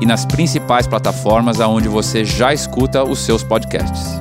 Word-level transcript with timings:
e 0.00 0.06
nas 0.06 0.24
principais 0.24 0.86
plataformas 0.86 1.60
aonde 1.60 1.88
você 1.88 2.24
já 2.24 2.52
escuta 2.52 3.02
os 3.02 3.18
seus 3.18 3.42
podcasts. 3.42 4.20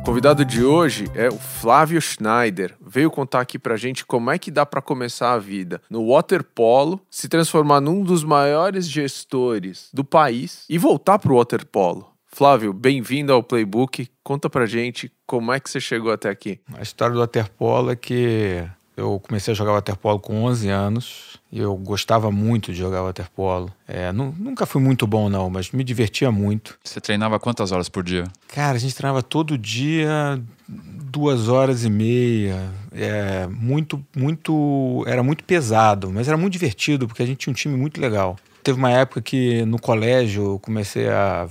O 0.00 0.04
convidado 0.04 0.44
de 0.44 0.62
hoje 0.62 1.06
é 1.14 1.28
o 1.28 1.38
Flávio 1.38 2.00
Schneider. 2.00 2.74
Veio 2.80 3.10
contar 3.10 3.40
aqui 3.40 3.58
pra 3.58 3.76
gente 3.76 4.04
como 4.04 4.30
é 4.30 4.38
que 4.38 4.50
dá 4.50 4.66
para 4.66 4.82
começar 4.82 5.32
a 5.32 5.38
vida 5.38 5.80
no 5.88 6.12
waterpolo, 6.12 7.00
se 7.10 7.28
transformar 7.28 7.80
num 7.80 8.02
dos 8.02 8.22
maiores 8.22 8.88
gestores 8.88 9.88
do 9.92 10.04
país 10.04 10.64
e 10.68 10.76
voltar 10.76 11.18
pro 11.18 11.36
waterpolo. 11.36 12.14
Flávio, 12.26 12.72
bem-vindo 12.72 13.32
ao 13.32 13.42
Playbook. 13.42 14.08
Conta 14.22 14.50
pra 14.50 14.66
gente 14.66 15.10
como 15.24 15.52
é 15.52 15.60
que 15.60 15.70
você 15.70 15.80
chegou 15.80 16.12
até 16.12 16.28
aqui. 16.28 16.60
A 16.74 16.82
história 16.82 17.14
do 17.14 17.20
waterpolo 17.20 17.90
é 17.90 17.96
que 17.96 18.68
eu 18.96 19.20
comecei 19.20 19.52
a 19.52 19.54
jogar 19.54 19.72
waterpolo 19.72 20.20
com 20.20 20.44
11 20.44 20.68
anos 20.68 21.38
e 21.50 21.58
eu 21.58 21.74
gostava 21.76 22.30
muito 22.30 22.72
de 22.72 22.78
jogar 22.78 23.02
waterpolo. 23.02 23.70
É, 23.86 24.12
nunca 24.12 24.66
fui 24.66 24.80
muito 24.80 25.06
bom 25.06 25.28
não, 25.28 25.50
mas 25.50 25.70
me 25.70 25.82
divertia 25.82 26.30
muito. 26.30 26.78
Você 26.82 27.00
treinava 27.00 27.38
quantas 27.40 27.72
horas 27.72 27.88
por 27.88 28.02
dia? 28.04 28.24
Cara, 28.48 28.76
a 28.76 28.80
gente 28.80 28.94
treinava 28.94 29.22
todo 29.22 29.58
dia 29.58 30.40
duas 30.68 31.48
horas 31.48 31.84
e 31.84 31.90
meia. 31.90 32.70
É, 32.92 33.46
muito, 33.48 34.04
muito, 34.16 35.04
era 35.06 35.22
muito 35.22 35.44
pesado, 35.44 36.10
mas 36.10 36.28
era 36.28 36.36
muito 36.36 36.52
divertido 36.52 37.06
porque 37.06 37.22
a 37.22 37.26
gente 37.26 37.38
tinha 37.38 37.50
um 37.52 37.54
time 37.54 37.76
muito 37.76 38.00
legal. 38.00 38.36
Teve 38.62 38.78
uma 38.78 38.90
época 38.90 39.20
que 39.20 39.64
no 39.64 39.78
colégio 39.78 40.52
eu 40.52 40.58
comecei 40.58 41.08
a 41.08 41.48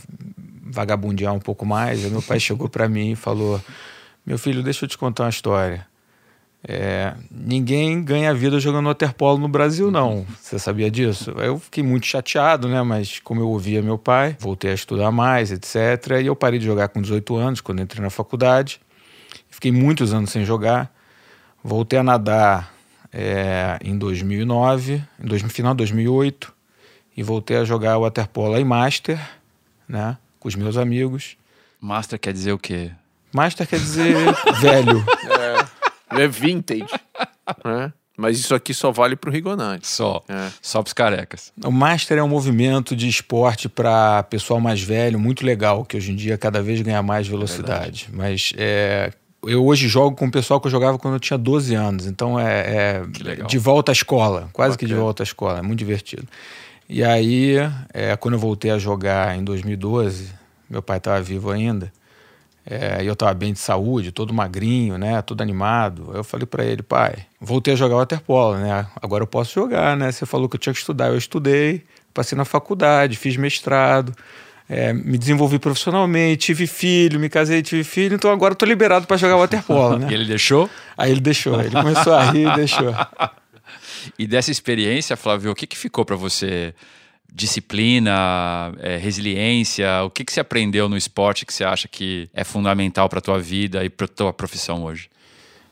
vagabundear 0.63 1.33
um 1.33 1.39
pouco 1.39 1.65
mais. 1.65 2.03
Meu 2.03 2.21
pai 2.21 2.39
chegou 2.39 2.67
para 2.67 2.89
mim 2.89 3.11
e 3.11 3.15
falou: 3.15 3.61
Meu 4.25 4.37
filho, 4.37 4.63
deixa 4.63 4.85
eu 4.85 4.89
te 4.89 4.97
contar 4.97 5.25
uma 5.25 5.29
história. 5.29 5.85
É, 6.65 7.13
ninguém 7.29 8.01
ganha 8.01 8.33
vida 8.33 8.57
jogando 8.57 8.85
waterpolo 8.85 9.37
no 9.37 9.49
Brasil, 9.49 9.91
não. 9.91 10.25
Você 10.41 10.57
sabia 10.57 10.89
disso? 10.89 11.31
Eu 11.31 11.59
fiquei 11.59 11.83
muito 11.83 12.05
chateado, 12.05 12.69
né? 12.69 12.81
Mas 12.83 13.19
como 13.19 13.41
eu 13.41 13.49
ouvia 13.49 13.81
meu 13.81 13.97
pai, 13.97 14.37
voltei 14.39 14.71
a 14.71 14.73
estudar 14.73 15.11
mais, 15.11 15.51
etc. 15.51 16.21
E 16.21 16.27
eu 16.27 16.35
parei 16.35 16.59
de 16.59 16.65
jogar 16.65 16.87
com 16.87 17.01
18 17.01 17.35
anos, 17.35 17.61
quando 17.61 17.81
entrei 17.81 18.01
na 18.01 18.09
faculdade. 18.09 18.79
Fiquei 19.49 19.71
muitos 19.71 20.13
anos 20.13 20.29
sem 20.29 20.45
jogar. 20.45 20.93
Voltei 21.61 21.99
a 21.99 22.03
nadar 22.03 22.73
é, 23.11 23.77
em 23.83 23.97
2009, 23.97 25.03
em 25.21 25.27
dois, 25.27 25.41
final 25.41 25.73
de 25.73 25.79
2008. 25.79 26.53
E 27.15 27.21
voltei 27.21 27.57
a 27.57 27.65
jogar 27.65 27.99
waterpolo 27.99 28.57
em 28.57 28.63
Master, 28.63 29.19
né? 29.87 30.17
Com 30.39 30.47
os 30.47 30.55
meus 30.55 30.77
amigos. 30.77 31.35
Master 31.79 32.17
quer 32.17 32.31
dizer 32.31 32.53
o 32.53 32.57
quê? 32.57 32.91
Master 33.33 33.67
quer 33.67 33.79
dizer 33.79 34.15
velho. 34.61 35.05
É. 36.21 36.27
Vintage. 36.27 36.87
né? 37.63 37.93
Mas 38.15 38.39
isso 38.39 38.53
aqui 38.53 38.73
só 38.73 38.91
vale 38.91 39.15
para 39.15 39.29
o 39.29 39.33
Rigonati. 39.33 39.87
Só. 39.87 40.23
É. 40.29 40.49
Só 40.61 40.81
para 40.81 40.87
os 40.87 40.93
carecas. 40.93 41.51
O 41.63 41.71
Master 41.71 42.19
é 42.19 42.23
um 42.23 42.27
movimento 42.27 42.95
de 42.95 43.07
esporte 43.07 43.67
para 43.67 44.21
pessoal 44.23 44.59
mais 44.59 44.81
velho, 44.81 45.19
muito 45.19 45.45
legal, 45.45 45.83
que 45.83 45.97
hoje 45.97 46.11
em 46.11 46.15
dia 46.15 46.37
cada 46.37 46.61
vez 46.61 46.79
ganha 46.81 47.01
mais 47.01 47.27
velocidade. 47.27 48.09
É 48.13 48.15
Mas 48.15 48.53
é, 48.55 49.11
eu 49.43 49.65
hoje 49.65 49.87
jogo 49.87 50.15
com 50.15 50.27
o 50.27 50.31
pessoal 50.31 50.61
que 50.61 50.67
eu 50.67 50.71
jogava 50.71 50.99
quando 50.99 51.15
eu 51.15 51.19
tinha 51.19 51.37
12 51.37 51.73
anos. 51.73 52.05
Então 52.05 52.39
é, 52.39 53.01
é 53.01 53.45
de 53.47 53.57
volta 53.57 53.91
à 53.91 53.93
escola, 53.93 54.49
quase 54.53 54.73
Bacana. 54.73 54.77
que 54.77 54.85
de 54.85 54.93
volta 54.93 55.23
à 55.23 55.25
escola. 55.25 55.59
É 55.59 55.61
muito 55.61 55.79
divertido. 55.79 56.27
E 56.87 57.03
aí, 57.03 57.55
é, 57.93 58.15
quando 58.15 58.35
eu 58.35 58.39
voltei 58.39 58.69
a 58.69 58.77
jogar 58.77 59.35
em 59.35 59.43
2012, 59.43 60.29
meu 60.69 60.81
pai 60.81 60.97
estava 60.97 61.21
vivo 61.21 61.49
ainda. 61.49 61.91
É, 62.65 62.99
eu 63.03 63.13
estava 63.13 63.33
bem 63.33 63.51
de 63.51 63.59
saúde, 63.59 64.11
todo 64.11 64.33
magrinho, 64.33 64.97
né, 64.97 65.21
todo 65.21 65.41
animado. 65.41 66.11
Eu 66.13 66.23
falei 66.23 66.45
para 66.45 66.63
ele, 66.63 66.81
pai, 66.81 67.17
voltei 67.39 67.73
a 67.73 67.77
jogar 67.77 67.97
waterpolo, 67.97 68.57
né? 68.57 68.87
Agora 69.01 69.23
eu 69.23 69.27
posso 69.27 69.53
jogar, 69.53 69.97
né? 69.97 70.11
Você 70.11 70.25
falou 70.25 70.47
que 70.47 70.55
eu 70.55 70.59
tinha 70.59 70.73
que 70.73 70.79
estudar, 70.79 71.07
eu 71.07 71.17
estudei, 71.17 71.83
passei 72.13 72.37
na 72.37 72.45
faculdade, 72.45 73.17
fiz 73.17 73.35
mestrado, 73.35 74.15
é, 74.69 74.93
me 74.93 75.17
desenvolvi 75.17 75.59
profissionalmente, 75.59 76.45
tive 76.45 76.65
filho, 76.65 77.19
me 77.19 77.27
casei, 77.27 77.61
tive 77.61 77.83
filho, 77.83 78.15
então 78.15 78.31
agora 78.31 78.53
eu 78.53 78.57
tô 78.57 78.65
liberado 78.65 79.05
para 79.05 79.17
jogar 79.17 79.35
waterpolo, 79.35 79.99
né? 79.99 80.07
e 80.11 80.13
ele 80.13 80.25
deixou? 80.25 80.69
Aí 80.97 81.11
ele 81.11 81.19
deixou, 81.19 81.59
ele 81.59 81.71
começou 81.71 82.13
a 82.13 82.31
rir 82.31 82.47
e 82.47 82.55
deixou. 82.55 82.93
E 84.19 84.27
dessa 84.27 84.51
experiência, 84.51 85.15
Flávio, 85.15 85.51
o 85.51 85.55
que, 85.55 85.65
que 85.65 85.77
ficou 85.77 86.03
para 86.03 86.17
você 86.17 86.73
disciplina, 87.33 88.71
é, 88.79 88.97
resiliência? 88.97 90.03
O 90.03 90.09
que, 90.09 90.23
que 90.23 90.31
você 90.31 90.39
aprendeu 90.39 90.87
no 90.87 90.95
esporte 90.95 91.45
que 91.45 91.53
você 91.53 91.63
acha 91.63 91.87
que 91.87 92.29
é 92.33 92.43
fundamental 92.43 93.09
para 93.09 93.19
a 93.19 93.21
tua 93.21 93.39
vida 93.39 93.83
e 93.83 93.89
para 93.89 94.05
a 94.05 94.07
tua 94.07 94.33
profissão 94.33 94.83
hoje? 94.83 95.09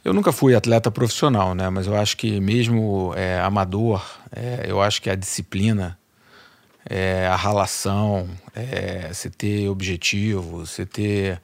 Eu 0.04 0.14
nunca 0.14 0.32
fui 0.32 0.56
atleta 0.56 0.90
profissional, 0.90 1.54
né? 1.54 1.70
Mas 1.70 1.86
eu 1.86 1.96
acho 1.96 2.18
que 2.18 2.40
mesmo 2.42 3.14
é, 3.16 3.40
amador, 3.40 4.04
é, 4.36 4.66
eu 4.68 4.82
acho 4.82 5.00
que 5.00 5.12
a 5.12 5.16
disciplina, 5.16 5.98
é, 6.90 7.28
a 7.28 7.36
ralação, 7.36 8.28
é, 8.56 9.10
você 9.14 9.30
ter 9.30 9.70
objetivo, 9.70 10.66
você 10.66 10.88
ter, 10.88 11.40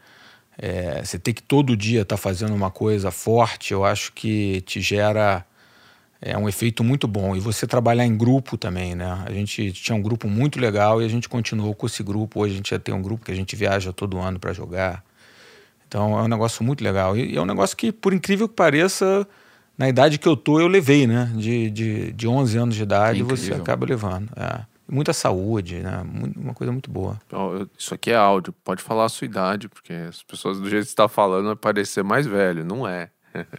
é, 0.57 1.03
você 1.03 1.19
ter 1.19 1.33
que 1.33 1.43
todo 1.43 1.77
dia 1.77 2.01
estar 2.01 2.15
tá 2.15 2.21
fazendo 2.21 2.55
uma 2.55 2.71
coisa 2.71 3.11
forte, 3.11 3.73
eu 3.73 3.85
acho 3.85 4.11
que 4.13 4.61
te 4.61 4.81
gera 4.81 5.45
é 6.21 6.37
um 6.37 6.49
efeito 6.49 6.83
muito 6.83 7.07
bom. 7.07 7.35
E 7.35 7.39
você 7.39 7.67
trabalhar 7.67 8.05
em 8.05 8.17
grupo 8.17 8.57
também, 8.57 8.95
né? 8.95 9.23
A 9.25 9.31
gente 9.31 9.71
tinha 9.71 9.95
um 9.95 10.01
grupo 10.01 10.27
muito 10.27 10.59
legal 10.59 11.01
e 11.01 11.05
a 11.05 11.07
gente 11.07 11.29
continuou 11.29 11.73
com 11.75 11.85
esse 11.85 12.01
grupo. 12.01 12.41
Hoje 12.41 12.53
a 12.53 12.57
gente 12.57 12.69
já 12.71 12.79
tem 12.79 12.93
um 12.93 13.01
grupo 13.01 13.25
que 13.25 13.31
a 13.31 13.35
gente 13.35 13.55
viaja 13.55 13.93
todo 13.93 14.17
ano 14.17 14.39
para 14.39 14.53
jogar. 14.53 15.03
Então 15.87 16.17
é 16.17 16.23
um 16.23 16.27
negócio 16.27 16.63
muito 16.63 16.83
legal. 16.83 17.15
E 17.15 17.35
é 17.35 17.41
um 17.41 17.45
negócio 17.45 17.77
que, 17.77 17.91
por 17.91 18.13
incrível 18.13 18.49
que 18.49 18.55
pareça, 18.55 19.27
na 19.77 19.87
idade 19.87 20.17
que 20.17 20.27
eu 20.27 20.35
tô, 20.35 20.59
eu 20.59 20.67
levei, 20.67 21.05
né? 21.05 21.31
De, 21.35 21.69
de, 21.69 22.11
de 22.11 22.27
11 22.27 22.57
anos 22.57 22.75
de 22.75 22.83
idade, 22.83 23.21
você 23.23 23.53
acaba 23.53 23.85
levando. 23.85 24.29
É. 24.35 24.65
Muita 24.89 25.11
saúde, 25.13 25.79
né? 25.79 26.03
Uma 26.35 26.53
coisa 26.53 26.71
muito 26.71 26.89
boa. 26.89 27.19
Isso 27.77 27.93
aqui 27.93 28.09
é 28.11 28.15
áudio, 28.15 28.53
pode 28.63 28.81
falar 28.81 29.05
a 29.05 29.09
sua 29.09 29.25
idade, 29.25 29.67
porque 29.67 29.93
as 29.93 30.23
pessoas, 30.23 30.59
do 30.59 30.69
jeito 30.69 30.83
que 30.83 30.87
você 30.87 30.93
está 30.93 31.09
falando, 31.09 31.45
vai 31.47 31.55
parecer 31.55 32.03
mais 32.03 32.25
velho. 32.25 32.63
Não 32.63 32.87
é. 32.87 33.09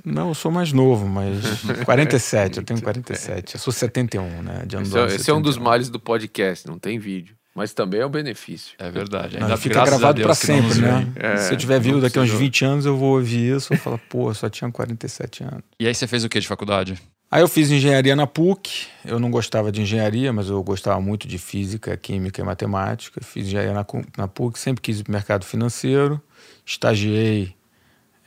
Não, 0.05 0.28
eu 0.28 0.34
sou 0.34 0.50
mais 0.50 0.72
novo, 0.72 1.06
mas 1.06 1.39
47, 1.84 2.59
eu 2.59 2.65
tenho 2.65 2.83
47. 2.83 3.55
Eu 3.55 3.61
sou 3.61 3.72
71, 3.72 4.43
né? 4.43 4.65
De 4.66 4.77
esse, 4.77 4.99
é, 4.99 5.06
esse 5.06 5.31
é 5.31 5.34
um 5.34 5.43
dos 5.43 5.59
males 5.59 5.89
do 5.89 6.00
podcast, 6.00 6.66
não 6.66 6.78
tem 6.78 6.99
vídeo. 6.99 7.37
Mas 7.55 7.72
também 7.72 8.00
é 8.00 8.06
um 8.06 8.11
benefício. 8.11 8.77
É 8.78 8.89
verdade. 8.89 9.37
Ainda 9.37 9.49
não, 9.49 9.56
fica 9.56 9.84
gravado 9.84 10.22
para 10.22 10.34
sempre, 10.34 10.81
né? 10.81 11.12
É, 11.16 11.37
Se 11.39 11.53
eu 11.53 11.56
tiver 11.56 11.81
vivo 11.81 12.00
daqui 12.00 12.16
a 12.16 12.22
uns 12.22 12.31
20 12.31 12.65
anos, 12.65 12.87
eu 12.87 12.97
vou 12.97 13.16
ouvir 13.16 13.56
isso 13.56 13.75
e 13.75 13.77
falar, 13.77 13.99
pô, 14.09 14.33
só 14.33 14.49
tinha 14.49 14.71
47 14.71 15.43
anos. 15.43 15.65
E 15.81 15.87
aí 15.87 15.93
você 15.93 16.06
fez 16.06 16.22
o 16.22 16.28
que 16.28 16.39
de 16.39 16.47
faculdade? 16.47 16.97
Aí 17.31 17.43
eu 17.43 17.49
fiz 17.49 17.71
engenharia 17.71 18.15
na 18.15 18.27
PUC. 18.28 18.87
Eu 19.05 19.19
não 19.19 19.31
gostava 19.31 19.72
de 19.72 19.83
engenharia, 19.83 20.33
mas 20.33 20.49
eu 20.49 20.62
gostava 20.62 21.00
muito 21.00 21.27
de 21.27 21.37
física, 21.37 21.97
química 21.97 22.41
e 22.41 22.45
matemática. 22.45 23.21
Fiz 23.25 23.47
engenharia 23.47 23.75
na, 23.75 23.84
na 24.16 24.28
PUC, 24.28 24.56
sempre 24.56 24.81
quis 24.81 25.00
ir 25.00 25.03
para 25.03 25.10
o 25.10 25.15
mercado 25.15 25.45
financeiro. 25.45 26.22
Estagiei 26.65 27.58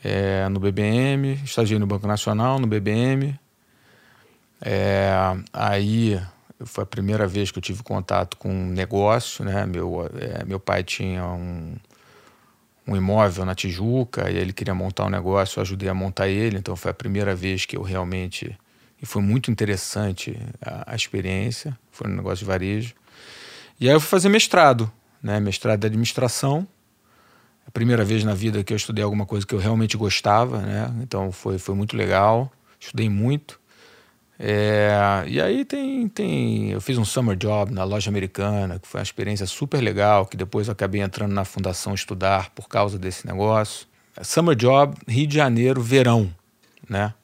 é, 0.02 0.48
no 0.48 0.58
BBM, 0.58 1.34
estagiei 1.44 1.78
no 1.78 1.86
Banco 1.86 2.06
Nacional, 2.06 2.58
no 2.58 2.66
BBM. 2.66 3.38
É, 4.60 5.12
aí 5.52 6.20
foi 6.64 6.84
a 6.84 6.86
primeira 6.86 7.26
vez 7.26 7.50
que 7.50 7.58
eu 7.58 7.62
tive 7.62 7.82
contato 7.82 8.36
com 8.36 8.48
um 8.48 8.66
negócio, 8.66 9.44
né? 9.44 9.66
Meu, 9.66 10.08
é, 10.18 10.44
meu 10.44 10.58
pai 10.58 10.82
tinha 10.82 11.24
um, 11.26 11.76
um 12.86 12.96
imóvel 12.96 13.44
na 13.44 13.54
Tijuca 13.54 14.30
e 14.30 14.36
ele 14.36 14.52
queria 14.52 14.74
montar 14.74 15.04
um 15.04 15.10
negócio, 15.10 15.58
eu 15.58 15.62
ajudei 15.62 15.88
a 15.88 15.94
montar 15.94 16.28
ele, 16.28 16.58
então 16.58 16.76
foi 16.76 16.90
a 16.90 16.94
primeira 16.94 17.34
vez 17.34 17.64
que 17.64 17.76
eu 17.76 17.82
realmente. 17.82 18.56
E 19.00 19.06
foi 19.06 19.20
muito 19.20 19.50
interessante 19.50 20.38
a, 20.60 20.92
a 20.92 20.94
experiência, 20.94 21.76
foi 21.90 22.08
um 22.08 22.14
negócio 22.14 22.38
de 22.38 22.44
varejo. 22.44 22.94
E 23.80 23.88
aí 23.88 23.94
eu 23.94 24.00
fui 24.00 24.08
fazer 24.08 24.28
mestrado, 24.28 24.90
né? 25.22 25.40
Mestrado 25.40 25.80
de 25.80 25.86
administração 25.86 26.66
a 27.66 27.70
primeira 27.70 28.04
vez 28.04 28.24
na 28.24 28.34
vida 28.34 28.62
que 28.64 28.72
eu 28.72 28.76
estudei 28.76 29.04
alguma 29.04 29.26
coisa 29.26 29.46
que 29.46 29.54
eu 29.54 29.58
realmente 29.58 29.96
gostava, 29.96 30.58
né? 30.58 30.92
Então 31.02 31.30
foi, 31.32 31.58
foi 31.58 31.74
muito 31.74 31.96
legal, 31.96 32.50
estudei 32.78 33.08
muito. 33.08 33.60
É, 34.38 35.24
e 35.28 35.40
aí 35.40 35.64
tem, 35.64 36.08
tem. 36.08 36.70
Eu 36.70 36.80
fiz 36.80 36.98
um 36.98 37.04
summer 37.04 37.36
job 37.36 37.72
na 37.72 37.84
loja 37.84 38.10
americana, 38.10 38.78
que 38.78 38.88
foi 38.88 38.98
uma 38.98 39.04
experiência 39.04 39.46
super 39.46 39.80
legal, 39.80 40.26
que 40.26 40.36
depois 40.36 40.66
eu 40.66 40.72
acabei 40.72 41.00
entrando 41.00 41.32
na 41.32 41.44
fundação 41.44 41.94
estudar 41.94 42.50
por 42.50 42.68
causa 42.68 42.98
desse 42.98 43.26
negócio. 43.26 43.86
Summer 44.20 44.56
job, 44.56 44.96
Rio 45.06 45.26
de 45.26 45.36
Janeiro, 45.36 45.80
verão, 45.80 46.34
né? 46.88 47.14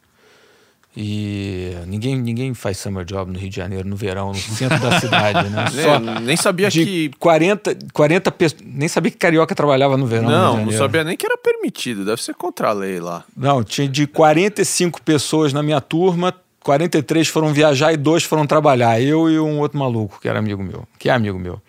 E 0.97 1.77
ninguém, 1.87 2.17
ninguém 2.17 2.55
faz 2.55 2.79
summer 2.79 3.05
job 3.05 3.31
no 3.31 3.39
Rio 3.39 3.51
de 3.51 3.57
Janeiro, 3.57 3.89
no 3.89 3.95
verão, 3.95 4.29
no 4.29 4.35
centro 4.35 4.81
da 4.81 4.99
cidade, 4.99 5.49
né? 5.49 5.67
Só 5.83 5.99
nem 5.99 6.37
sabia 6.37 6.71
que. 6.71 7.11
40, 7.19 7.77
40 7.93 8.33
pessoas. 8.33 8.63
Nem 8.65 8.89
sabia 8.89 9.11
que 9.11 9.17
carioca 9.17 9.55
trabalhava 9.55 9.97
no 9.97 10.07
verão. 10.07 10.29
Não, 10.29 10.65
não 10.65 10.73
sabia 10.73 11.05
nem 11.05 11.17
que 11.17 11.27
era 11.27 11.37
permitido, 11.37 12.05
deve 12.05 12.23
ser 12.23 12.35
contra 12.35 12.71
a 12.71 12.73
lei 12.73 12.99
lá. 13.01 13.25
Não, 13.37 13.63
tinha 13.63 13.87
de 13.87 14.07
45 14.07 15.03
pessoas 15.03 15.53
na 15.53 15.63
minha 15.63 15.81
turma, 15.81 16.35
43 16.65 17.29
foram 17.29 17.53
viajar 17.53 17.93
e 17.93 17.97
dois 17.97 18.25
foram 18.25 18.47
trabalhar. 18.47 19.01
Eu 19.01 19.31
e 19.31 19.39
um 19.39 19.61
outro 19.61 19.79
maluco, 19.79 20.19
que 20.21 20.29
era 20.29 20.39
amigo 20.39 20.63
meu, 20.63 20.87
que 20.99 21.09
é 21.09 21.13
amigo 21.13 21.39
meu. 21.39 21.61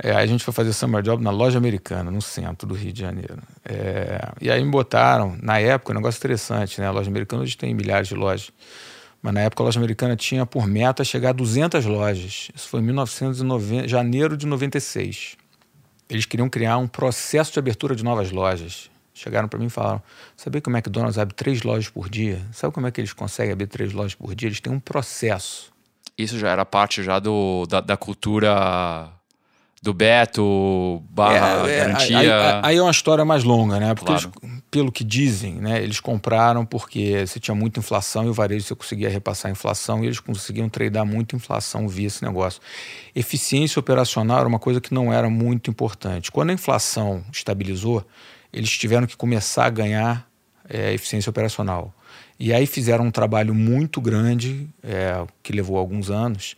É, 0.00 0.12
a 0.12 0.24
gente 0.26 0.44
foi 0.44 0.54
fazer 0.54 0.72
summer 0.72 1.02
job 1.02 1.22
na 1.22 1.30
loja 1.30 1.58
americana, 1.58 2.08
no 2.08 2.22
centro 2.22 2.68
do 2.68 2.74
Rio 2.74 2.92
de 2.92 3.00
Janeiro. 3.00 3.38
É, 3.64 4.30
e 4.40 4.48
aí 4.48 4.62
me 4.62 4.70
botaram, 4.70 5.36
na 5.42 5.58
época, 5.58 5.92
um 5.92 5.96
negócio 5.96 6.18
interessante, 6.18 6.80
né? 6.80 6.86
A 6.86 6.92
loja 6.92 7.10
americana 7.10 7.42
hoje 7.42 7.56
tem 7.56 7.74
milhares 7.74 8.06
de 8.06 8.14
lojas. 8.14 8.52
Mas 9.20 9.34
na 9.34 9.40
época 9.40 9.62
a 9.62 9.64
loja 9.64 9.80
americana 9.80 10.14
tinha 10.14 10.46
por 10.46 10.68
meta 10.68 11.02
chegar 11.02 11.30
a 11.30 11.32
200 11.32 11.84
lojas. 11.84 12.48
Isso 12.54 12.68
foi 12.68 12.78
em 12.78 12.84
1990, 12.84 13.88
janeiro 13.88 14.36
de 14.36 14.46
96. 14.46 15.36
Eles 16.08 16.24
queriam 16.24 16.48
criar 16.48 16.78
um 16.78 16.86
processo 16.86 17.52
de 17.52 17.58
abertura 17.58 17.96
de 17.96 18.04
novas 18.04 18.30
lojas. 18.30 18.88
Chegaram 19.12 19.48
para 19.48 19.58
mim 19.58 19.66
e 19.66 19.70
falaram: 19.70 20.00
Sabia 20.36 20.60
que 20.60 20.70
o 20.70 20.72
McDonald's 20.72 21.18
abre 21.18 21.34
três 21.34 21.62
lojas 21.62 21.90
por 21.90 22.08
dia? 22.08 22.40
Sabe 22.52 22.72
como 22.72 22.86
é 22.86 22.92
que 22.92 23.00
eles 23.00 23.12
conseguem 23.12 23.52
abrir 23.52 23.66
três 23.66 23.92
lojas 23.92 24.14
por 24.14 24.32
dia? 24.32 24.48
Eles 24.48 24.60
têm 24.60 24.72
um 24.72 24.78
processo. 24.78 25.72
Isso 26.16 26.38
já 26.38 26.50
era 26.50 26.64
parte 26.64 27.02
já 27.02 27.18
do, 27.18 27.66
da, 27.66 27.80
da 27.80 27.96
cultura 27.96 29.12
do 29.80 29.94
Beto, 29.94 31.02
barra 31.10 31.68
É, 31.68 31.74
é, 31.74 31.78
garantia. 31.78 32.18
Aí, 32.18 32.30
aí- 32.30 32.60
aí 32.64 32.76
é 32.76 32.82
uma 32.82 32.90
história 32.90 33.24
mais 33.24 33.44
longa, 33.44 33.78
né? 33.78 33.94
Porque 33.94 34.06
Claro. 34.12 34.32
eles, 34.42 34.58
pelo 34.70 34.90
que 34.90 35.04
dizem, 35.04 35.54
né? 35.54 35.80
Eles 35.82 36.00
compraram 36.00 36.66
porque 36.66 37.24
você 37.26 37.38
tinha 37.38 37.54
muita 37.54 37.78
inflação 37.78 38.24
e 38.26 38.28
o 38.28 38.34
varejo 38.34 38.66
você 38.66 38.74
conseguia 38.74 39.08
repassar 39.08 39.48
a 39.48 39.52
inflação 39.52 40.02
e 40.02 40.06
eles 40.06 40.18
conseguiam 40.20 40.68
tradar 40.68 41.06
muita 41.06 41.36
inflação 41.36 41.88
via 41.88 42.08
esse 42.08 42.24
negócio. 42.24 42.60
Eficiência 43.14 43.78
operacional 43.78 44.40
era 44.40 44.48
uma 44.48 44.58
coisa 44.58 44.80
que 44.80 44.92
não 44.92 45.12
era 45.12 45.30
muito 45.30 45.70
importante. 45.70 46.30
Quando 46.32 46.50
a 46.50 46.54
inflação 46.54 47.22
estabilizou, 47.32 48.04
eles 48.52 48.70
tiveram 48.70 49.06
que 49.06 49.16
começar 49.16 49.66
a 49.66 49.70
ganhar 49.70 50.28
é, 50.68 50.92
eficiência 50.92 51.30
operacional. 51.30 51.94
E 52.38 52.52
aí 52.52 52.66
fizeram 52.66 53.06
um 53.06 53.10
trabalho 53.10 53.54
muito 53.54 54.00
grande, 54.00 54.68
é, 54.82 55.24
que 55.42 55.52
levou 55.52 55.78
alguns 55.78 56.10
anos, 56.10 56.56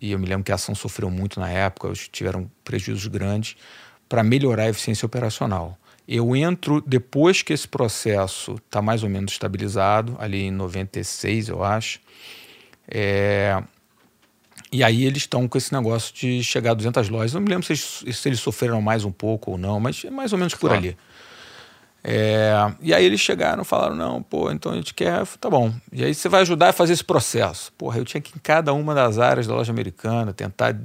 e 0.00 0.12
eu 0.12 0.18
me 0.18 0.26
lembro 0.26 0.44
que 0.44 0.52
a 0.52 0.56
ação 0.56 0.74
sofreu 0.74 1.10
muito 1.10 1.40
na 1.40 1.50
época, 1.50 1.92
tiveram 2.10 2.50
prejuízos 2.64 3.06
grandes, 3.06 3.56
para 4.08 4.22
melhorar 4.22 4.64
a 4.64 4.68
eficiência 4.68 5.06
operacional. 5.06 5.78
Eu 6.06 6.36
entro 6.36 6.80
depois 6.86 7.42
que 7.42 7.52
esse 7.52 7.66
processo 7.66 8.54
está 8.64 8.80
mais 8.80 9.02
ou 9.02 9.08
menos 9.08 9.32
estabilizado, 9.32 10.16
ali 10.20 10.44
em 10.44 10.50
96, 10.52 11.48
eu 11.48 11.64
acho. 11.64 12.00
É, 12.86 13.60
e 14.70 14.84
aí 14.84 15.04
eles 15.04 15.22
estão 15.22 15.48
com 15.48 15.58
esse 15.58 15.72
negócio 15.72 16.14
de 16.14 16.42
chegar 16.44 16.72
a 16.72 16.74
200 16.74 17.08
lojas. 17.08 17.32
Não 17.32 17.40
me 17.40 17.48
lembro 17.48 17.66
se 17.66 17.72
eles, 17.72 18.16
se 18.16 18.28
eles 18.28 18.40
sofreram 18.40 18.80
mais 18.80 19.04
um 19.04 19.10
pouco 19.10 19.52
ou 19.52 19.58
não, 19.58 19.80
mas 19.80 20.04
é 20.04 20.10
mais 20.10 20.32
ou 20.32 20.38
menos 20.38 20.54
por 20.54 20.68
Claro. 20.70 20.76
ali. 20.76 20.96
É, 22.02 22.52
e 22.80 22.94
aí 22.94 23.04
eles 23.04 23.20
chegaram 23.20 23.62
e 23.62 23.64
falaram, 23.64 23.96
não, 23.96 24.22
pô, 24.22 24.50
então 24.52 24.70
a 24.70 24.76
gente 24.76 24.94
quer, 24.94 25.26
tá 25.40 25.50
bom. 25.50 25.72
E 25.92 26.04
aí 26.04 26.14
você 26.14 26.28
vai 26.28 26.42
ajudar 26.42 26.68
a 26.68 26.72
fazer 26.72 26.92
esse 26.92 27.02
processo. 27.02 27.72
Porra, 27.76 27.98
eu 27.98 28.04
tinha 28.04 28.20
que 28.20 28.30
ir 28.30 28.36
em 28.36 28.40
cada 28.40 28.72
uma 28.72 28.94
das 28.94 29.18
áreas 29.18 29.46
da 29.48 29.54
loja 29.54 29.72
americana 29.72 30.32
tentar 30.32 30.76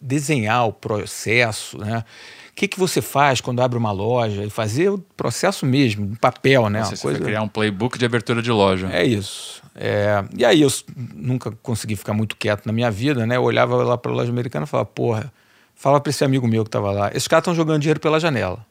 desenhar 0.00 0.66
o 0.66 0.72
processo, 0.72 1.76
né? 1.76 2.02
O 2.50 2.54
que, 2.54 2.66
que 2.66 2.78
você 2.78 3.02
faz 3.02 3.40
quando 3.40 3.60
abre 3.60 3.78
uma 3.78 3.92
loja 3.92 4.44
e 4.44 4.50
fazer 4.50 4.90
o 4.90 4.98
processo 5.16 5.66
mesmo, 5.66 6.04
em 6.04 6.14
papel, 6.14 6.68
né? 6.70 6.82
Você 6.84 6.96
foi 6.96 7.18
criar 7.18 7.42
um 7.42 7.48
playbook 7.48 7.98
de 7.98 8.04
abertura 8.06 8.40
de 8.40 8.50
loja. 8.50 8.88
é 8.90 9.04
isso. 9.04 9.60
É, 9.74 10.24
e 10.36 10.44
aí 10.44 10.62
eu 10.62 10.68
nunca 11.14 11.52
consegui 11.62 11.94
ficar 11.94 12.12
muito 12.12 12.36
quieto 12.36 12.66
na 12.66 12.72
minha 12.72 12.90
vida, 12.90 13.26
né? 13.26 13.36
Eu 13.36 13.42
olhava 13.42 13.76
lá 13.76 13.96
para 13.96 14.10
a 14.10 14.14
loja 14.14 14.30
americana 14.30 14.64
e 14.64 14.68
falava, 14.68 14.88
porra, 14.88 15.32
fala 15.74 16.00
para 16.00 16.10
esse 16.10 16.24
amigo 16.24 16.46
meu 16.48 16.64
que 16.64 16.68
estava 16.68 16.90
lá, 16.90 17.10
esses 17.10 17.28
caras 17.28 17.42
estão 17.42 17.54
jogando 17.54 17.80
dinheiro 17.80 18.00
pela 18.00 18.18
janela. 18.18 18.64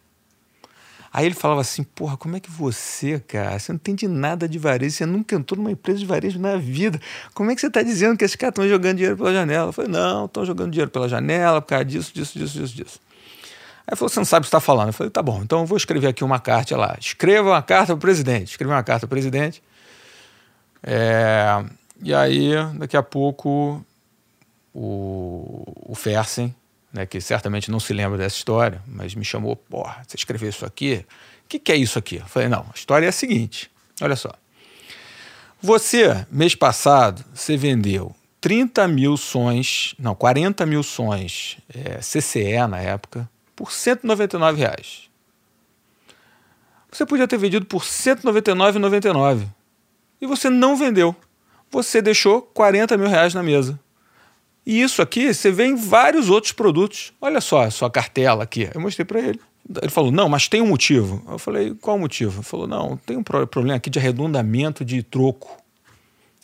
Aí 1.12 1.26
ele 1.26 1.36
falava 1.36 1.62
assim, 1.62 1.84
porra, 1.84 2.16
como 2.16 2.36
é 2.36 2.40
que 2.40 2.52
você, 2.52 3.20
cara, 3.20 3.58
você 3.58 3.72
não 3.72 3.78
entende 3.78 4.08
nada 4.08 4.48
de 4.48 4.60
varejo, 4.60 4.96
você 4.96 5.06
nunca 5.06 5.36
entrou 5.36 5.58
numa 5.58 5.72
empresa 5.72 6.00
de 6.00 6.06
varejo 6.06 6.40
na 6.40 6.56
vida. 6.56 7.00
Como 7.34 7.50
é 7.50 7.56
que 7.56 7.62
você 7.62 7.68
está 7.68 7.82
dizendo 7.82 8.16
que 8.16 8.24
esses 8.24 8.36
caras 8.36 8.52
estão 8.52 8.68
jogando 8.68 8.98
dinheiro 8.98 9.18
pela 9.18 9.34
janela? 9.34 9.70
Eu 9.70 9.74
falei, 9.74 9.92
não, 9.92 10.26
estão 10.26 10.46
jogando 10.46 10.72
dinheiro 10.72 10.92
pela 10.92 11.10
janela 11.10 11.62
por 11.62 11.70
causa 11.70 11.86
disso, 11.86 12.14
disso, 12.14 12.38
disso, 12.38 12.60
disso, 12.60 12.76
disso. 12.76 13.00
Aí 13.88 13.96
falou, 13.96 14.10
você 14.10 14.20
não 14.20 14.26
sabe 14.26 14.42
o 14.42 14.44
que 14.44 14.48
está 14.50 14.60
falando. 14.60 14.90
Eu 14.90 14.94
falei, 14.94 15.10
tá 15.10 15.24
bom, 15.24 15.42
então 15.42 15.62
eu 15.62 15.66
vou 15.66 15.78
escrever 15.78 16.08
aqui 16.08 16.24
uma 16.24 16.40
carta 16.40 16.78
lá. 16.78 16.96
Escreva 17.00 17.50
uma 17.50 17.62
carta 17.62 17.88
para 17.88 17.96
o 17.96 18.00
presidente. 18.00 18.52
Escrevi 18.52 18.72
uma 18.72 18.84
carta 18.84 19.08
para 19.08 19.08
o 19.08 19.10
presidente. 19.10 19.64
É, 20.84 21.66
e 22.04 22.14
aí, 22.14 22.52
daqui 22.76 22.96
a 22.96 23.02
pouco, 23.02 23.84
o, 24.74 25.64
o 25.92 25.96
Fersen, 25.96 26.54
né, 26.92 27.06
que 27.06 27.22
certamente 27.22 27.70
não 27.70 27.80
se 27.80 27.94
lembra 27.94 28.18
dessa 28.18 28.36
história, 28.36 28.82
mas 28.88 29.16
me 29.16 29.24
chamou, 29.24 29.56
porra, 29.56 30.02
você 30.08 30.16
escreveu 30.18 30.50
isso 30.50 30.66
aqui? 30.66 31.06
O 31.46 31.50
que, 31.50 31.60
que 31.60 31.72
é 31.72 31.76
isso 31.76 31.98
aqui? 31.98 32.18
Eu 32.18 32.26
falei, 32.26 32.48
não, 32.48 32.62
a 32.62 32.76
história 32.76 33.06
é 33.06 33.10
a 33.10 33.14
seguinte, 33.14 33.72
olha 34.02 34.16
só. 34.16 34.32
Você, 35.62 36.26
mês 36.32 36.56
passado, 36.56 37.24
você 37.34 37.58
vendeu 37.58 38.16
30 38.40 38.88
mil 38.88 39.18
sons, 39.18 39.94
não, 40.00 40.16
40 40.16 40.66
mil 40.66 40.82
sons 40.84 41.58
é, 41.74 41.98
CCE 41.98 42.66
na 42.68 42.80
época, 42.80 43.30
por 43.56 43.72
199 43.72 44.60
reais. 44.60 45.10
Você 46.92 47.06
podia 47.06 47.28
ter 47.28 47.38
vendido 47.38 47.66
por 47.66 47.82
R$ 47.82 47.88
199,99 47.88 49.46
e 50.22 50.26
você 50.26 50.50
não 50.50 50.76
vendeu. 50.76 51.16
Você 51.70 52.02
deixou 52.02 52.42
40 52.42 52.98
mil 52.98 53.08
reais 53.08 53.34
na 53.34 53.44
mesa. 53.44 53.80
E 54.70 54.82
isso 54.82 55.02
aqui 55.02 55.34
você 55.34 55.52
vê 55.52 55.66
em 55.66 55.76
vários 55.76 56.30
outros 56.30 56.54
produtos. 56.54 57.12
Olha 57.20 57.42
só 57.42 57.64
a 57.64 57.72
sua 57.72 57.90
cartela 57.90 58.44
aqui. 58.44 58.70
Eu 58.74 58.80
mostrei 58.80 59.04
para 59.04 59.20
ele. 59.20 59.40
Ele 59.82 59.90
falou: 59.92 60.12
Não, 60.12 60.30
mas 60.30 60.48
tem 60.48 60.62
um 60.62 60.68
motivo. 60.68 61.24
Eu 61.28 61.40
falei: 61.40 61.74
Qual 61.82 61.96
o 61.98 62.00
motivo? 62.00 62.38
Ele 62.38 62.44
falou: 62.44 62.68
Não, 62.68 62.96
tem 62.98 63.18
um 63.18 63.24
pro- 63.24 63.48
problema 63.48 63.78
aqui 63.78 63.90
de 63.90 63.98
arredondamento 63.98 64.86
de 64.86 65.02
troco. 65.02 65.50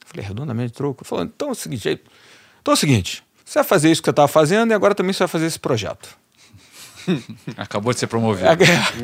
Eu 0.02 0.08
falei: 0.08 0.26
Arredondamento 0.26 0.68
de 0.70 0.74
troco? 0.74 1.04
Ele 1.04 1.08
falou: 1.10 1.24
Então 1.26 1.50
é 1.50 1.52
o 1.52 1.56
seguinte: 1.56 1.88
aí- 1.88 2.00
então 2.62 2.72
é 2.72 2.76
o 2.76 2.78
seguinte. 2.78 3.24
Você 3.46 3.60
vai 3.60 3.64
fazer 3.64 3.92
isso 3.92 4.02
que 4.02 4.08
você 4.08 4.12
estava 4.12 4.28
fazendo 4.28 4.72
e 4.72 4.74
agora 4.74 4.96
também 4.96 5.14
você 5.14 5.20
vai 5.20 5.28
fazer 5.28 5.46
esse 5.46 5.60
projeto. 5.60 6.18
Acabou 7.58 7.94
de 7.94 8.00
ser 8.00 8.08
promovido. 8.08 8.48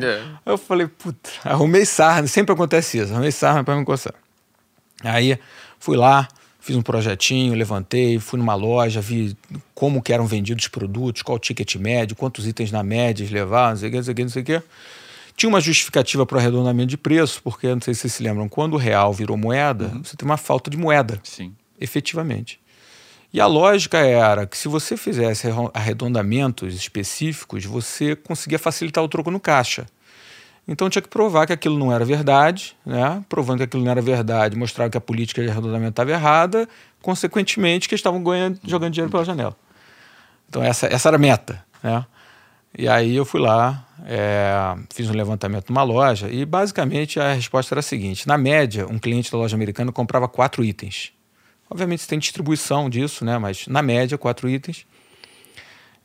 É. 0.04 0.22
Eu 0.44 0.58
falei, 0.58 0.88
puta, 0.88 1.30
arrumei 1.44 1.84
sarna, 1.86 2.26
sempre 2.26 2.52
acontece 2.52 2.98
isso, 2.98 3.12
arrumei 3.12 3.30
sarna 3.30 3.62
para 3.62 3.76
me 3.76 3.84
coçar. 3.84 4.14
Aí 5.04 5.38
fui 5.78 5.96
lá, 5.96 6.26
fiz 6.62 6.76
um 6.76 6.82
projetinho, 6.82 7.54
levantei, 7.54 8.20
fui 8.20 8.38
numa 8.38 8.54
loja, 8.54 9.00
vi 9.00 9.36
como 9.74 10.00
que 10.00 10.12
eram 10.12 10.26
vendidos 10.26 10.64
os 10.64 10.68
produtos, 10.68 11.20
qual 11.20 11.36
o 11.36 11.38
ticket 11.38 11.74
médio, 11.74 12.14
quantos 12.14 12.46
itens 12.46 12.70
na 12.70 12.84
média 12.84 13.24
eles 13.24 13.32
levavam, 13.32 13.70
não 13.70 13.76
sei 13.76 13.88
o 13.88 13.90
que, 13.90 13.96
não 13.96 14.04
sei 14.04 14.12
o 14.12 14.14
que, 14.14 14.22
não 14.22 14.30
sei 14.30 14.42
o 14.42 14.44
que. 14.44 14.62
Tinha 15.36 15.48
uma 15.48 15.60
justificativa 15.60 16.24
para 16.24 16.36
o 16.36 16.38
arredondamento 16.38 16.86
de 16.88 16.96
preço, 16.96 17.42
porque, 17.42 17.66
não 17.66 17.80
sei 17.80 17.94
se 17.94 18.02
vocês 18.02 18.12
se 18.12 18.22
lembram, 18.22 18.48
quando 18.48 18.74
o 18.74 18.76
real 18.76 19.12
virou 19.12 19.36
moeda, 19.36 19.88
você 20.04 20.16
tem 20.16 20.24
uma 20.24 20.36
falta 20.36 20.70
de 20.70 20.76
moeda 20.76 21.18
Sim. 21.24 21.52
efetivamente. 21.80 22.60
E 23.32 23.40
a 23.40 23.46
lógica 23.46 23.98
era 23.98 24.46
que 24.46 24.56
se 24.56 24.68
você 24.68 24.96
fizesse 24.96 25.48
arredondamentos 25.74 26.74
específicos, 26.74 27.64
você 27.64 28.14
conseguia 28.14 28.58
facilitar 28.58 29.02
o 29.02 29.08
troco 29.08 29.32
no 29.32 29.40
caixa. 29.40 29.86
Então 30.66 30.88
tinha 30.88 31.02
que 31.02 31.08
provar 31.08 31.46
que 31.46 31.52
aquilo 31.52 31.76
não 31.76 31.92
era 31.92 32.04
verdade, 32.04 32.76
né? 32.86 33.22
provando 33.28 33.58
que 33.58 33.64
aquilo 33.64 33.82
não 33.82 33.90
era 33.90 34.00
verdade, 34.00 34.56
mostrar 34.56 34.88
que 34.88 34.96
a 34.96 35.00
política 35.00 35.42
de 35.42 35.50
arredondamento 35.50 35.90
estava 35.90 36.10
errada, 36.10 36.68
consequentemente 37.00 37.88
que 37.88 37.94
estavam 37.94 38.22
ganhando, 38.22 38.60
jogando 38.64 38.92
dinheiro 38.92 39.10
pela 39.10 39.24
janela. 39.24 39.56
Então 40.48 40.62
essa, 40.62 40.86
essa 40.86 41.08
era 41.08 41.16
a 41.16 41.18
meta. 41.18 41.64
Né? 41.82 42.04
E 42.78 42.88
aí 42.88 43.16
eu 43.16 43.24
fui 43.24 43.40
lá, 43.40 43.86
é, 44.06 44.76
fiz 44.94 45.10
um 45.10 45.14
levantamento 45.14 45.68
numa 45.68 45.82
loja 45.82 46.30
e 46.30 46.44
basicamente 46.44 47.18
a 47.18 47.32
resposta 47.32 47.74
era 47.74 47.80
a 47.80 47.82
seguinte: 47.82 48.26
na 48.26 48.38
média, 48.38 48.86
um 48.86 48.98
cliente 48.98 49.30
da 49.30 49.38
loja 49.38 49.56
americana 49.56 49.90
comprava 49.90 50.28
quatro 50.28 50.64
itens. 50.64 51.12
Obviamente 51.68 52.02
você 52.02 52.08
tem 52.08 52.18
distribuição 52.18 52.88
disso, 52.88 53.24
né? 53.24 53.36
mas 53.38 53.66
na 53.66 53.82
média, 53.82 54.16
quatro 54.16 54.48
itens. 54.48 54.86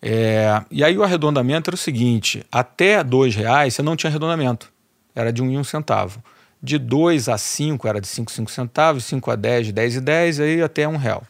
É, 0.02 0.64
e 0.70 0.84
aí 0.84 0.98
o 0.98 1.04
arredondamento 1.04 1.70
era 1.70 1.76
o 1.76 1.78
seguinte: 1.78 2.46
até 2.52 3.04
dois 3.04 3.36
reais 3.36 3.74
você 3.74 3.82
não 3.82 3.96
tinha 3.96 4.10
arredondamento, 4.10 4.72
era 5.16 5.32
de 5.32 5.42
um 5.42 5.52
e 5.52 5.58
um 5.58 5.64
centavo. 5.64 6.24
De 6.62 6.80
2 6.80 7.30
a 7.30 7.38
5 7.38 7.88
era 7.88 8.02
de 8.02 8.08
5, 8.08 8.32
5 8.32 8.52
centavos, 8.52 9.06
5 9.06 9.30
a 9.30 9.36
10, 9.36 9.72
10 9.72 9.96
e 9.96 10.02
10, 10.02 10.40
aí 10.40 10.62
até 10.62 10.88
um 10.88 10.98
real. 10.98 11.24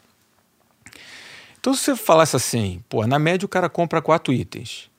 Então, 1.60 1.74
se 1.74 1.84
você 1.84 1.96
falasse 1.96 2.34
assim, 2.34 2.82
pô, 2.88 3.06
na 3.06 3.18
média 3.18 3.44
o 3.44 3.48
cara 3.48 3.68
compra 3.68 4.00
quatro 4.00 4.32
itens. 4.32 4.90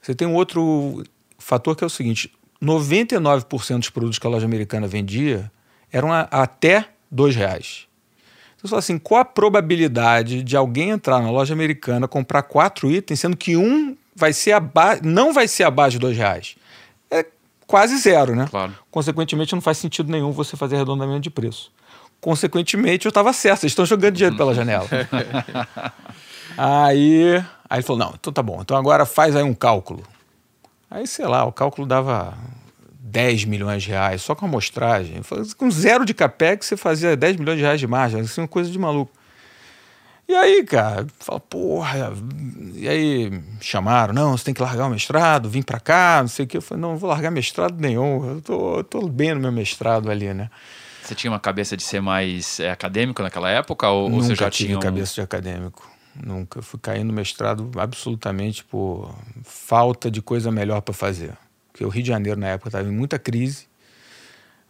Você 0.00 0.14
tem 0.14 0.26
um 0.26 0.34
outro 0.34 1.04
fator 1.38 1.76
que 1.76 1.84
é 1.84 1.86
o 1.86 1.90
seguinte: 1.90 2.32
99% 2.62 3.78
dos 3.78 3.90
produtos 3.90 4.18
que 4.18 4.26
a 4.26 4.30
loja 4.30 4.46
americana 4.46 4.86
vendia 4.86 5.50
eram 5.92 6.12
a, 6.12 6.22
até 6.22 6.88
dois 7.10 7.36
reais. 7.36 7.86
Então, 8.64 8.70
fala 8.70 8.78
assim, 8.78 8.96
qual 8.96 9.20
a 9.20 9.24
probabilidade 9.26 10.42
de 10.42 10.56
alguém 10.56 10.88
entrar 10.88 11.20
na 11.20 11.30
loja 11.30 11.52
americana, 11.52 12.08
comprar 12.08 12.42
quatro 12.42 12.90
itens, 12.90 13.20
sendo 13.20 13.36
que 13.36 13.58
um 13.58 13.94
vai 14.16 14.32
ser 14.32 14.52
aba 14.52 14.96
não 15.02 15.34
vai 15.34 15.46
ser 15.46 15.64
abaixo 15.64 15.92
de 15.92 15.98
dois 15.98 16.16
reais? 16.16 16.56
É 17.10 17.26
quase 17.66 17.98
zero, 17.98 18.34
né? 18.34 18.46
Claro. 18.50 18.74
Consequentemente, 18.90 19.52
não 19.52 19.60
faz 19.60 19.76
sentido 19.76 20.10
nenhum 20.10 20.32
você 20.32 20.56
fazer 20.56 20.76
arredondamento 20.76 21.20
de 21.20 21.28
preço. 21.28 21.70
consequentemente, 22.22 23.04
eu 23.04 23.10
estava 23.10 23.34
certo. 23.34 23.60
Vocês 23.60 23.72
estão 23.72 23.84
jogando 23.84 24.14
dinheiro 24.14 24.34
pela 24.34 24.54
janela. 24.54 24.88
aí, 26.56 27.36
aí 27.68 27.76
ele 27.76 27.82
falou: 27.82 27.98
não, 27.98 28.14
então 28.18 28.32
tá 28.32 28.42
bom. 28.42 28.62
Então 28.62 28.78
agora 28.78 29.04
faz 29.04 29.36
aí 29.36 29.42
um 29.42 29.52
cálculo. 29.52 30.02
Aí, 30.90 31.06
sei 31.06 31.26
lá, 31.26 31.44
o 31.44 31.52
cálculo 31.52 31.86
dava 31.86 32.32
10 33.14 33.44
milhões 33.44 33.84
de 33.84 33.90
reais, 33.90 34.22
só 34.22 34.34
com 34.34 34.44
amostragem. 34.44 35.22
Com 35.56 35.70
zero 35.70 36.04
de 36.04 36.12
capex, 36.12 36.66
você 36.66 36.76
fazia 36.76 37.16
10 37.16 37.36
milhões 37.36 37.58
de 37.58 37.62
reais 37.62 37.78
de 37.78 37.86
margem. 37.86 38.20
É 38.20 38.40
uma 38.40 38.48
coisa 38.48 38.68
de 38.68 38.76
maluco. 38.76 39.12
E 40.26 40.34
aí, 40.34 40.64
cara, 40.64 41.06
fala, 41.20 41.38
porra. 41.38 42.12
E 42.72 42.88
aí 42.88 43.40
chamaram, 43.60 44.12
não, 44.12 44.36
você 44.36 44.46
tem 44.46 44.54
que 44.54 44.60
largar 44.60 44.86
o 44.86 44.90
mestrado, 44.90 45.48
vim 45.48 45.62
para 45.62 45.78
cá, 45.78 46.18
não 46.22 46.28
sei 46.28 46.44
o 46.44 46.48
quê. 46.48 46.56
Eu 46.56 46.62
falei, 46.62 46.82
não, 46.82 46.90
não 46.90 46.96
vou 46.98 47.08
largar 47.08 47.30
mestrado 47.30 47.80
nenhum. 47.80 48.34
Eu 48.34 48.40
tô, 48.40 48.78
eu 48.78 48.84
tô 48.84 49.08
bem 49.08 49.32
no 49.32 49.40
meu 49.40 49.52
mestrado 49.52 50.10
ali, 50.10 50.34
né? 50.34 50.50
Você 51.04 51.14
tinha 51.14 51.30
uma 51.30 51.38
cabeça 51.38 51.76
de 51.76 51.84
ser 51.84 52.00
mais 52.00 52.58
é, 52.58 52.70
acadêmico 52.70 53.22
naquela 53.22 53.48
época? 53.48 53.88
Ou, 53.88 54.08
Nunca 54.08 54.22
ou 54.22 54.28
você 54.28 54.34
já 54.34 54.50
tive 54.50 54.68
tinha 54.68 54.78
um... 54.78 54.80
cabeça 54.80 55.14
de 55.14 55.20
acadêmico. 55.20 55.88
Nunca. 56.20 56.58
Eu 56.58 56.62
fui 56.64 56.80
caindo 56.80 57.08
no 57.08 57.12
mestrado 57.12 57.70
absolutamente 57.76 58.64
por 58.64 59.14
falta 59.44 60.10
de 60.10 60.20
coisa 60.20 60.50
melhor 60.50 60.80
para 60.80 60.94
fazer. 60.94 61.36
Porque 61.74 61.84
o 61.84 61.88
Rio 61.88 62.04
de 62.04 62.08
Janeiro, 62.08 62.38
na 62.38 62.50
época, 62.50 62.68
estava 62.68 62.88
em 62.88 62.92
muita 62.92 63.18
crise. 63.18 63.66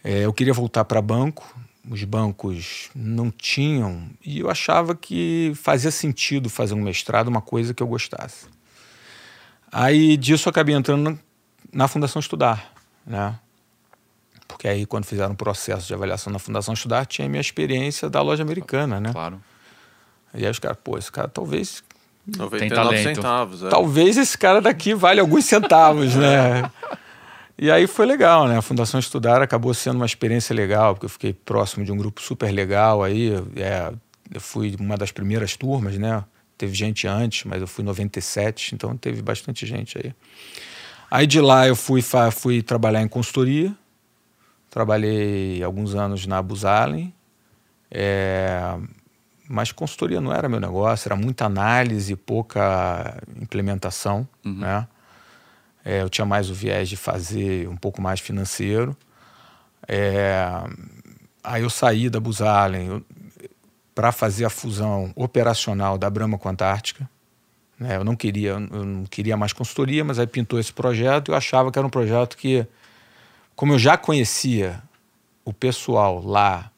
É, 0.02 0.24
eu 0.24 0.32
queria 0.32 0.54
voltar 0.54 0.86
para 0.86 1.02
banco, 1.02 1.54
os 1.86 2.02
bancos 2.02 2.88
não 2.94 3.30
tinham, 3.30 4.08
e 4.24 4.40
eu 4.40 4.48
achava 4.48 4.94
que 4.94 5.52
fazia 5.54 5.90
sentido 5.90 6.48
fazer 6.48 6.72
um 6.72 6.80
mestrado, 6.80 7.28
uma 7.28 7.42
coisa 7.42 7.74
que 7.74 7.82
eu 7.82 7.86
gostasse. 7.86 8.46
Aí 9.70 10.16
disso 10.16 10.48
eu 10.48 10.50
acabei 10.50 10.74
entrando 10.74 11.18
na 11.70 11.86
Fundação 11.88 12.20
Estudar, 12.20 12.72
né? 13.06 13.38
Porque 14.48 14.66
aí, 14.66 14.86
quando 14.86 15.04
fizeram 15.04 15.32
um 15.32 15.36
processo 15.36 15.86
de 15.86 15.92
avaliação 15.92 16.32
na 16.32 16.38
Fundação 16.38 16.72
Estudar, 16.72 17.04
tinha 17.04 17.26
a 17.26 17.28
minha 17.28 17.40
experiência 17.40 18.08
da 18.08 18.22
loja 18.22 18.42
americana, 18.42 18.98
né? 18.98 19.12
Claro. 19.12 19.42
E 20.32 20.46
aí 20.46 20.50
os 20.50 20.58
caras, 20.58 20.78
pô, 20.82 20.96
esse 20.96 21.12
cara 21.12 21.28
talvez. 21.28 21.84
99 22.26 23.02
centavos. 23.02 23.62
É. 23.62 23.68
Talvez 23.68 24.16
esse 24.16 24.36
cara 24.36 24.60
daqui 24.60 24.94
vale 24.94 25.20
alguns 25.20 25.44
centavos, 25.44 26.14
né? 26.14 26.70
E 27.56 27.70
aí 27.70 27.86
foi 27.86 28.06
legal, 28.06 28.48
né? 28.48 28.58
A 28.58 28.62
Fundação 28.62 28.98
Estudar 28.98 29.40
acabou 29.40 29.72
sendo 29.72 29.96
uma 29.96 30.06
experiência 30.06 30.54
legal, 30.54 30.94
porque 30.94 31.06
eu 31.06 31.10
fiquei 31.10 31.32
próximo 31.32 31.84
de 31.84 31.92
um 31.92 31.96
grupo 31.96 32.20
super 32.20 32.50
legal 32.50 33.02
aí. 33.02 33.32
É, 33.56 33.92
eu 34.32 34.40
fui 34.40 34.74
uma 34.80 34.96
das 34.96 35.12
primeiras 35.12 35.56
turmas, 35.56 35.96
né? 35.96 36.24
Teve 36.58 36.74
gente 36.74 37.06
antes, 37.06 37.44
mas 37.44 37.60
eu 37.60 37.66
fui 37.66 37.82
em 37.82 37.86
97, 37.86 38.74
então 38.74 38.96
teve 38.96 39.22
bastante 39.22 39.66
gente 39.66 39.98
aí. 39.98 40.12
Aí 41.10 41.26
de 41.26 41.40
lá 41.40 41.68
eu 41.68 41.76
fui, 41.76 42.02
fui 42.32 42.62
trabalhar 42.62 43.02
em 43.02 43.08
consultoria. 43.08 43.72
Trabalhei 44.70 45.62
alguns 45.62 45.94
anos 45.94 46.26
na 46.26 46.38
Abusalen. 46.38 47.14
É, 47.88 48.76
mas 49.48 49.72
consultoria 49.72 50.20
não 50.20 50.32
era 50.32 50.48
meu 50.48 50.60
negócio, 50.60 51.08
era 51.08 51.16
muita 51.16 51.44
análise, 51.44 52.16
pouca 52.16 53.22
implementação, 53.40 54.26
uhum. 54.44 54.58
né? 54.58 54.86
É, 55.84 56.00
eu 56.00 56.08
tinha 56.08 56.24
mais 56.24 56.48
o 56.48 56.54
viés 56.54 56.88
de 56.88 56.96
fazer 56.96 57.68
um 57.68 57.76
pouco 57.76 58.00
mais 58.00 58.18
financeiro. 58.18 58.96
É, 59.86 60.48
aí 61.42 61.62
eu 61.62 61.68
saí 61.68 62.08
da 62.08 62.18
Busalen 62.18 63.04
para 63.94 64.10
fazer 64.10 64.46
a 64.46 64.50
fusão 64.50 65.12
operacional 65.14 65.98
da 65.98 66.08
Brahma 66.08 66.38
com 66.38 66.48
a 66.48 66.52
Antártica. 66.52 67.08
Né? 67.78 67.96
Eu 67.96 68.04
não 68.04 68.16
queria, 68.16 68.50
eu 68.50 68.60
não 68.60 69.04
queria 69.04 69.36
mais 69.36 69.52
consultoria, 69.52 70.02
mas 70.02 70.18
aí 70.18 70.26
pintou 70.26 70.58
esse 70.58 70.72
projeto 70.72 71.28
e 71.28 71.32
eu 71.32 71.36
achava 71.36 71.70
que 71.70 71.78
era 71.78 71.86
um 71.86 71.90
projeto 71.90 72.36
que, 72.36 72.66
como 73.54 73.74
eu 73.74 73.78
já 73.78 73.98
conhecia 73.98 74.82
o 75.44 75.52
pessoal 75.52 76.24
lá 76.24 76.70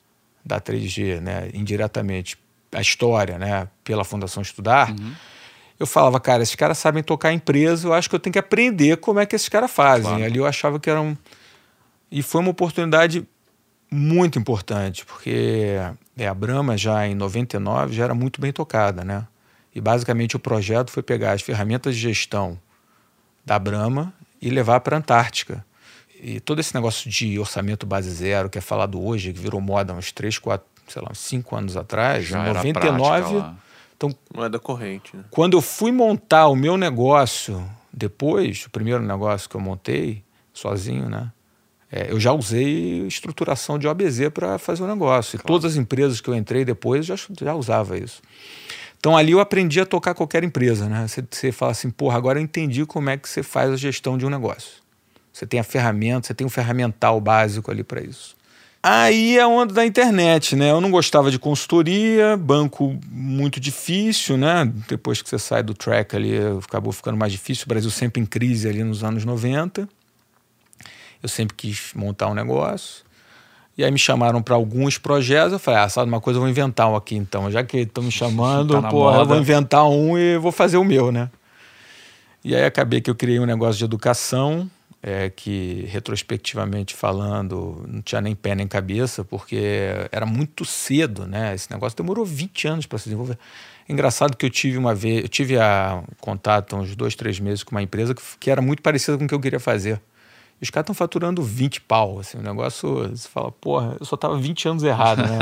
da 0.44 0.60
3G, 0.60 1.20
né, 1.20 1.50
indiretamente, 1.54 2.36
a 2.76 2.80
história, 2.80 3.38
né, 3.38 3.68
pela 3.82 4.04
Fundação 4.04 4.42
Estudar, 4.42 4.90
uhum 4.90 5.14
eu 5.78 5.86
falava, 5.86 6.18
cara, 6.18 6.42
esses 6.42 6.54
caras 6.54 6.78
sabem 6.78 7.02
tocar 7.02 7.32
empresa, 7.32 7.86
eu 7.86 7.92
acho 7.92 8.08
que 8.08 8.14
eu 8.14 8.20
tenho 8.20 8.32
que 8.32 8.38
aprender 8.38 8.96
como 8.96 9.20
é 9.20 9.26
que 9.26 9.36
esses 9.36 9.48
caras 9.48 9.70
fazem. 9.70 10.04
Claro. 10.04 10.24
Ali 10.24 10.38
eu 10.38 10.46
achava 10.46 10.80
que 10.80 10.88
era 10.88 11.00
um. 11.00 11.16
E 12.10 12.22
foi 12.22 12.40
uma 12.40 12.50
oportunidade 12.50 13.26
muito 13.90 14.38
importante, 14.38 15.04
porque 15.04 15.76
é, 16.16 16.26
a 16.26 16.34
Brahma 16.34 16.76
já 16.78 17.06
em 17.06 17.14
99 17.14 17.94
já 17.94 18.04
era 18.04 18.14
muito 18.14 18.40
bem 18.40 18.52
tocada, 18.52 19.04
né? 19.04 19.26
E 19.74 19.80
basicamente 19.80 20.34
o 20.34 20.38
projeto 20.38 20.90
foi 20.90 21.02
pegar 21.02 21.32
as 21.32 21.42
ferramentas 21.42 21.94
de 21.94 22.00
gestão 22.00 22.58
da 23.44 23.58
Brahma 23.58 24.14
e 24.40 24.48
levar 24.48 24.80
para 24.80 24.96
a 24.96 24.98
Antártica. 24.98 25.64
E 26.18 26.40
todo 26.40 26.60
esse 26.60 26.74
negócio 26.74 27.10
de 27.10 27.38
orçamento 27.38 27.84
base 27.84 28.10
zero, 28.10 28.48
que 28.48 28.56
é 28.56 28.62
falado 28.62 29.02
hoje, 29.04 29.34
que 29.34 29.38
virou 29.38 29.60
moda 29.60 29.92
uns 29.92 30.10
3, 30.10 30.38
4, 30.38 30.66
sei 30.88 31.02
lá, 31.02 31.12
5 31.12 31.56
anos 31.56 31.76
atrás, 31.76 32.24
já 32.24 32.42
em 32.42 32.52
99 32.52 33.56
então, 33.96 34.14
moeda 34.34 34.58
corrente. 34.58 35.16
Né? 35.16 35.24
Quando 35.30 35.56
eu 35.56 35.62
fui 35.62 35.90
montar 35.90 36.48
o 36.48 36.54
meu 36.54 36.76
negócio 36.76 37.64
depois, 37.92 38.66
o 38.66 38.70
primeiro 38.70 39.02
negócio 39.02 39.48
que 39.48 39.56
eu 39.56 39.60
montei 39.60 40.22
sozinho, 40.52 41.08
né? 41.08 41.32
É, 41.90 42.10
eu 42.10 42.20
já 42.20 42.32
usei 42.32 43.06
estruturação 43.06 43.78
de 43.78 43.86
OBZ 43.86 44.28
para 44.34 44.58
fazer 44.58 44.82
o 44.82 44.86
negócio. 44.86 45.38
Claro. 45.38 45.44
E 45.44 45.46
todas 45.46 45.72
as 45.72 45.78
empresas 45.78 46.20
que 46.20 46.28
eu 46.28 46.34
entrei 46.34 46.64
depois 46.64 47.06
já, 47.06 47.14
já 47.40 47.54
usava 47.54 47.96
isso. 47.96 48.20
Então 48.98 49.16
ali 49.16 49.32
eu 49.32 49.40
aprendi 49.40 49.80
a 49.80 49.86
tocar 49.86 50.14
qualquer 50.14 50.42
empresa, 50.42 50.88
né? 50.88 51.06
Você, 51.06 51.24
você 51.30 51.52
fala 51.52 51.72
assim, 51.72 51.90
porra, 51.90 52.16
agora 52.18 52.38
eu 52.38 52.42
entendi 52.42 52.84
como 52.84 53.08
é 53.08 53.16
que 53.16 53.28
você 53.28 53.42
faz 53.42 53.70
a 53.70 53.76
gestão 53.76 54.18
de 54.18 54.26
um 54.26 54.30
negócio. 54.30 54.82
Você 55.32 55.46
tem 55.46 55.60
a 55.60 55.64
ferramenta, 55.64 56.26
você 56.26 56.34
tem 56.34 56.46
um 56.46 56.50
ferramental 56.50 57.20
básico 57.20 57.70
ali 57.70 57.84
para 57.84 58.02
isso. 58.02 58.35
Aí 58.88 59.36
é 59.36 59.40
a 59.40 59.48
onda 59.48 59.74
da 59.74 59.84
internet, 59.84 60.54
né? 60.54 60.70
Eu 60.70 60.80
não 60.80 60.92
gostava 60.92 61.28
de 61.28 61.40
consultoria, 61.40 62.36
banco 62.36 62.96
muito 63.10 63.58
difícil, 63.58 64.36
né? 64.36 64.64
Depois 64.86 65.20
que 65.20 65.28
você 65.28 65.40
sai 65.40 65.60
do 65.60 65.74
track 65.74 66.14
ali, 66.14 66.38
acabou 66.64 66.92
ficando 66.92 67.16
mais 67.16 67.32
difícil. 67.32 67.64
O 67.64 67.68
Brasil 67.68 67.90
sempre 67.90 68.22
em 68.22 68.24
crise 68.24 68.68
ali 68.68 68.84
nos 68.84 69.02
anos 69.02 69.24
90. 69.24 69.88
Eu 71.20 71.28
sempre 71.28 71.56
quis 71.56 71.90
montar 71.96 72.28
um 72.28 72.34
negócio. 72.34 73.04
E 73.76 73.82
aí 73.82 73.90
me 73.90 73.98
chamaram 73.98 74.40
para 74.40 74.54
alguns 74.54 74.98
projetos. 74.98 75.54
Eu 75.54 75.58
falei, 75.58 75.80
ah, 75.80 75.88
sabe 75.88 76.08
uma 76.08 76.20
coisa, 76.20 76.36
eu 76.36 76.42
vou 76.42 76.48
inventar 76.48 76.88
um 76.88 76.94
aqui 76.94 77.16
então. 77.16 77.50
Já 77.50 77.64
que 77.64 77.78
estão 77.78 78.04
me 78.04 78.12
chamando, 78.14 78.80
tá 78.80 78.88
pô, 78.88 79.12
eu 79.12 79.26
vou 79.26 79.36
inventar 79.36 79.84
um 79.88 80.16
e 80.16 80.38
vou 80.38 80.52
fazer 80.52 80.76
o 80.76 80.84
meu, 80.84 81.10
né? 81.10 81.28
E 82.44 82.54
aí 82.54 82.64
acabei 82.64 83.00
que 83.00 83.10
eu 83.10 83.16
criei 83.16 83.40
um 83.40 83.46
negócio 83.46 83.78
de 83.78 83.84
educação 83.84 84.70
é, 85.06 85.30
que 85.30 85.86
retrospectivamente 85.88 86.92
falando 86.92 87.84
não 87.86 88.02
tinha 88.02 88.20
nem 88.20 88.34
pé 88.34 88.56
nem 88.56 88.66
cabeça, 88.66 89.24
porque 89.24 89.56
era 90.10 90.26
muito 90.26 90.64
cedo, 90.64 91.28
né? 91.28 91.54
Esse 91.54 91.70
negócio 91.70 91.96
demorou 91.96 92.24
20 92.24 92.66
anos 92.66 92.86
para 92.86 92.98
se 92.98 93.04
desenvolver. 93.04 93.38
Engraçado 93.88 94.36
que 94.36 94.44
eu 94.44 94.50
tive 94.50 94.76
uma 94.76 94.96
vez, 94.96 95.22
eu 95.22 95.28
tive 95.28 95.60
a 95.60 96.02
contato 96.20 96.74
há 96.74 96.80
uns 96.80 96.96
dois, 96.96 97.14
três 97.14 97.38
meses 97.38 97.62
com 97.62 97.70
uma 97.70 97.82
empresa 97.82 98.16
que, 98.16 98.22
que 98.40 98.50
era 98.50 98.60
muito 98.60 98.82
parecida 98.82 99.16
com 99.16 99.24
o 99.24 99.28
que 99.28 99.34
eu 99.34 99.38
queria 99.38 99.60
fazer. 99.60 100.02
E 100.60 100.64
os 100.64 100.70
caras 100.70 100.84
estão 100.86 100.94
faturando 100.94 101.40
20 101.40 101.82
pau, 101.82 102.18
assim, 102.18 102.38
o 102.38 102.42
negócio, 102.42 103.08
você 103.08 103.28
fala, 103.28 103.52
porra, 103.52 103.96
eu 104.00 104.06
só 104.06 104.16
tava 104.16 104.36
20 104.36 104.70
anos 104.70 104.82
errado, 104.82 105.18
né? 105.18 105.38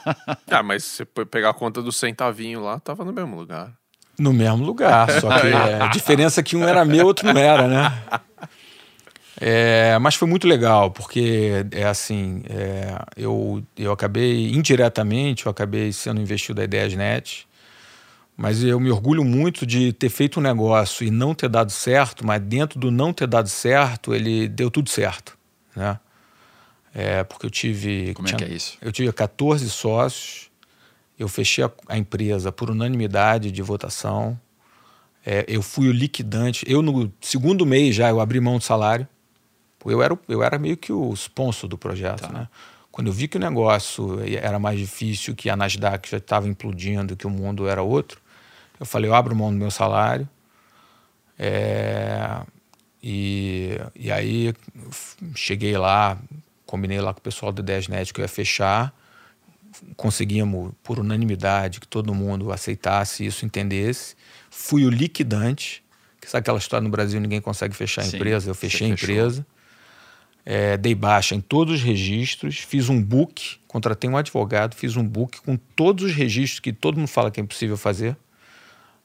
ah, 0.50 0.62
mas 0.62 0.84
se 0.84 1.04
você 1.04 1.24
pegar 1.26 1.50
a 1.50 1.54
conta 1.54 1.82
do 1.82 1.92
centavinho 1.92 2.62
lá, 2.62 2.80
tava 2.80 3.04
no 3.04 3.12
mesmo 3.12 3.36
lugar. 3.36 3.72
No 4.18 4.32
mesmo 4.32 4.64
lugar, 4.64 5.20
só 5.20 5.38
que 5.38 5.48
é, 5.52 5.82
a 5.82 5.88
diferença 5.88 6.40
é 6.40 6.42
que 6.42 6.56
um 6.56 6.66
era 6.66 6.82
meu, 6.82 7.04
outro 7.04 7.30
não 7.30 7.38
era, 7.38 7.68
né? 7.68 8.02
É, 9.44 9.98
mas 9.98 10.14
foi 10.14 10.28
muito 10.28 10.46
legal, 10.46 10.92
porque 10.92 11.66
é 11.72 11.82
assim, 11.82 12.44
é, 12.48 12.96
eu, 13.16 13.60
eu 13.76 13.90
acabei, 13.90 14.52
indiretamente, 14.52 15.46
eu 15.46 15.50
acabei 15.50 15.92
sendo 15.92 16.20
investido 16.20 16.58
da 16.58 16.64
Ideiasnet, 16.64 17.48
mas 18.36 18.62
eu 18.62 18.78
me 18.78 18.88
orgulho 18.88 19.24
muito 19.24 19.66
de 19.66 19.92
ter 19.92 20.10
feito 20.10 20.38
um 20.38 20.42
negócio 20.44 21.04
e 21.04 21.10
não 21.10 21.34
ter 21.34 21.48
dado 21.48 21.72
certo, 21.72 22.24
mas 22.24 22.40
dentro 22.40 22.78
do 22.78 22.92
não 22.92 23.12
ter 23.12 23.26
dado 23.26 23.48
certo, 23.48 24.14
ele 24.14 24.46
deu 24.46 24.70
tudo 24.70 24.88
certo, 24.88 25.36
né? 25.74 25.98
É, 26.94 27.24
porque 27.24 27.44
eu 27.44 27.50
tive... 27.50 28.14
Como 28.14 28.28
é 28.28 28.30
tinha, 28.30 28.44
é 28.44 28.46
que 28.46 28.52
é 28.52 28.56
isso? 28.56 28.78
Eu 28.80 28.92
tive 28.92 29.12
14 29.12 29.68
sócios, 29.70 30.52
eu 31.18 31.26
fechei 31.26 31.64
a, 31.64 31.70
a 31.88 31.98
empresa 31.98 32.52
por 32.52 32.70
unanimidade 32.70 33.50
de 33.50 33.60
votação, 33.60 34.38
é, 35.26 35.44
eu 35.48 35.62
fui 35.62 35.88
o 35.88 35.92
liquidante, 35.92 36.64
eu 36.68 36.80
no 36.80 37.12
segundo 37.20 37.66
mês 37.66 37.96
já 37.96 38.08
eu 38.08 38.20
abri 38.20 38.38
mão 38.38 38.58
do 38.58 38.62
salário, 38.62 39.08
eu 39.84 40.02
era, 40.02 40.18
eu 40.28 40.42
era 40.42 40.58
meio 40.58 40.76
que 40.76 40.92
o 40.92 41.12
sponsor 41.14 41.68
do 41.68 41.78
projeto, 41.78 42.22
tá. 42.22 42.32
né? 42.32 42.48
Quando 42.90 43.06
eu 43.06 43.12
vi 43.12 43.26
que 43.26 43.38
o 43.38 43.40
negócio 43.40 44.20
era 44.36 44.58
mais 44.58 44.78
difícil, 44.78 45.34
que 45.34 45.48
a 45.48 45.56
Nasdaq 45.56 46.10
já 46.10 46.18
estava 46.18 46.46
implodindo, 46.46 47.16
que 47.16 47.26
o 47.26 47.30
mundo 47.30 47.66
era 47.66 47.82
outro, 47.82 48.20
eu 48.78 48.84
falei, 48.84 49.08
eu 49.08 49.14
abro 49.14 49.34
mão 49.34 49.50
do 49.50 49.56
meu 49.56 49.70
salário. 49.70 50.28
É, 51.38 52.42
e, 53.02 53.78
e 53.96 54.12
aí 54.12 54.54
cheguei 55.34 55.76
lá, 55.78 56.18
combinei 56.66 57.00
lá 57.00 57.14
com 57.14 57.20
o 57.20 57.22
pessoal 57.22 57.50
do 57.50 57.64
10net 57.64 58.12
que 58.12 58.20
eu 58.20 58.24
ia 58.24 58.28
fechar. 58.28 58.94
Conseguimos, 59.96 60.72
por 60.82 60.98
unanimidade, 60.98 61.80
que 61.80 61.88
todo 61.88 62.14
mundo 62.14 62.52
aceitasse 62.52 63.24
isso, 63.24 63.46
entendesse. 63.46 64.14
Fui 64.50 64.84
o 64.84 64.90
liquidante, 64.90 65.82
que 66.20 66.28
sabe 66.28 66.42
aquela 66.42 66.58
história 66.58 66.84
no 66.84 66.90
Brasil, 66.90 67.18
ninguém 67.18 67.40
consegue 67.40 67.74
fechar 67.74 68.02
a 68.02 68.06
empresa, 68.06 68.50
eu 68.50 68.54
fechei 68.54 68.86
a 68.86 68.90
empresa. 68.90 69.46
É, 70.44 70.76
dei 70.76 70.94
baixa 70.94 71.34
em 71.34 71.40
todos 71.40 71.76
os 71.76 71.82
registros, 71.82 72.58
fiz 72.58 72.88
um 72.88 73.00
book, 73.00 73.58
contratei 73.68 74.10
um 74.10 74.16
advogado, 74.16 74.74
fiz 74.74 74.96
um 74.96 75.06
book 75.06 75.40
com 75.42 75.56
todos 75.56 76.04
os 76.04 76.14
registros 76.14 76.60
que 76.60 76.72
todo 76.72 76.98
mundo 76.98 77.08
fala 77.08 77.30
que 77.30 77.40
é 77.40 77.42
impossível 77.42 77.76
fazer, 77.76 78.16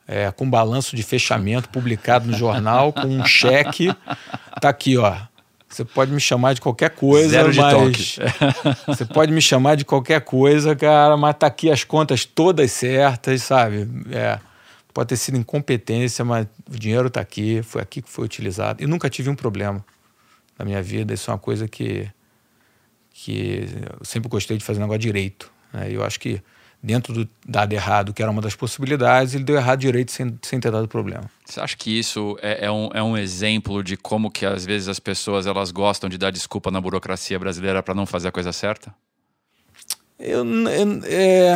é, 0.08 0.32
com 0.32 0.50
balanço 0.50 0.96
de 0.96 1.03
fechamento 1.03 1.70
publicado 1.70 2.27
no 2.27 2.36
jornal, 2.36 2.91
com 2.94 3.08
um 3.08 3.25
cheque. 3.25 3.94
Tá 4.60 4.70
aqui, 4.70 4.98
ó. 4.98 5.15
Você 5.70 5.84
pode 5.84 6.12
me 6.12 6.20
chamar 6.20 6.53
de 6.53 6.62
qualquer 6.62 6.91
coisa, 6.91 7.29
Zero 7.29 7.51
de 7.51 7.60
mas 7.60 8.20
você 8.88 9.06
pode 9.06 9.34
me 9.34 9.41
chamar 9.41 9.75
de 9.75 9.84
qualquer 9.84 10.22
coisa, 10.22 10.74
cara, 10.75 11.17
mas 11.17 11.36
tá 11.38 11.48
aqui 11.48 11.70
as 11.70 11.84
contas 11.84 12.24
todas 12.24 12.72
certas, 12.72 13.44
sabe? 13.44 13.88
É, 14.10 14.39
pode 14.94 15.10
ter 15.10 15.17
sido 15.17 15.38
incompetência, 15.38 16.24
mas 16.24 16.48
o 16.74 16.79
dinheiro 16.79 17.10
tá 17.10 17.20
aqui, 17.20 17.62
foi 17.63 17.82
aqui 17.82 18.01
que 18.01 18.10
foi 18.10 18.24
utilizado. 18.24 18.82
E 18.82 18.88
nunca 18.88 19.10
tive 19.10 19.29
um 19.29 19.36
problema 19.36 19.84
na 20.58 20.66
minha 20.66 20.82
vida. 20.82 21.14
Isso 21.14 21.30
é 21.30 21.34
uma 21.34 21.40
coisa 21.40 21.68
que, 21.68 22.10
que 23.14 23.68
eu 24.00 24.06
sempre 24.06 24.30
gostei 24.30 24.58
de 24.58 24.64
fazer 24.64 24.80
negócio 24.80 25.00
direito. 25.00 25.52
Né? 25.74 25.92
E 25.92 25.94
eu 25.96 26.04
acho 26.04 26.20
que 26.20 26.42
dentro 26.82 27.12
do 27.14 27.28
dado 27.46 27.74
errado, 27.74 28.14
que 28.14 28.22
era 28.22 28.30
uma 28.32 28.42
das 28.42 28.56
possibilidades, 28.56 29.34
ele 29.34 29.44
deu 29.44 29.56
errado 29.56 29.80
direito 29.80 30.12
sem, 30.12 30.38
sem 30.44 30.60
ter 30.60 30.72
dado 30.72 30.88
problema. 30.88 31.30
Você 31.46 31.60
acha 31.60 31.76
que 31.76 31.98
isso 31.98 32.38
é, 32.42 32.66
é 32.66 32.72
um, 32.72 32.90
é 32.94 33.02
um 33.02 33.18
exemplo 33.18 33.84
de 33.84 33.98
como 33.98 34.30
que 34.30 34.46
às 34.46 34.64
vezes 34.66 34.88
as 34.88 35.00
pessoas 35.00 35.48
elas 35.48 35.72
gostam 35.72 36.10
de 36.10 36.18
dar 36.18 36.32
desculpa 36.32 36.70
na 36.70 36.80
burocracia 36.80 37.38
brasileira 37.40 37.82
para 37.82 37.96
não 37.96 38.06
fazer 38.06 38.28
a 38.28 38.32
coisa 38.32 38.54
certa? 38.54 38.94
Eu, 40.20 40.46
eu- 40.46 41.02
é, 41.06 41.54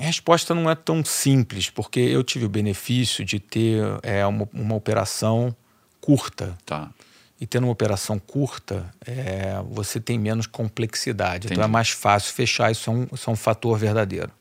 A 0.00 0.04
resposta 0.04 0.54
não 0.54 0.68
é 0.70 0.74
tão 0.74 1.04
simples, 1.04 1.68
porque 1.70 1.98
eu 2.00 2.22
tive 2.22 2.44
o 2.44 2.48
benefício 2.48 3.24
de 3.24 3.40
ter 3.40 3.82
é, 4.02 4.24
uma, 4.26 4.48
uma 4.52 4.74
operação 4.74 5.54
curta. 6.00 6.56
Tá. 6.64 6.90
E 7.40 7.46
tendo 7.46 7.64
uma 7.64 7.72
operação 7.72 8.18
curta, 8.18 8.92
é, 9.06 9.62
você 9.70 10.00
tem 10.00 10.18
menos 10.18 10.46
complexidade. 10.46 11.46
Então 11.46 11.54
Entendi. 11.54 11.68
é 11.68 11.72
mais 11.72 11.90
fácil 11.90 12.34
fechar, 12.34 12.70
isso 12.72 12.90
é 12.90 12.92
um, 12.92 13.06
isso 13.12 13.30
é 13.30 13.32
um 13.32 13.36
fator 13.36 13.78
verdadeiro. 13.78 14.32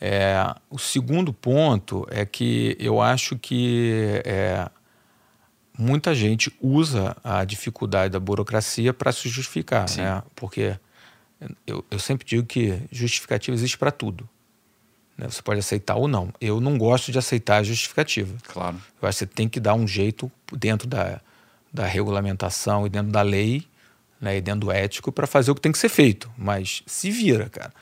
É, 0.00 0.36
o 0.68 0.78
segundo 0.78 1.32
ponto 1.32 2.06
é 2.10 2.26
que 2.26 2.76
eu 2.78 3.00
acho 3.00 3.38
que 3.38 4.20
é, 4.26 4.68
muita 5.78 6.14
gente 6.14 6.54
usa 6.60 7.16
a 7.24 7.42
dificuldade 7.44 8.12
da 8.12 8.20
burocracia 8.20 8.92
para 8.92 9.10
se 9.10 9.28
justificar, 9.30 9.88
Sim. 9.88 10.02
né? 10.02 10.22
Porque 10.36 10.78
eu, 11.66 11.82
eu 11.90 11.98
sempre 11.98 12.26
digo 12.26 12.44
que 12.46 12.82
justificativa 12.92 13.54
existe 13.54 13.78
para 13.78 13.90
tudo. 13.90 14.28
né? 15.16 15.26
Você 15.30 15.40
pode 15.40 15.60
aceitar 15.60 15.94
ou 15.94 16.06
não. 16.06 16.34
Eu 16.38 16.60
não 16.60 16.76
gosto 16.76 17.10
de 17.10 17.18
aceitar 17.18 17.58
a 17.58 17.62
justificativa. 17.62 18.36
Claro. 18.46 18.76
Eu 19.00 19.08
acho 19.08 19.18
que 19.18 19.24
você 19.24 19.26
tem 19.26 19.48
que 19.48 19.58
dar 19.58 19.72
um 19.72 19.86
jeito 19.88 20.30
dentro 20.52 20.86
da, 20.86 21.20
da 21.74 21.84
regulamentação 21.84 22.86
e 22.86 22.88
dentro 22.88 23.10
da 23.10 23.20
lei 23.20 23.66
né, 24.20 24.36
e 24.36 24.40
dentro 24.40 24.60
do 24.60 24.72
ético 24.72 25.10
para 25.10 25.26
fazer 25.26 25.50
o 25.50 25.56
que 25.56 25.60
tem 25.60 25.72
que 25.72 25.78
ser 25.78 25.88
feito. 25.88 26.30
Mas 26.38 26.84
se 26.86 27.10
vira, 27.10 27.48
cara. 27.50 27.74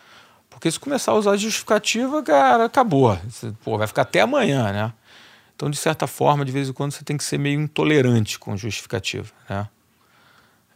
Porque 0.48 0.70
se 0.70 0.80
começar 0.80 1.12
a 1.12 1.16
usar 1.16 1.36
justificativa, 1.36 2.22
cara, 2.22 2.64
acabou. 2.64 3.14
Você, 3.28 3.52
pô, 3.62 3.76
vai 3.76 3.86
ficar 3.86 4.02
até 4.02 4.22
amanhã, 4.22 4.72
né? 4.72 4.92
Então, 5.54 5.68
de 5.68 5.76
certa 5.76 6.06
forma, 6.06 6.44
de 6.44 6.50
vez 6.50 6.70
em 6.70 6.72
quando, 6.72 6.92
você 6.92 7.04
tem 7.04 7.18
que 7.18 7.22
ser 7.22 7.38
meio 7.38 7.60
intolerante 7.60 8.38
com 8.38 8.56
justificativa, 8.56 9.30
né? 9.48 9.68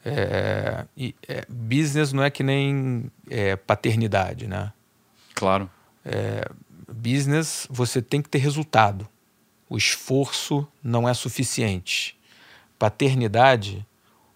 É, 0.05 0.85
e, 0.97 1.15
é, 1.27 1.45
business 1.49 2.13
não 2.13 2.23
é 2.23 2.31
que 2.31 2.45
nem 2.45 3.11
é, 3.29 3.57
paternidade, 3.57 4.47
né? 4.47 4.73
Claro. 5.35 5.69
business 6.89 7.67
você 7.69 8.01
tem 8.01 8.23
que 8.23 8.29
ter 8.29 8.39
resultado. 8.39 9.09
O 9.69 9.77
esforço 9.77 10.67
não 10.83 11.09
é 11.09 11.15
suficiente. 11.15 12.16
Paternidade, 12.79 13.87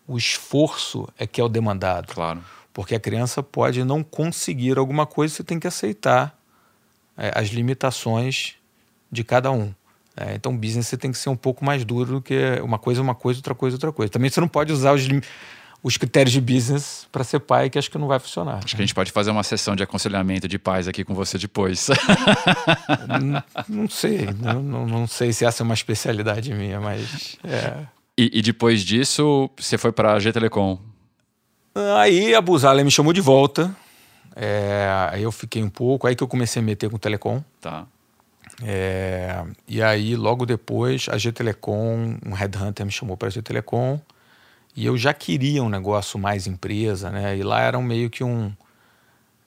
o 0.07 0.17
esforço 0.17 1.09
é 1.19 1.27
que 1.27 1.41
é 1.41 1.45
o 1.45 1.49
demandado. 1.49 2.13
Claro. 2.13 2.43
Porque 2.73 2.95
a 2.95 3.01
criança 3.01 3.43
pode 3.43 3.85
não 3.85 4.03
conseguir 4.03 4.79
alguma 4.79 5.07
coisa, 5.07 5.35
você 5.35 5.45
tem 5.45 5.59
que 5.59 5.67
aceitar 5.67 6.37
é, 7.17 7.33
as 7.35 7.49
limitações 7.49 8.55
de 9.11 9.23
cada 9.23 9.51
um. 9.51 9.75
É, 10.17 10.35
então, 10.35 10.57
business 10.57 10.89
você 10.89 10.97
tem 10.97 11.13
que 11.13 11.19
ser 11.19 11.29
um 11.29 11.37
pouco 11.37 11.65
mais 11.65 11.85
duro 11.85 12.15
do 12.15 12.23
que 12.23 12.61
uma 12.63 12.79
coisa, 12.79 13.01
uma 13.01 13.15
coisa, 13.15 13.39
outra 13.39 13.55
coisa, 13.55 13.77
outra 13.77 13.93
coisa. 13.93 14.13
Também 14.13 14.31
você 14.31 14.41
não 14.41 14.49
pode 14.49 14.73
usar 14.73 14.93
os, 14.93 15.07
os 15.83 15.97
critérios 15.97 16.33
de 16.33 16.41
business 16.41 17.07
para 17.11 17.25
ser 17.25 17.41
pai, 17.41 17.71
que 17.71 17.79
acho 17.79 17.91
que 17.91 17.99
não 17.99 18.07
vai 18.07 18.19
funcionar. 18.19 18.61
Acho 18.65 18.75
que 18.75 18.83
a 18.83 18.85
gente 18.85 18.95
pode 18.95 19.13
fazer 19.13 19.31
uma 19.31 19.43
sessão 19.43 19.77
de 19.77 19.83
aconselhamento 19.83 20.49
de 20.49 20.59
pais 20.59 20.89
aqui 20.89 21.05
com 21.05 21.15
você 21.15 21.39
depois. 21.39 21.89
Não, 23.09 23.43
não 23.69 23.89
sei, 23.89 24.29
não, 24.39 24.63
não, 24.63 24.87
não 24.87 25.07
sei 25.07 25.33
se 25.33 25.45
essa 25.45 25.63
é 25.63 25.65
uma 25.65 25.75
especialidade 25.75 26.53
minha, 26.53 26.81
mas. 26.81 27.37
é. 27.45 27.87
E, 28.21 28.39
e 28.39 28.43
depois 28.43 28.83
disso, 28.83 29.49
você 29.57 29.79
foi 29.79 29.93
para 29.93 30.13
a 30.13 30.19
G 30.19 30.31
Telecom. 30.31 30.79
Aí 31.97 32.35
a 32.35 32.41
Buzala 32.41 32.85
me 32.85 32.91
chamou 32.91 33.13
de 33.13 33.21
volta. 33.21 33.75
é, 34.37 35.09
aí 35.11 35.23
eu 35.23 35.33
fiquei 35.33 35.63
um 35.63 35.71
pouco, 35.71 36.07
aí 36.07 36.15
que 36.15 36.23
eu 36.23 36.29
comecei 36.29 36.61
a 36.61 36.65
meter 36.65 36.91
com 36.91 36.97
o 36.97 36.99
Telecom. 36.99 37.43
Tá. 37.61 37.87
É, 38.63 39.43
e 39.67 39.83
aí, 39.83 40.17
logo 40.17 40.45
depois, 40.45 41.07
a 41.09 41.17
G 41.17 41.33
Telecom, 41.33 42.19
um 42.27 42.33
headhunter 42.33 42.85
me 42.85 42.93
chamou 42.93 43.17
para 43.17 43.29
a 43.29 43.31
G 43.31 43.41
Telecom. 43.41 43.99
E 44.77 44.85
eu 44.85 44.99
já 44.99 45.15
queria 45.15 45.63
um 45.63 45.69
negócio 45.69 46.19
mais 46.19 46.47
empresa, 46.47 47.11
né? 47.11 47.37
E 47.39 47.43
lá 47.43 47.63
era 47.63 47.79
um 47.79 47.83
meio 47.83 48.11
que 48.11 48.23
um. 48.23 48.53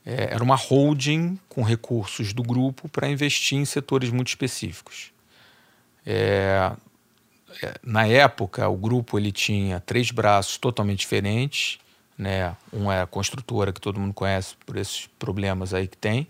é, 0.06 0.34
era 0.34 0.44
uma 0.44 0.56
holding 0.56 1.40
com 1.48 1.62
recursos 1.62 2.34
do 2.34 2.42
grupo 2.42 2.90
para 2.90 3.08
investir 3.08 3.58
em 3.58 3.66
setores 3.66 4.10
muito 4.10 4.30
específicos. 4.30 5.14
É, 6.06 6.72
na 7.84 8.06
época, 8.08 8.68
o 8.68 8.76
grupo 8.76 9.18
ele 9.18 9.32
tinha 9.32 9.80
três 9.80 10.12
braços 10.12 10.58
totalmente 10.58 11.00
diferentes. 11.00 11.80
Né? 12.18 12.56
Um 12.72 12.92
é 12.92 13.02
a 13.02 13.08
construtora, 13.08 13.74
que 13.74 13.82
todo 13.82 14.00
mundo 14.00 14.14
conhece 14.14 14.56
por 14.66 14.78
esses 14.78 15.08
problemas 15.18 15.74
aí 15.74 15.88
que 15.88 15.98
tem. 15.98 16.28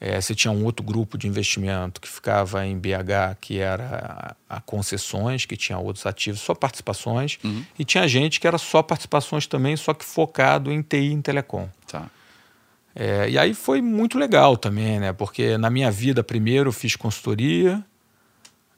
É, 0.00 0.20
você 0.20 0.32
tinha 0.32 0.52
um 0.52 0.64
outro 0.64 0.84
grupo 0.84 1.18
de 1.18 1.26
investimento 1.26 2.00
que 2.00 2.08
ficava 2.08 2.64
em 2.64 2.78
BH, 2.78 3.36
que 3.40 3.58
era 3.58 4.36
a, 4.48 4.60
concessões, 4.60 5.44
que 5.44 5.56
tinha 5.56 5.76
outros 5.76 6.06
ativos, 6.06 6.40
só 6.40 6.54
participações. 6.54 7.38
E 7.76 7.84
tinha 7.84 8.06
gente 8.06 8.38
que 8.38 8.46
era 8.46 8.58
só 8.58 8.80
participações 8.80 9.46
também, 9.46 9.76
só 9.76 9.92
que 9.92 10.04
focado 10.04 10.70
em 10.70 10.82
TI 10.82 10.96
e 10.98 11.12
em 11.12 11.20
telecom. 11.20 11.68
Tá. 11.90 12.08
É, 12.94 13.28
e 13.28 13.38
aí 13.38 13.54
foi 13.54 13.82
muito 13.82 14.18
legal 14.18 14.56
também, 14.56 15.00
né? 15.00 15.12
Porque 15.12 15.58
na 15.58 15.68
minha 15.68 15.90
vida, 15.90 16.22
primeiro 16.22 16.68
eu 16.68 16.72
fiz 16.72 16.94
consultoria, 16.94 17.84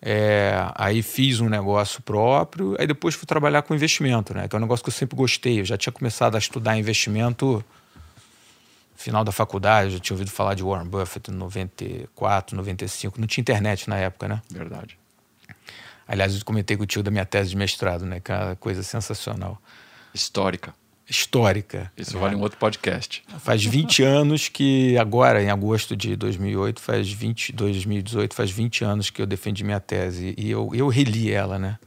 é, 0.02 0.54
aí 0.74 1.02
fiz 1.02 1.40
um 1.40 1.48
negócio 1.48 2.00
próprio, 2.02 2.74
aí 2.78 2.86
depois 2.86 3.14
fui 3.14 3.26
trabalhar 3.26 3.62
com 3.62 3.74
investimento, 3.74 4.32
né? 4.32 4.48
Que 4.48 4.56
é 4.56 4.58
um 4.58 4.62
negócio 4.62 4.82
que 4.82 4.88
eu 4.88 4.94
sempre 4.94 5.14
gostei. 5.14 5.60
Eu 5.60 5.64
já 5.64 5.76
tinha 5.76 5.92
começado 5.92 6.36
a 6.36 6.38
estudar 6.38 6.78
investimento 6.78 7.62
no 8.92 8.98
final 8.98 9.22
da 9.22 9.32
faculdade, 9.32 9.88
eu 9.88 9.92
já 9.92 9.98
tinha 9.98 10.14
ouvido 10.14 10.30
falar 10.30 10.54
de 10.54 10.62
Warren 10.62 10.88
Buffett 10.88 11.30
em 11.30 11.34
94, 11.34 12.56
95. 12.56 13.20
Não 13.20 13.26
tinha 13.26 13.42
internet 13.42 13.88
na 13.88 13.96
época, 13.96 14.26
né? 14.26 14.42
Verdade. 14.50 14.98
Aliás, 16.08 16.34
eu 16.34 16.44
comentei 16.44 16.76
com 16.76 16.82
o 16.82 16.86
tio 16.86 17.02
da 17.02 17.10
minha 17.10 17.26
tese 17.26 17.50
de 17.50 17.56
mestrado, 17.56 18.06
né? 18.06 18.20
Que 18.20 18.32
é 18.32 18.36
uma 18.36 18.56
coisa 18.56 18.82
sensacional. 18.82 19.60
Histórica. 20.14 20.74
Histórica. 21.10 21.90
Isso 21.96 22.14
né? 22.14 22.20
vale 22.20 22.36
um 22.36 22.40
outro 22.40 22.56
podcast. 22.56 23.22
Faz 23.40 23.64
20 23.64 24.02
anos 24.04 24.48
que, 24.48 24.96
agora, 24.96 25.42
em 25.42 25.50
agosto 25.50 25.96
de 25.96 26.14
2008, 26.14 26.80
faz 26.80 27.10
20, 27.10 27.52
2018, 27.52 28.34
faz 28.34 28.50
20 28.50 28.84
anos 28.84 29.10
que 29.10 29.20
eu 29.20 29.26
defendi 29.26 29.64
minha 29.64 29.80
tese. 29.80 30.34
E 30.38 30.50
eu, 30.50 30.70
eu 30.72 30.88
reli 30.88 31.32
ela, 31.32 31.58
né? 31.58 31.78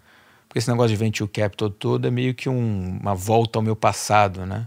Porque 0.47 0.59
esse 0.59 0.69
negócio 0.69 0.89
de 0.89 0.97
venture 0.97 1.29
capital 1.29 1.69
todo 1.69 2.07
é 2.07 2.12
meio 2.12 2.33
que 2.33 2.49
um- 2.49 2.99
uma 3.01 3.15
volta 3.15 3.57
ao 3.57 3.63
meu 3.63 3.75
passado, 3.75 4.45
né? 4.45 4.65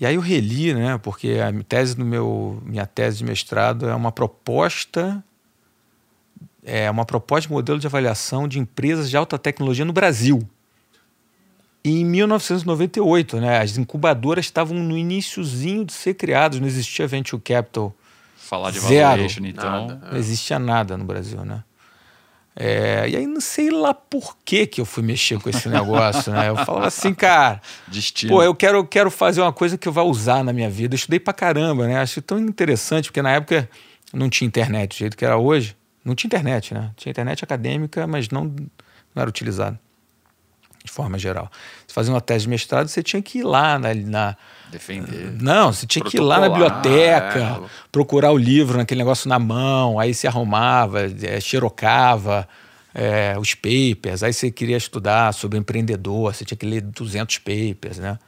E 0.00 0.06
aí 0.06 0.14
eu 0.14 0.20
reli, 0.20 0.72
né? 0.72 0.96
Porque 0.98 1.38
a 1.40 1.52
tese 1.64 1.96
do 1.96 2.04
meu, 2.04 2.62
minha 2.64 2.86
tese 2.86 3.18
de 3.18 3.24
mestrado 3.24 3.88
é 3.88 3.94
uma 3.94 4.10
proposta 4.12 5.22
é 6.64 6.88
uma 6.90 7.04
proposta 7.04 7.48
de 7.48 7.52
modelo 7.52 7.78
de 7.78 7.86
avaliação 7.86 8.46
de 8.46 8.58
empresas 8.58 9.10
de 9.10 9.16
alta 9.16 9.36
tecnologia 9.38 9.84
no 9.84 9.92
Brasil. 9.92 10.48
E 11.84 12.00
em 12.00 12.04
1998, 12.04 13.40
né, 13.40 13.58
as 13.58 13.76
incubadoras 13.76 14.44
estavam 14.44 14.78
no 14.78 14.96
iniciozinho 14.96 15.84
de 15.84 15.92
ser 15.92 16.14
criadas, 16.14 16.60
não 16.60 16.66
existia 16.66 17.06
venture 17.06 17.42
capital, 17.42 17.94
Falar 18.36 18.70
de 18.70 18.80
Zero. 18.80 19.08
valuation, 19.08 19.46
então. 19.46 19.86
Nada. 19.86 20.08
não 20.12 20.18
existia 20.18 20.58
nada 20.58 20.96
no 20.96 21.04
Brasil, 21.04 21.44
né? 21.44 21.64
É, 22.54 23.08
e 23.08 23.16
aí 23.16 23.26
não 23.26 23.40
sei 23.40 23.70
lá 23.70 23.94
por 23.94 24.36
que 24.44 24.66
que 24.66 24.78
eu 24.78 24.84
fui 24.84 25.02
mexer 25.02 25.40
com 25.40 25.48
esse 25.48 25.70
negócio, 25.70 26.30
né? 26.30 26.50
Eu 26.50 26.56
falava 26.56 26.86
assim, 26.86 27.14
cara, 27.14 27.62
Destino. 27.88 28.30
Pô, 28.30 28.42
eu 28.42 28.54
quero, 28.54 28.78
eu 28.78 28.86
quero 28.86 29.10
fazer 29.10 29.40
uma 29.40 29.54
coisa 29.54 29.78
que 29.78 29.88
eu 29.88 29.92
vá 29.92 30.02
usar 30.02 30.44
na 30.44 30.52
minha 30.52 30.68
vida. 30.68 30.94
Eu 30.94 30.96
estudei 30.96 31.18
pra 31.18 31.32
caramba, 31.32 31.86
né? 31.86 31.96
Acho 31.98 32.20
tão 32.20 32.38
interessante, 32.38 33.06
porque 33.06 33.22
na 33.22 33.30
época 33.30 33.68
não 34.12 34.28
tinha 34.28 34.46
internet 34.46 34.96
do 34.96 34.98
jeito 34.98 35.16
que 35.16 35.24
era 35.24 35.38
hoje. 35.38 35.74
Não 36.04 36.14
tinha 36.14 36.28
internet, 36.28 36.74
né? 36.74 36.90
Tinha 36.94 37.10
internet 37.10 37.42
acadêmica, 37.42 38.06
mas 38.06 38.28
não, 38.28 38.44
não 38.44 39.20
era 39.22 39.30
utilizado 39.30 39.78
forma 40.92 41.18
geral. 41.18 41.50
Você 41.86 41.94
fazia 41.94 42.12
uma 42.12 42.20
tese 42.20 42.44
de 42.44 42.50
mestrado, 42.50 42.86
você 42.88 43.02
tinha 43.02 43.22
que 43.22 43.38
ir 43.38 43.44
lá 43.44 43.78
na. 43.78 43.94
na 43.94 44.36
Defender. 44.70 45.32
não, 45.40 45.72
você 45.72 45.86
tinha 45.86 46.04
que 46.04 46.16
ir 46.16 46.20
lá 46.20 46.40
na 46.40 46.48
biblioteca, 46.48 47.62
é. 47.64 47.68
procurar 47.90 48.30
o 48.30 48.38
livro 48.38 48.78
naquele 48.78 48.98
negócio 48.98 49.28
na 49.28 49.38
mão, 49.38 49.98
aí 49.98 50.14
se 50.14 50.26
arrumava, 50.26 51.00
é, 51.22 51.40
xerocava, 51.40 52.48
é, 52.94 53.36
os 53.38 53.54
papers, 53.54 54.22
aí 54.22 54.32
você 54.32 54.50
queria 54.50 54.76
estudar 54.76 55.32
sobre 55.32 55.58
empreendedor, 55.58 56.34
você 56.34 56.44
tinha 56.44 56.56
que 56.56 56.66
ler 56.66 56.82
200 56.82 57.38
papers, 57.38 57.98
né? 57.98 58.18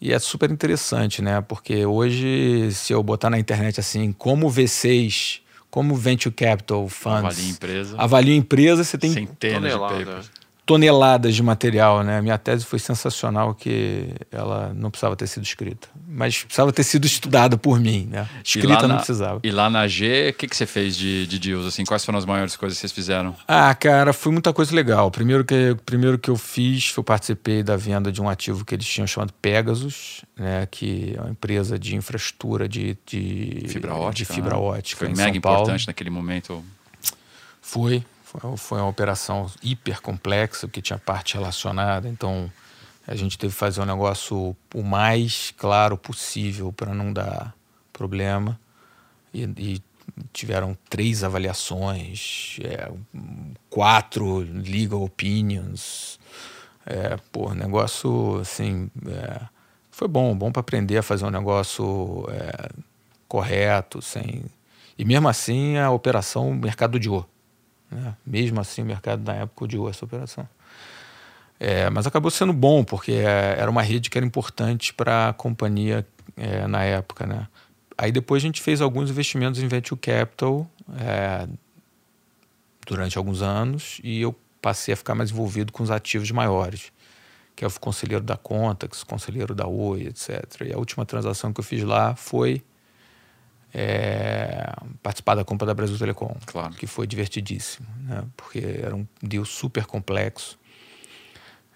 E 0.00 0.12
é 0.12 0.18
super 0.20 0.48
interessante, 0.50 1.20
né? 1.20 1.40
Porque 1.40 1.84
hoje, 1.84 2.70
se 2.72 2.92
eu 2.92 3.02
botar 3.02 3.30
na 3.30 3.38
internet 3.38 3.80
assim, 3.80 4.12
como 4.12 4.48
V6, 4.48 5.40
como 5.70 5.94
Venture 5.96 6.32
Capital 6.32 6.88
Funds... 6.88 7.18
Avalia 7.18 7.50
empresa. 7.50 7.96
Avalia 7.98 8.36
empresa, 8.36 8.84
você 8.84 8.96
tem... 8.96 9.12
Centenas 9.12 9.72
de 9.72 9.78
papers 9.78 10.37
toneladas 10.68 11.34
de 11.34 11.42
material, 11.42 12.02
né? 12.04 12.20
Minha 12.20 12.36
tese 12.36 12.62
foi 12.62 12.78
sensacional 12.78 13.54
que 13.54 14.10
ela 14.30 14.70
não 14.74 14.90
precisava 14.90 15.16
ter 15.16 15.26
sido 15.26 15.42
escrita, 15.42 15.88
mas 16.06 16.44
precisava 16.44 16.70
ter 16.70 16.82
sido 16.82 17.06
estudada 17.06 17.56
por 17.56 17.80
mim, 17.80 18.06
né? 18.10 18.28
Escrita 18.44 18.82
não 18.82 18.88
na, 18.88 18.96
precisava. 18.96 19.40
E 19.42 19.50
lá 19.50 19.70
na 19.70 19.88
G, 19.88 20.28
o 20.28 20.34
que, 20.34 20.46
que 20.46 20.54
você 20.54 20.66
fez 20.66 20.94
de, 20.94 21.26
de 21.26 21.38
deals, 21.38 21.64
assim? 21.64 21.86
Quais 21.86 22.04
foram 22.04 22.18
as 22.18 22.26
maiores 22.26 22.54
coisas 22.54 22.76
que 22.76 22.82
vocês 22.82 22.92
fizeram? 22.92 23.34
Ah, 23.48 23.74
cara, 23.74 24.12
foi 24.12 24.30
muita 24.30 24.52
coisa 24.52 24.74
legal. 24.74 25.10
Primeiro 25.10 25.42
que, 25.42 25.74
primeiro 25.86 26.18
que 26.18 26.28
eu 26.28 26.36
fiz, 26.36 26.92
eu 26.94 27.02
participei 27.02 27.62
da 27.62 27.74
venda 27.74 28.12
de 28.12 28.20
um 28.20 28.28
ativo 28.28 28.62
que 28.62 28.74
eles 28.74 28.86
tinham 28.86 29.06
chamado 29.06 29.32
Pegasus, 29.40 30.22
né? 30.36 30.68
Que 30.70 31.14
é 31.16 31.20
uma 31.22 31.30
empresa 31.30 31.78
de 31.78 31.96
infraestrutura 31.96 32.68
de, 32.68 32.94
de 33.06 33.64
fibra 33.68 33.94
ótica. 33.94 34.12
De 34.12 34.24
fibra 34.26 34.54
né? 34.54 34.60
ótica 34.60 35.06
Foi 35.06 35.14
mega 35.14 35.34
importante 35.34 35.86
naquele 35.86 36.10
momento. 36.10 36.62
Foi, 37.62 38.04
foi 38.56 38.78
uma 38.78 38.88
operação 38.88 39.50
hiper 39.62 40.02
complexa, 40.02 40.66
porque 40.66 40.82
tinha 40.82 40.98
parte 40.98 41.34
relacionada, 41.34 42.08
então 42.08 42.50
a 43.06 43.14
gente 43.14 43.38
teve 43.38 43.52
que 43.54 43.58
fazer 43.58 43.80
um 43.80 43.86
negócio 43.86 44.54
o 44.74 44.82
mais 44.82 45.52
claro 45.56 45.96
possível 45.96 46.70
para 46.70 46.92
não 46.92 47.10
dar 47.10 47.54
problema. 47.92 48.60
E, 49.32 49.44
e, 49.56 49.82
tiveram 50.32 50.76
três 50.88 51.22
avaliações, 51.22 52.58
é, 52.62 52.90
quatro 53.70 54.38
legal 54.38 55.02
opinions. 55.02 56.18
É, 56.84 57.16
pô, 57.30 57.52
negócio 57.54 58.40
assim. 58.40 58.90
É, 59.06 59.40
foi 59.90 60.08
bom, 60.08 60.34
bom 60.36 60.52
para 60.52 60.60
aprender 60.60 60.98
a 60.98 61.02
fazer 61.02 61.24
um 61.24 61.30
negócio 61.30 62.26
é, 62.30 62.68
correto, 63.26 64.00
sem. 64.00 64.44
E 64.98 65.04
mesmo 65.04 65.28
assim 65.28 65.78
a 65.78 65.90
operação 65.90 66.52
mercado 66.52 66.98
ouro. 67.08 67.28
Né? 67.90 68.14
Mesmo 68.26 68.60
assim, 68.60 68.82
o 68.82 68.84
mercado 68.84 69.24
na 69.24 69.34
época 69.34 69.64
odiou 69.64 69.88
essa 69.88 70.04
operação. 70.04 70.48
É, 71.60 71.90
mas 71.90 72.06
acabou 72.06 72.30
sendo 72.30 72.52
bom, 72.52 72.84
porque 72.84 73.12
é, 73.12 73.56
era 73.58 73.70
uma 73.70 73.82
rede 73.82 74.08
que 74.08 74.16
era 74.16 74.26
importante 74.26 74.94
para 74.94 75.30
a 75.30 75.32
companhia 75.32 76.06
é, 76.36 76.66
na 76.66 76.84
época. 76.84 77.26
Né? 77.26 77.48
Aí 77.96 78.12
depois 78.12 78.42
a 78.42 78.46
gente 78.46 78.62
fez 78.62 78.80
alguns 78.80 79.10
investimentos 79.10 79.60
em 79.60 79.66
venture 79.66 80.00
capital 80.00 80.70
é, 81.00 81.48
durante 82.86 83.18
alguns 83.18 83.42
anos 83.42 84.00
e 84.04 84.20
eu 84.20 84.34
passei 84.62 84.94
a 84.94 84.96
ficar 84.96 85.14
mais 85.14 85.30
envolvido 85.30 85.72
com 85.72 85.82
os 85.82 85.90
ativos 85.90 86.30
maiores, 86.30 86.92
que 87.56 87.64
é 87.64 87.68
o 87.68 87.80
conselheiro 87.80 88.22
da 88.22 88.36
Contax, 88.36 89.02
conselheiro 89.02 89.54
da 89.54 89.66
Oi, 89.66 90.06
etc. 90.06 90.44
E 90.66 90.72
a 90.72 90.78
última 90.78 91.04
transação 91.04 91.52
que 91.52 91.58
eu 91.58 91.64
fiz 91.64 91.82
lá 91.82 92.14
foi 92.14 92.62
é, 93.72 94.72
participar 95.02 95.34
da 95.34 95.44
compra 95.44 95.66
da 95.66 95.74
Brasil 95.74 95.98
Telecom, 95.98 96.34
claro. 96.46 96.74
que 96.74 96.86
foi 96.86 97.06
divertidíssimo, 97.06 97.86
né? 98.06 98.24
porque 98.36 98.58
era 98.82 98.94
um 98.94 99.06
deal 99.22 99.44
super 99.44 99.84
complexo. 99.84 100.58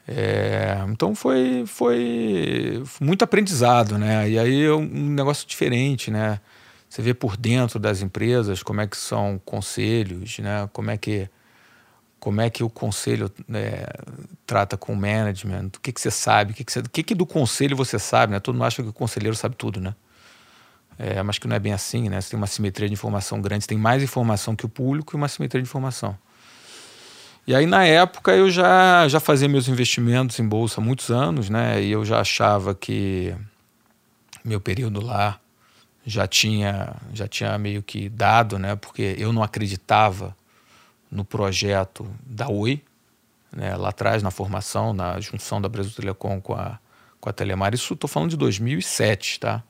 É, 0.06 0.84
então 0.88 1.14
foi, 1.14 1.64
foi 1.66 2.82
muito 3.00 3.22
aprendizado, 3.22 3.96
né? 3.96 4.28
E 4.28 4.38
aí 4.38 4.64
é 4.64 4.72
um 4.72 5.10
negócio 5.10 5.46
diferente, 5.46 6.10
né? 6.10 6.40
Você 6.88 7.00
vê 7.00 7.14
por 7.14 7.36
dentro 7.36 7.78
das 7.78 8.02
empresas 8.02 8.62
como 8.62 8.80
é 8.80 8.86
que 8.86 8.96
são 8.96 9.40
conselhos, 9.44 10.38
né? 10.40 10.68
Como 10.72 10.90
é 10.90 10.96
que 10.96 11.28
como 12.18 12.40
é 12.40 12.48
que 12.48 12.62
o 12.62 12.70
conselho 12.70 13.28
é, 13.52 13.88
trata 14.46 14.76
com 14.76 14.92
o 14.92 14.96
management, 14.96 15.70
o 15.76 15.80
que, 15.80 15.90
que 15.90 16.00
você 16.00 16.10
sabe, 16.10 16.52
o 16.52 16.54
que, 16.54 16.62
que, 16.62 16.70
você, 16.70 16.78
o 16.78 16.88
que, 16.88 17.02
que 17.02 17.16
do 17.16 17.26
conselho 17.26 17.76
você 17.76 17.98
sabe, 17.98 18.32
né? 18.32 18.38
Todo 18.38 18.54
mundo 18.54 18.64
acha 18.64 18.80
que 18.80 18.88
o 18.88 18.92
conselheiro 18.92 19.34
sabe 19.34 19.56
tudo, 19.56 19.80
né? 19.80 19.92
É, 21.04 21.20
mas 21.20 21.36
que 21.36 21.48
não 21.48 21.56
é 21.56 21.58
bem 21.58 21.72
assim, 21.72 22.08
né? 22.08 22.20
Você 22.20 22.30
tem 22.30 22.38
uma 22.38 22.46
simetria 22.46 22.86
de 22.86 22.94
informação 22.94 23.40
grande, 23.40 23.64
você 23.64 23.68
tem 23.68 23.76
mais 23.78 24.04
informação 24.04 24.54
que 24.54 24.64
o 24.64 24.68
público 24.68 25.14
e 25.14 25.16
uma 25.16 25.26
simetria 25.26 25.60
de 25.60 25.68
informação. 25.68 26.16
E 27.44 27.52
aí, 27.56 27.66
na 27.66 27.84
época, 27.84 28.30
eu 28.30 28.48
já, 28.48 29.08
já 29.08 29.18
fazia 29.18 29.48
meus 29.48 29.66
investimentos 29.66 30.38
em 30.38 30.46
bolsa 30.46 30.80
há 30.80 30.84
muitos 30.84 31.10
anos, 31.10 31.50
né? 31.50 31.82
E 31.82 31.90
eu 31.90 32.04
já 32.04 32.20
achava 32.20 32.72
que 32.72 33.34
meu 34.44 34.60
período 34.60 35.04
lá 35.04 35.40
já 36.06 36.28
tinha, 36.28 36.94
já 37.12 37.26
tinha 37.26 37.58
meio 37.58 37.82
que 37.82 38.08
dado, 38.08 38.56
né? 38.56 38.76
Porque 38.76 39.16
eu 39.18 39.32
não 39.32 39.42
acreditava 39.42 40.36
no 41.10 41.24
projeto 41.24 42.08
da 42.24 42.48
Oi, 42.48 42.80
né? 43.50 43.76
lá 43.76 43.88
atrás, 43.88 44.22
na 44.22 44.30
formação, 44.30 44.94
na 44.94 45.18
junção 45.18 45.60
da 45.60 45.68
Brasil 45.68 45.90
Telecom 45.90 46.40
com 46.40 46.54
a, 46.54 46.78
com 47.20 47.28
a 47.28 47.32
Telemar. 47.32 47.74
Isso 47.74 47.92
estou 47.92 48.08
falando 48.08 48.30
de 48.30 48.36
2007, 48.36 49.40
tá? 49.40 49.64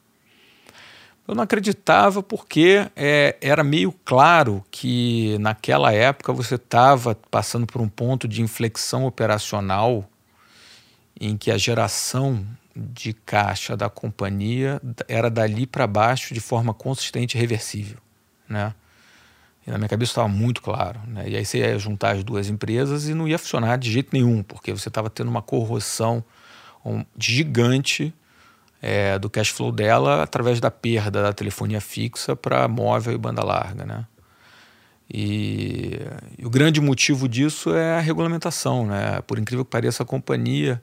Eu 1.27 1.37
não 1.37 1.45
acreditava 1.45 2.23
porque 2.23 2.91
é, 2.97 3.37
era 3.41 3.63
meio 3.63 3.93
claro 4.05 4.65
que 4.71 5.39
naquela 5.39 5.93
época 5.93 6.33
você 6.33 6.57
estava 6.57 7.15
passando 7.31 7.67
por 7.67 7.81
um 7.81 7.89
ponto 7.89 8.27
de 8.27 8.43
inflexão 8.43 9.07
operacional 9.07 10.09
em 11.21 11.37
que 11.37 11.51
a 11.51 11.57
geração 11.57 12.45
de 12.75 13.13
caixa 13.13 13.77
da 13.77 13.89
companhia 13.89 14.81
era 15.07 15.31
dali 15.31 15.67
para 15.67 15.87
baixo 15.87 16.35
de 16.35 16.41
forma 16.41 16.75
consistente 16.75 17.37
e 17.37 17.41
reversível, 17.41 17.99
né? 18.49 18.75
E 19.65 19.71
na 19.71 19.79
minha 19.79 19.89
cabeça 19.89 20.11
estava 20.11 20.29
muito 20.29 20.61
claro, 20.61 21.01
né? 21.07 21.29
E 21.29 21.37
aí 21.37 21.45
você 21.45 21.59
ia 21.59 21.79
juntar 21.79 22.17
as 22.17 22.25
duas 22.25 22.49
empresas 22.49 23.09
e 23.09 23.15
não 23.15 23.29
ia 23.29 23.39
funcionar 23.39 23.77
de 23.79 23.93
jeito 23.93 24.11
nenhum, 24.13 24.43
porque 24.43 24.73
você 24.73 24.89
estava 24.89 25.09
tendo 25.09 25.29
uma 25.29 25.43
corrosão 25.43 26.25
gigante 27.17 28.13
é, 28.83 29.17
do 29.17 29.31
cash 29.31 29.51
flow 29.51 29.71
dela 29.71 30.25
através 30.25 30.59
da 30.59 30.71
perda 30.71 31.23
da 31.23 31.33
telefonia 31.33 31.81
fixa 31.81 32.35
para 32.35 32.67
móvel 32.67 33.15
e 33.15 33.19
banda 33.19 33.45
larga, 33.45 33.87
né? 33.87 34.05
E, 35.09 36.01
e, 36.37 36.45
o 36.45 36.51
grande 36.51 36.81
motivo 36.81 37.29
disso 37.29 37.75
é 37.75 37.97
a 37.97 38.01
regulamentação, 38.01 38.87
né? 38.87 39.21
Por 39.23 39.39
incrível 39.39 39.65
que 39.65 39.71
pareça, 39.71 40.03
a 40.03 40.07
companhia, 40.07 40.83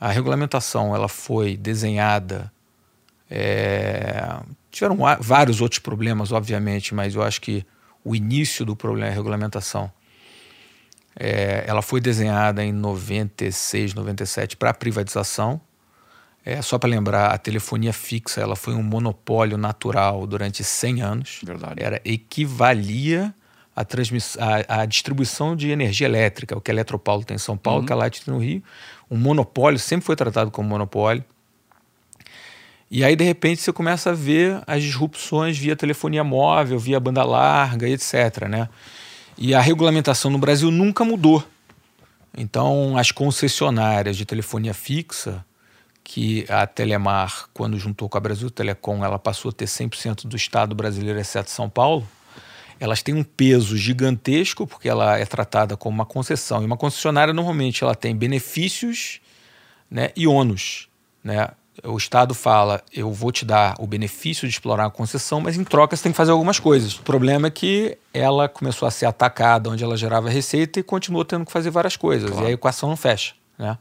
a 0.00 0.08
regulamentação, 0.08 0.94
ela 0.94 1.08
foi 1.08 1.56
desenhada. 1.56 2.50
É, 3.30 4.40
tiveram 4.70 4.98
vários 5.20 5.60
outros 5.60 5.78
problemas, 5.78 6.32
obviamente, 6.32 6.94
mas 6.94 7.14
eu 7.14 7.22
acho 7.22 7.40
que 7.40 7.64
o 8.02 8.16
início 8.16 8.64
do 8.64 8.74
problema 8.74 9.06
é 9.06 9.10
a 9.10 9.14
regulamentação. 9.14 9.92
É, 11.14 11.64
ela 11.66 11.82
foi 11.82 12.00
desenhada 12.00 12.64
em 12.64 12.72
96, 12.72 13.94
97 13.94 14.56
para 14.56 14.72
privatização 14.72 15.60
é, 16.44 16.62
só 16.62 16.78
para 16.78 16.88
lembrar, 16.88 17.32
a 17.32 17.38
telefonia 17.38 17.92
fixa 17.92 18.40
ela 18.40 18.56
foi 18.56 18.74
um 18.74 18.82
monopólio 18.82 19.58
natural 19.58 20.26
durante 20.26 20.64
100 20.64 21.02
anos. 21.02 21.40
Verdade. 21.42 21.82
Era 21.82 22.00
equivalia 22.04 23.34
à, 23.76 23.82
à, 23.82 24.80
à 24.80 24.86
distribuição 24.86 25.54
de 25.54 25.70
energia 25.70 26.06
elétrica, 26.06 26.56
o 26.56 26.60
que 26.60 26.70
a 26.70 26.74
Eletropaulo 26.74 27.24
tem 27.24 27.34
em 27.34 27.38
São 27.38 27.56
Paulo, 27.56 27.80
uhum. 27.80 27.86
que 27.86 27.92
a 27.92 27.96
Light 27.96 28.24
tem 28.24 28.32
no 28.32 28.40
Rio. 28.40 28.62
Um 29.10 29.18
monopólio, 29.18 29.78
sempre 29.78 30.06
foi 30.06 30.16
tratado 30.16 30.50
como 30.50 30.68
monopólio. 30.68 31.24
E 32.90 33.04
aí, 33.04 33.14
de 33.14 33.22
repente, 33.22 33.60
você 33.60 33.72
começa 33.72 34.10
a 34.10 34.14
ver 34.14 34.62
as 34.66 34.82
disrupções 34.82 35.56
via 35.56 35.76
telefonia 35.76 36.24
móvel, 36.24 36.78
via 36.78 36.98
banda 36.98 37.22
larga, 37.22 37.88
etc. 37.88 38.48
Né? 38.48 38.68
E 39.38 39.54
a 39.54 39.60
regulamentação 39.60 40.30
no 40.30 40.38
Brasil 40.38 40.70
nunca 40.70 41.04
mudou. 41.04 41.44
Então, 42.36 42.96
as 42.96 43.12
concessionárias 43.12 44.16
de 44.16 44.24
telefonia 44.24 44.74
fixa 44.74 45.44
que 46.02 46.44
a 46.48 46.66
Telemar, 46.66 47.46
quando 47.54 47.78
juntou 47.78 48.08
com 48.08 48.18
a 48.18 48.20
Brasil 48.20 48.50
Telecom, 48.50 49.04
ela 49.04 49.18
passou 49.18 49.50
a 49.50 49.52
ter 49.52 49.66
100% 49.66 50.26
do 50.26 50.36
Estado 50.36 50.74
brasileiro, 50.74 51.18
exceto 51.18 51.50
São 51.50 51.68
Paulo, 51.68 52.06
elas 52.80 53.02
têm 53.02 53.14
um 53.14 53.22
peso 53.22 53.76
gigantesco, 53.76 54.66
porque 54.66 54.88
ela 54.88 55.18
é 55.18 55.26
tratada 55.26 55.76
como 55.76 55.94
uma 55.94 56.06
concessão. 56.06 56.62
E 56.62 56.64
uma 56.64 56.78
concessionária, 56.78 57.34
normalmente, 57.34 57.84
ela 57.84 57.94
tem 57.94 58.16
benefícios 58.16 59.20
né, 59.90 60.10
e 60.16 60.26
ônus. 60.26 60.88
Né? 61.22 61.48
O 61.84 61.96
Estado 61.98 62.34
fala, 62.34 62.82
eu 62.90 63.12
vou 63.12 63.30
te 63.30 63.44
dar 63.44 63.74
o 63.78 63.86
benefício 63.86 64.48
de 64.48 64.54
explorar 64.54 64.86
a 64.86 64.90
concessão, 64.90 65.42
mas 65.42 65.56
em 65.56 65.64
troca 65.64 65.94
você 65.94 66.02
tem 66.02 66.12
que 66.12 66.16
fazer 66.16 66.30
algumas 66.30 66.58
coisas. 66.58 66.96
O 66.96 67.02
problema 67.02 67.48
é 67.48 67.50
que 67.50 67.98
ela 68.14 68.48
começou 68.48 68.88
a 68.88 68.90
ser 68.90 69.04
atacada 69.04 69.68
onde 69.68 69.84
ela 69.84 69.96
gerava 69.96 70.30
receita 70.30 70.80
e 70.80 70.82
continuou 70.82 71.24
tendo 71.24 71.44
que 71.44 71.52
fazer 71.52 71.70
várias 71.70 71.96
coisas. 71.96 72.30
Claro. 72.30 72.46
E 72.46 72.48
a 72.48 72.52
equação 72.52 72.88
não 72.88 72.96
fecha. 72.96 73.34
Né? 73.58 73.76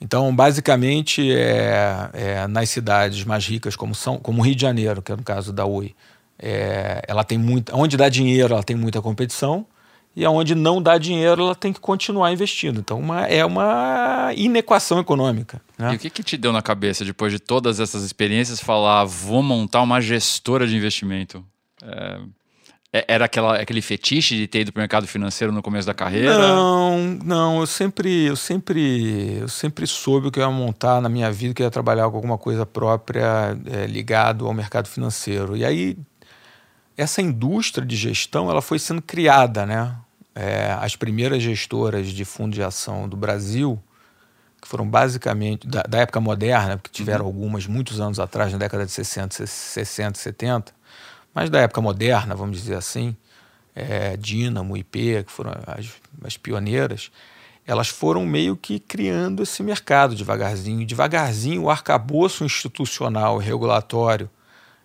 Então, 0.00 0.34
basicamente, 0.34 1.32
é, 1.32 2.10
é, 2.12 2.46
nas 2.46 2.70
cidades 2.70 3.24
mais 3.24 3.46
ricas, 3.46 3.74
como 3.74 3.94
são, 3.94 4.18
como 4.18 4.42
Rio 4.42 4.54
de 4.54 4.62
Janeiro, 4.62 5.02
que 5.02 5.10
é 5.10 5.16
no 5.16 5.24
caso 5.24 5.52
da 5.52 5.64
Oi, 5.64 5.94
é, 6.38 7.02
ela 7.08 7.24
tem 7.24 7.36
muita, 7.36 7.74
onde 7.74 7.96
dá 7.96 8.08
dinheiro, 8.08 8.54
ela 8.54 8.62
tem 8.62 8.76
muita 8.76 9.02
competição, 9.02 9.66
e 10.14 10.24
aonde 10.24 10.54
não 10.54 10.80
dá 10.80 10.98
dinheiro, 10.98 11.42
ela 11.42 11.54
tem 11.54 11.72
que 11.72 11.80
continuar 11.80 12.32
investindo. 12.32 12.80
Então, 12.80 12.98
uma, 12.98 13.26
é 13.26 13.44
uma 13.44 14.32
inequação 14.36 14.98
econômica. 14.98 15.60
Né? 15.76 15.92
E 15.92 15.96
o 15.96 15.98
que, 15.98 16.10
que 16.10 16.22
te 16.22 16.36
deu 16.36 16.52
na 16.52 16.62
cabeça, 16.62 17.04
depois 17.04 17.32
de 17.32 17.38
todas 17.38 17.78
essas 17.78 18.02
experiências, 18.02 18.60
falar, 18.60 19.04
vou 19.04 19.42
montar 19.42 19.82
uma 19.82 20.00
gestora 20.00 20.66
de 20.66 20.76
investimento? 20.76 21.44
É, 21.82 22.18
era 23.06 23.26
aquela, 23.26 23.56
aquele 23.56 23.82
fetiche 23.82 24.36
de 24.36 24.46
ter 24.46 24.60
ido 24.60 24.72
para 24.72 24.80
o 24.80 24.82
mercado 24.82 25.06
financeiro 25.06 25.52
no 25.52 25.62
começo 25.62 25.86
da 25.86 25.94
carreira? 25.94 26.36
Não, 26.36 26.98
não. 27.24 27.60
Eu 27.60 27.66
sempre, 27.66 28.24
eu 28.24 28.36
sempre, 28.36 29.38
eu 29.40 29.48
sempre 29.48 29.86
soube 29.86 30.28
o 30.28 30.30
que 30.30 30.40
eu 30.40 30.44
ia 30.44 30.50
montar 30.50 31.00
na 31.00 31.08
minha 31.08 31.30
vida, 31.30 31.54
que 31.54 31.62
eu 31.62 31.66
ia 31.66 31.70
trabalhar 31.70 32.08
com 32.10 32.16
alguma 32.16 32.38
coisa 32.38 32.64
própria 32.64 33.56
é, 33.66 33.86
ligado 33.86 34.46
ao 34.46 34.54
mercado 34.54 34.88
financeiro. 34.88 35.56
E 35.56 35.64
aí, 35.64 35.96
essa 36.96 37.22
indústria 37.22 37.86
de 37.86 37.94
gestão, 37.96 38.50
ela 38.50 38.60
foi 38.60 38.78
sendo 38.78 39.00
criada, 39.00 39.64
né? 39.64 39.94
É, 40.34 40.72
as 40.80 40.96
primeiras 40.96 41.42
gestoras 41.42 42.08
de 42.08 42.24
fundo 42.24 42.54
de 42.54 42.62
ação 42.62 43.08
do 43.08 43.16
Brasil, 43.16 43.82
que 44.60 44.68
foram 44.68 44.88
basicamente 44.88 45.66
da, 45.66 45.82
da 45.82 45.98
época 45.98 46.20
moderna, 46.20 46.76
porque 46.76 46.90
tiveram 46.90 47.24
uhum. 47.24 47.30
algumas 47.30 47.66
muitos 47.66 48.00
anos 48.00 48.18
atrás, 48.18 48.52
na 48.52 48.58
década 48.58 48.86
de 48.86 48.92
60, 48.92 49.46
60 49.46 50.18
70, 50.18 50.77
mas 51.38 51.50
da 51.50 51.60
época 51.60 51.80
moderna, 51.80 52.34
vamos 52.34 52.60
dizer 52.60 52.74
assim, 52.74 53.16
é, 53.72 54.16
Dínamo, 54.16 54.76
IP, 54.76 55.22
que 55.22 55.30
foram 55.30 55.52
as, 55.68 55.86
as 56.24 56.36
pioneiras, 56.36 57.12
elas 57.64 57.86
foram 57.86 58.26
meio 58.26 58.56
que 58.56 58.80
criando 58.80 59.44
esse 59.44 59.62
mercado 59.62 60.16
devagarzinho. 60.16 60.84
Devagarzinho, 60.84 61.62
o 61.62 61.70
arcabouço 61.70 62.44
institucional 62.44 63.40
e 63.40 63.44
regulatório 63.44 64.28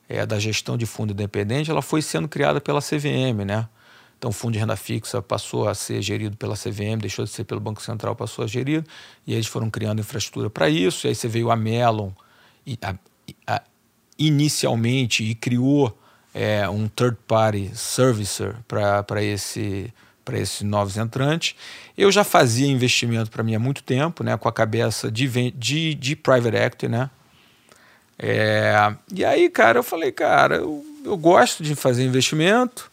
é, 0.08 0.28
da 0.28 0.38
gestão 0.38 0.78
de 0.78 0.86
fundo 0.86 1.12
independente 1.12 1.72
ela 1.72 1.82
foi 1.82 2.04
sendo 2.04 2.28
criada 2.28 2.62
pela 2.62 2.82
CVM, 2.82 3.44
né? 3.48 3.68
Então, 4.20 4.30
o 4.30 4.32
fundo 4.32 4.54
de 4.54 4.60
renda 4.60 4.76
fixa 4.76 5.24
passou 5.24 5.68
a 5.68 5.74
ser 5.74 6.04
gerido 6.04 6.38
pela 6.38 6.54
CVM, 6.54 7.00
deixou 7.02 7.26
de 7.26 7.32
ser 7.32 7.46
pelo 7.46 7.60
Banco 7.60 7.82
Central, 7.82 8.16
passou 8.16 8.46
a 8.46 8.48
gerir, 8.48 8.86
e 9.26 9.32
aí 9.32 9.38
eles 9.38 9.48
foram 9.48 9.72
criando 9.72 10.02
infraestrutura 10.02 10.52
para 10.52 10.70
isso. 10.70 11.08
E 11.08 11.10
aí 11.10 11.16
você 11.16 11.28
veio 11.28 11.50
a 11.50 11.56
Melon 11.56 12.12
e, 12.64 12.78
a, 12.80 12.94
a, 13.48 13.64
inicialmente 14.20 15.24
e 15.24 15.34
criou 15.34 15.98
é, 16.34 16.68
um 16.68 16.88
third 16.88 17.18
party 17.28 17.72
servicer 17.74 18.56
para 18.68 19.24
esse 19.24 19.94
para 20.24 20.40
esses 20.40 20.62
novos 20.62 20.96
entrantes. 20.96 21.54
Eu 21.98 22.10
já 22.10 22.24
fazia 22.24 22.66
investimento 22.66 23.30
para 23.30 23.44
mim 23.44 23.56
há 23.56 23.60
muito 23.60 23.84
tempo, 23.84 24.24
né, 24.24 24.38
com 24.38 24.48
a 24.48 24.54
cabeça 24.54 25.12
de, 25.12 25.52
de, 25.52 25.94
de 25.94 26.16
private 26.16 26.56
equity, 26.56 26.88
né? 26.88 27.10
É, 28.18 28.74
e 29.14 29.26
aí, 29.26 29.50
cara, 29.50 29.80
eu 29.80 29.84
falei, 29.84 30.14
cara, 30.14 30.56
eu, 30.56 30.86
eu 31.04 31.18
gosto 31.18 31.62
de 31.62 31.76
fazer 31.76 32.06
investimento, 32.06 32.90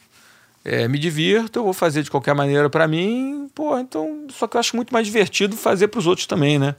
é, 0.65 0.89
me 0.89 0.99
divirto, 0.99 1.61
eu 1.61 1.65
vou 1.65 1.73
fazer 1.73 2.03
de 2.03 2.11
qualquer 2.11 2.35
maneira 2.35 2.69
para 2.69 2.89
mim, 2.89 3.49
pô, 3.55 3.79
então, 3.79 4.27
só 4.31 4.49
que 4.49 4.57
eu 4.57 4.61
acho 4.61 4.75
muito 4.75 4.93
mais 4.93 5.07
divertido 5.07 5.57
fazer 5.57 5.89
para 5.89 6.01
os 6.01 6.07
outros 6.07 6.27
também, 6.27 6.59
né? 6.59 6.75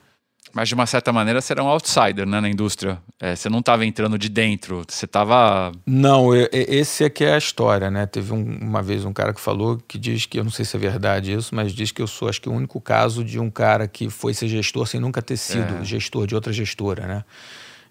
Mas 0.54 0.67
de 0.67 0.75
uma 0.75 0.86
certa 0.86 1.13
maneira 1.13 1.39
você 1.39 1.54
era 1.54 1.63
um 1.63 1.67
outsider 1.67 2.27
né, 2.27 2.41
na 2.41 2.49
indústria. 2.49 3.01
É, 3.19 3.36
você 3.36 3.49
não 3.49 3.60
estava 3.60 3.86
entrando 3.86 4.17
de 4.17 4.27
dentro, 4.27 4.84
você 4.88 5.06
estava. 5.06 5.71
Não, 5.86 6.36
eu, 6.36 6.49
esse 6.51 7.04
é 7.04 7.10
que 7.10 7.23
é 7.23 7.36
a 7.36 7.38
história, 7.38 7.89
né? 7.89 8.06
Teve 8.06 8.34
um, 8.34 8.58
uma 8.60 8.82
vez 8.82 9.06
um 9.06 9.13
cara 9.13 9.34
que 9.34 9.39
falou 9.39 9.77
que 9.88 9.97
diz 9.97 10.25
que, 10.25 10.39
eu 10.39 10.43
não 10.43 10.51
sei 10.51 10.65
se 10.65 10.75
é 10.75 10.80
verdade 10.80 11.32
isso, 11.32 11.56
mas 11.56 11.71
diz 11.71 11.91
que 11.91 12.01
eu 12.01 12.08
sou 12.08 12.27
acho 12.27 12.41
que 12.41 12.49
o 12.49 12.51
único 12.51 12.82
caso 12.82 13.23
de 13.23 13.39
um 13.39 13.49
cara 13.49 13.88
que 13.88 14.10
foi 14.10 14.34
ser 14.34 14.47
gestor 14.47 14.88
sem 14.88 14.99
nunca 14.99 15.21
ter 15.21 15.38
sido 15.38 15.77
é. 15.82 15.86
gestor 15.86 16.27
de 16.27 16.36
outra 16.36 16.51
gestora, 16.51 17.08
né? 17.08 17.23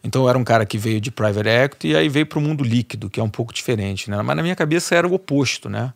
Então 0.02 0.22
eu 0.22 0.28
era 0.28 0.38
um 0.38 0.44
cara 0.44 0.66
que 0.66 0.76
veio 0.76 1.00
de 1.00 1.10
private 1.10 1.48
equity 1.48 1.88
e 1.88 1.96
aí 1.96 2.08
veio 2.08 2.26
para 2.26 2.38
o 2.38 2.42
mundo 2.42 2.64
líquido, 2.64 3.08
que 3.08 3.20
é 3.20 3.22
um 3.22 3.28
pouco 3.30 3.54
diferente, 3.54 4.10
né? 4.10 4.20
Mas 4.22 4.36
na 4.36 4.42
minha 4.42 4.56
cabeça 4.56 4.94
era 4.94 5.06
o 5.06 5.14
oposto, 5.14 5.68
né? 5.68 5.92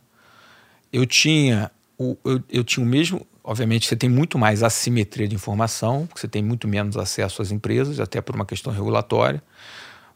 Eu 0.93 1.05
tinha 1.05 1.71
o, 1.99 2.17
eu, 2.25 2.43
eu 2.51 2.65
tinha 2.65 2.85
o 2.85 2.89
mesmo 2.89 3.27
obviamente 3.45 3.87
você 3.87 3.95
tem 3.95 4.09
muito 4.09 4.39
mais 4.39 4.63
assimetria 4.63 5.29
de 5.29 5.35
informação, 5.35 6.07
porque 6.07 6.21
você 6.21 6.29
tem 6.29 6.43
muito 6.43 6.67
menos 6.67 6.97
acesso 6.97 7.43
às 7.43 7.53
empresas, 7.53 8.01
até 8.01 8.23
por 8.23 8.35
uma 8.35 8.47
questão 8.47 8.73
regulatória, 8.73 9.43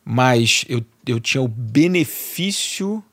mas 0.02 0.64
eu, 0.68 0.82
eu 1.06 1.20
tinha 1.20 1.42
o 1.42 1.46
benefício 1.46 3.04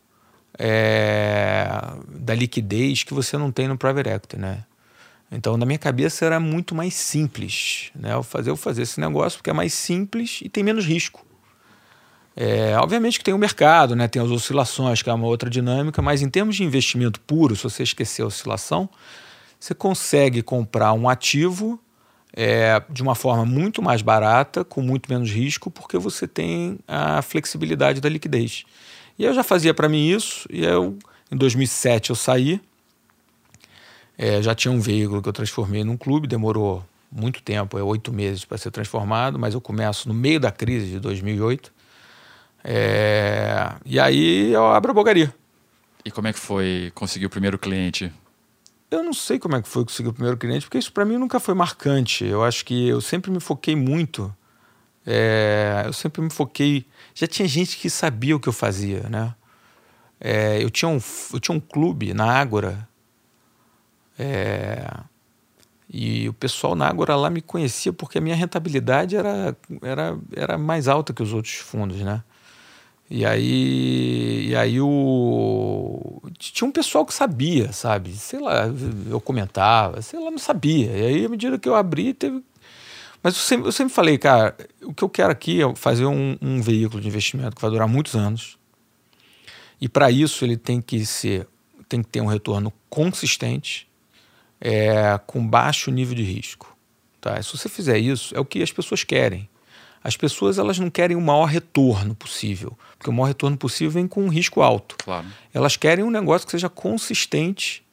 é, 0.57 1.67
da 2.07 2.33
liquidez 2.33 3.03
que 3.03 3.13
você 3.13 3.37
não 3.37 3.51
tem 3.51 3.67
no 3.67 3.77
private 3.77 4.09
equity, 4.09 4.37
né? 4.37 4.63
Então, 5.29 5.57
na 5.57 5.65
minha 5.65 5.79
cabeça 5.79 6.23
era 6.23 6.39
muito 6.39 6.73
mais 6.73 6.93
simples, 6.93 7.91
né? 7.93 8.13
Eu 8.13 8.23
fazer, 8.23 8.51
eu 8.51 8.55
fazer 8.55 8.83
esse 8.83 9.01
negócio 9.01 9.39
porque 9.39 9.49
é 9.49 9.53
mais 9.53 9.73
simples 9.73 10.39
e 10.41 10.47
tem 10.47 10.63
menos 10.63 10.85
risco. 10.85 11.25
É, 12.37 12.77
obviamente 12.77 13.17
que 13.17 13.23
tem 13.23 13.33
o 13.33 13.37
mercado, 13.37 13.95
né? 13.95 14.09
tem 14.09 14.21
as 14.21 14.29
oscilações, 14.29 15.01
que 15.01 15.09
é 15.09 15.13
uma 15.13 15.25
outra 15.25 15.49
dinâmica, 15.49 16.01
mas 16.01 16.21
em 16.21 16.29
termos 16.29 16.57
de 16.57 16.63
investimento 16.63 17.19
puro, 17.21 17.55
se 17.55 17.63
você 17.63 17.83
esquecer 17.83 18.23
a 18.23 18.25
oscilação, 18.25 18.89
você 19.59 19.73
consegue 19.73 20.41
comprar 20.41 20.93
um 20.93 21.07
ativo 21.09 21.79
é, 22.35 22.83
de 22.89 23.01
uma 23.01 23.15
forma 23.15 23.45
muito 23.45 23.81
mais 23.81 24.01
barata, 24.01 24.63
com 24.65 24.81
muito 24.81 25.09
menos 25.09 25.31
risco, 25.31 25.71
porque 25.71 25.97
você 25.97 26.27
tem 26.27 26.77
a 26.87 27.21
flexibilidade 27.21 28.01
da 28.01 28.09
liquidez. 28.09 28.65
E 29.17 29.23
eu 29.23 29.33
já 29.33 29.43
fazia 29.43 29.73
para 29.73 29.87
mim 29.87 30.09
isso, 30.09 30.47
e 30.51 30.63
eu, 30.65 30.97
em 31.31 31.37
2007 31.37 32.09
eu 32.09 32.15
saí, 32.15 32.59
é, 34.17 34.41
já 34.41 34.53
tinha 34.53 34.71
um 34.71 34.79
veículo 34.79 35.21
que 35.21 35.29
eu 35.29 35.33
transformei 35.33 35.83
num 35.83 35.95
clube, 35.95 36.27
demorou 36.27 36.83
muito 37.09 37.41
tempo, 37.41 37.77
é 37.79 37.83
oito 37.83 38.11
meses 38.11 38.43
para 38.43 38.57
ser 38.57 38.71
transformado, 38.71 39.39
mas 39.39 39.53
eu 39.53 39.61
começo 39.61 40.07
no 40.07 40.13
meio 40.13 40.39
da 40.39 40.51
crise 40.51 40.87
de 40.87 40.99
2008. 40.99 41.73
É, 42.63 43.73
e 43.85 43.99
aí 43.99 44.51
eu 44.51 44.65
abro 44.65 44.91
a 44.91 44.93
bogaria. 44.93 45.33
E 46.03 46.11
como 46.11 46.27
é 46.27 46.33
que 46.33 46.39
foi 46.39 46.91
conseguir 46.93 47.27
o 47.27 47.29
primeiro 47.29 47.57
cliente? 47.57 48.11
Eu 48.95 49.03
não 49.03 49.13
sei 49.13 49.37
como 49.37 49.57
é 49.57 49.61
que 49.61 49.67
foi 49.67 49.83
conseguir 49.83 50.07
o 50.07 50.13
primeiro 50.13 50.37
cliente, 50.37 50.65
porque 50.65 50.77
isso 50.77 50.91
para 50.91 51.03
mim 51.03 51.17
nunca 51.17 51.37
foi 51.37 51.53
marcante. 51.53 52.23
Eu 52.23 52.43
acho 52.43 52.63
que 52.63 52.87
eu 52.87 53.01
sempre 53.01 53.29
me 53.29 53.41
foquei 53.41 53.75
muito. 53.75 54.33
É, 55.05 55.83
eu 55.85 55.91
sempre 55.91 56.21
me 56.21 56.29
foquei. 56.29 56.85
Já 57.13 57.27
tinha 57.27 57.45
gente 57.45 57.77
que 57.77 57.89
sabia 57.89 58.35
o 58.35 58.39
que 58.39 58.47
eu 58.47 58.53
fazia, 58.53 59.01
né? 59.09 59.35
É, 60.19 60.63
eu, 60.63 60.69
tinha 60.69 60.87
um, 60.87 60.99
eu 61.33 61.39
tinha 61.41 61.55
um 61.55 61.59
clube 61.59 62.13
na 62.13 62.25
Ágora. 62.25 62.87
É, 64.17 64.89
e 65.89 66.29
o 66.29 66.33
pessoal 66.33 66.73
na 66.73 66.87
Ágora 66.87 67.17
lá 67.17 67.29
me 67.29 67.41
conhecia 67.41 67.91
porque 67.91 68.17
a 68.17 68.21
minha 68.21 68.35
rentabilidade 68.35 69.17
era, 69.17 69.57
era, 69.81 70.17
era 70.33 70.57
mais 70.57 70.87
alta 70.87 71.13
que 71.13 71.21
os 71.21 71.33
outros 71.33 71.55
fundos, 71.55 71.99
né? 71.99 72.23
E 73.09 73.25
aí, 73.25 74.47
e 74.49 74.55
aí 74.55 74.81
o 74.81 76.21
tinha 76.37 76.67
um 76.67 76.71
pessoal 76.71 77.05
que 77.05 77.13
sabia, 77.13 77.71
sabe? 77.71 78.13
Sei 78.13 78.39
lá, 78.39 78.65
eu 79.09 79.19
comentava, 79.21 80.01
sei 80.01 80.19
lá, 80.19 80.31
não 80.31 80.37
sabia. 80.37 80.91
E 80.91 81.05
aí, 81.05 81.25
à 81.25 81.29
medida 81.29 81.57
que 81.57 81.67
eu 81.67 81.75
abri, 81.75 82.13
teve. 82.13 82.43
Mas 83.21 83.35
eu 83.35 83.41
sempre, 83.41 83.67
eu 83.67 83.71
sempre 83.71 83.93
falei, 83.93 84.17
cara, 84.17 84.55
o 84.83 84.93
que 84.93 85.03
eu 85.03 85.09
quero 85.09 85.31
aqui 85.31 85.61
é 85.61 85.75
fazer 85.75 86.05
um, 86.05 86.37
um 86.41 86.61
veículo 86.61 87.01
de 87.01 87.07
investimento 87.07 87.55
que 87.55 87.61
vai 87.61 87.71
durar 87.71 87.87
muitos 87.87 88.15
anos. 88.15 88.57
E 89.79 89.89
para 89.89 90.11
isso 90.11 90.45
ele 90.45 90.57
tem 90.57 90.81
que 90.81 91.05
ser, 91.05 91.47
tem 91.89 92.01
que 92.01 92.09
ter 92.09 92.21
um 92.21 92.27
retorno 92.27 92.71
consistente, 92.89 93.87
é, 94.61 95.19
com 95.25 95.45
baixo 95.45 95.91
nível 95.91 96.15
de 96.15 96.23
risco. 96.23 96.75
Tá? 97.19 97.41
Se 97.41 97.57
você 97.57 97.67
fizer 97.67 97.97
isso, 97.97 98.35
é 98.35 98.39
o 98.39 98.45
que 98.45 98.61
as 98.61 98.71
pessoas 98.71 99.03
querem. 99.03 99.49
As 100.05 100.15
pessoas 100.15 100.59
elas 100.59 100.77
não 100.77 100.87
querem 100.87 101.17
o 101.17 101.19
maior 101.19 101.45
retorno 101.45 102.13
possível, 102.13 102.77
porque 102.95 103.09
o 103.09 103.13
maior 103.13 103.25
retorno 103.25 103.57
possível 103.57 103.89
vem 103.89 104.07
com 104.07 104.23
um 104.23 104.27
risco 104.27 104.61
alto. 104.61 104.95
Claro. 105.03 105.25
Elas 105.51 105.77
querem 105.77 106.05
um 106.05 106.11
negócio 106.11 106.45
que 106.45 106.51
seja 106.51 106.69
consistente 106.69 107.83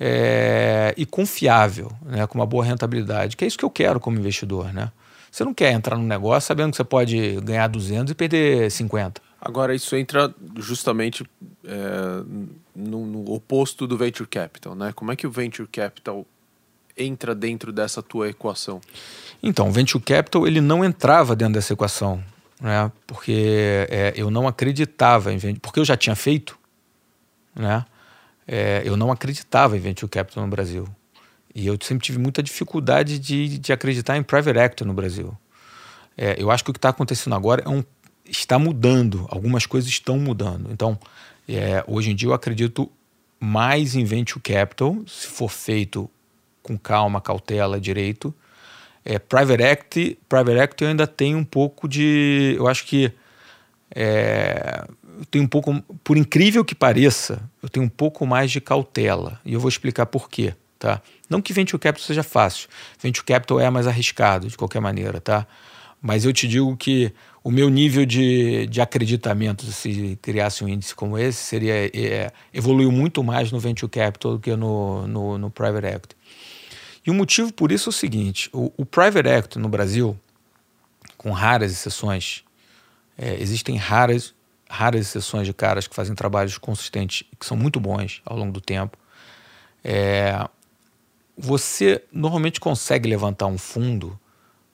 é, 0.00 0.92
e 0.96 1.06
confiável, 1.06 1.92
né, 2.02 2.26
com 2.26 2.36
uma 2.36 2.44
boa 2.44 2.64
rentabilidade, 2.64 3.36
que 3.36 3.44
é 3.44 3.46
isso 3.46 3.56
que 3.56 3.64
eu 3.64 3.70
quero 3.70 4.00
como 4.00 4.18
investidor. 4.18 4.74
Né? 4.74 4.90
Você 5.30 5.44
não 5.44 5.54
quer 5.54 5.70
entrar 5.70 5.96
num 5.96 6.08
negócio 6.08 6.48
sabendo 6.48 6.72
que 6.72 6.76
você 6.76 6.82
pode 6.82 7.40
ganhar 7.42 7.68
200 7.68 8.10
e 8.10 8.14
perder 8.16 8.68
50. 8.68 9.22
Agora, 9.40 9.72
isso 9.76 9.94
entra 9.94 10.34
justamente 10.56 11.24
é, 11.64 12.24
no, 12.74 13.06
no, 13.06 13.32
oposto 13.32 13.86
do 13.86 13.96
venture 13.96 14.28
capital, 14.28 14.74
né? 14.74 14.92
Como 14.92 15.12
é 15.12 15.16
que 15.16 15.24
o 15.24 15.30
venture 15.30 15.68
capital 15.68 16.26
entra 16.96 17.32
dentro 17.32 17.70
dessa 17.72 18.02
tua 18.02 18.28
equação? 18.28 18.80
Então, 19.46 19.68
o 19.68 19.70
venture 19.70 20.02
capital 20.02 20.46
ele 20.46 20.60
não 20.60 20.82
entrava 20.82 21.36
dentro 21.36 21.54
dessa 21.54 21.74
equação, 21.74 22.24
né? 22.60 22.90
Porque 23.06 23.86
é, 23.90 24.14
eu 24.16 24.30
não 24.30 24.48
acreditava 24.48 25.32
em 25.32 25.36
venture, 25.36 25.60
porque 25.60 25.78
eu 25.78 25.84
já 25.84 25.96
tinha 25.96 26.16
feito, 26.16 26.58
né? 27.54 27.84
É, 28.48 28.82
eu 28.84 28.96
não 28.96 29.12
acreditava 29.12 29.76
em 29.76 29.80
venture 29.80 30.10
capital 30.10 30.44
no 30.44 30.50
Brasil 30.50 30.88
e 31.54 31.66
eu 31.66 31.78
sempre 31.82 32.04
tive 32.04 32.18
muita 32.18 32.42
dificuldade 32.42 33.18
de, 33.18 33.58
de 33.58 33.72
acreditar 33.72 34.16
em 34.16 34.22
private 34.22 34.58
equity 34.58 34.84
no 34.84 34.92
Brasil. 34.92 35.36
É, 36.16 36.36
eu 36.38 36.50
acho 36.50 36.64
que 36.64 36.70
o 36.70 36.72
que 36.72 36.78
está 36.78 36.88
acontecendo 36.88 37.34
agora 37.34 37.62
é 37.64 37.68
um, 37.68 37.84
está 38.24 38.58
mudando, 38.58 39.26
algumas 39.30 39.66
coisas 39.66 39.88
estão 39.88 40.18
mudando. 40.18 40.70
Então, 40.72 40.98
é, 41.48 41.84
hoje 41.86 42.10
em 42.10 42.14
dia 42.14 42.28
eu 42.28 42.34
acredito 42.34 42.90
mais 43.38 43.94
em 43.94 44.04
venture 44.04 44.40
capital, 44.40 44.96
se 45.06 45.26
for 45.26 45.50
feito 45.50 46.10
com 46.62 46.78
calma, 46.78 47.20
cautela, 47.20 47.80
direito. 47.80 48.34
É, 49.04 49.18
private 49.18 49.62
equity, 49.62 50.18
private 50.28 50.58
equity 50.58 50.84
eu 50.84 50.90
ainda 50.90 51.06
tem 51.06 51.34
um 51.34 51.44
pouco 51.44 51.86
de, 51.86 52.54
eu 52.56 52.66
acho 52.66 52.86
que 52.86 53.12
é, 53.94 54.84
eu 55.18 55.24
tenho 55.26 55.44
um 55.44 55.48
pouco, 55.48 55.80
por 56.02 56.16
incrível 56.16 56.64
que 56.64 56.74
pareça, 56.74 57.42
eu 57.62 57.68
tenho 57.68 57.84
um 57.84 57.88
pouco 57.88 58.26
mais 58.26 58.50
de 58.50 58.60
cautela 58.60 59.40
e 59.44 59.52
eu 59.52 59.60
vou 59.60 59.68
explicar 59.68 60.06
por 60.06 60.28
quê, 60.28 60.54
tá? 60.78 61.02
Não 61.28 61.42
que 61.42 61.52
venture 61.52 61.78
capital 61.78 62.06
seja 62.06 62.22
fácil, 62.22 62.68
venture 62.98 63.24
capital 63.24 63.60
é 63.60 63.68
mais 63.68 63.86
arriscado 63.86 64.48
de 64.48 64.56
qualquer 64.56 64.80
maneira, 64.80 65.20
tá? 65.20 65.46
Mas 66.00 66.24
eu 66.24 66.32
te 66.32 66.46
digo 66.46 66.76
que 66.76 67.12
o 67.42 67.50
meu 67.50 67.68
nível 67.68 68.06
de, 68.06 68.66
de 68.66 68.80
acreditamento, 68.80 69.64
se 69.66 70.18
criasse 70.22 70.64
um 70.64 70.68
índice 70.68 70.94
como 70.94 71.18
esse, 71.18 71.42
seria 71.42 71.74
é, 71.94 72.32
evoluiu 72.52 72.90
muito 72.90 73.22
mais 73.22 73.52
no 73.52 73.58
venture 73.58 73.90
capital 73.90 74.32
do 74.32 74.38
que 74.38 74.56
no, 74.56 75.06
no, 75.06 75.38
no, 75.38 75.50
private 75.50 75.86
equity. 75.86 76.16
E 77.06 77.10
o 77.10 77.14
motivo 77.14 77.52
por 77.52 77.70
isso 77.70 77.88
é 77.88 77.90
o 77.90 77.92
seguinte: 77.92 78.48
o, 78.52 78.72
o 78.76 78.86
private 78.86 79.28
equity 79.28 79.58
no 79.58 79.68
Brasil, 79.68 80.18
com 81.16 81.30
raras 81.30 81.72
exceções, 81.72 82.44
é, 83.16 83.34
existem 83.40 83.76
raras, 83.76 84.34
raras 84.68 85.00
exceções 85.02 85.46
de 85.46 85.52
caras 85.52 85.86
que 85.86 85.94
fazem 85.94 86.14
trabalhos 86.14 86.58
consistentes 86.58 87.26
que 87.38 87.46
são 87.46 87.56
muito 87.56 87.78
bons 87.78 88.22
ao 88.24 88.36
longo 88.36 88.52
do 88.52 88.60
tempo. 88.60 88.96
É, 89.82 90.48
você 91.36 92.02
normalmente 92.12 92.60
consegue 92.60 93.08
levantar 93.08 93.46
um 93.46 93.58
fundo 93.58 94.18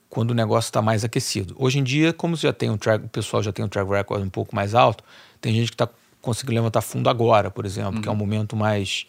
quando 0.09 0.33
o 0.33 0.35
negócio 0.35 0.69
está 0.69 0.83
mais 0.83 1.05
aquecido. 1.05 1.55
Hoje 1.59 1.79
em 1.79 1.85
dia, 1.85 2.13
como 2.13 2.37
já 2.37 2.53
tem 2.53 2.69
um 2.69 2.77
track, 2.77 3.07
o 3.07 3.09
pessoal 3.09 3.43
já 3.43 3.53
tem 3.53 3.65
um 3.65 3.69
track 3.69 3.89
record 3.89 4.23
um 4.23 4.29
pouco 4.29 4.55
mais 4.55 4.75
alto, 4.75 5.05
tem 5.41 5.55
gente 5.55 5.69
que 5.69 5.75
está 5.75 5.89
conseguindo 6.21 6.57
levantar 6.57 6.83
fundo 6.83 7.09
agora, 7.09 7.51
por 7.51 7.65
exemplo, 7.65 7.95
uhum. 7.95 8.03
que 8.03 8.09
é 8.09 8.11
um 8.11 8.15
uhum. 8.15 8.19
momento 8.19 8.57
mais 8.57 9.07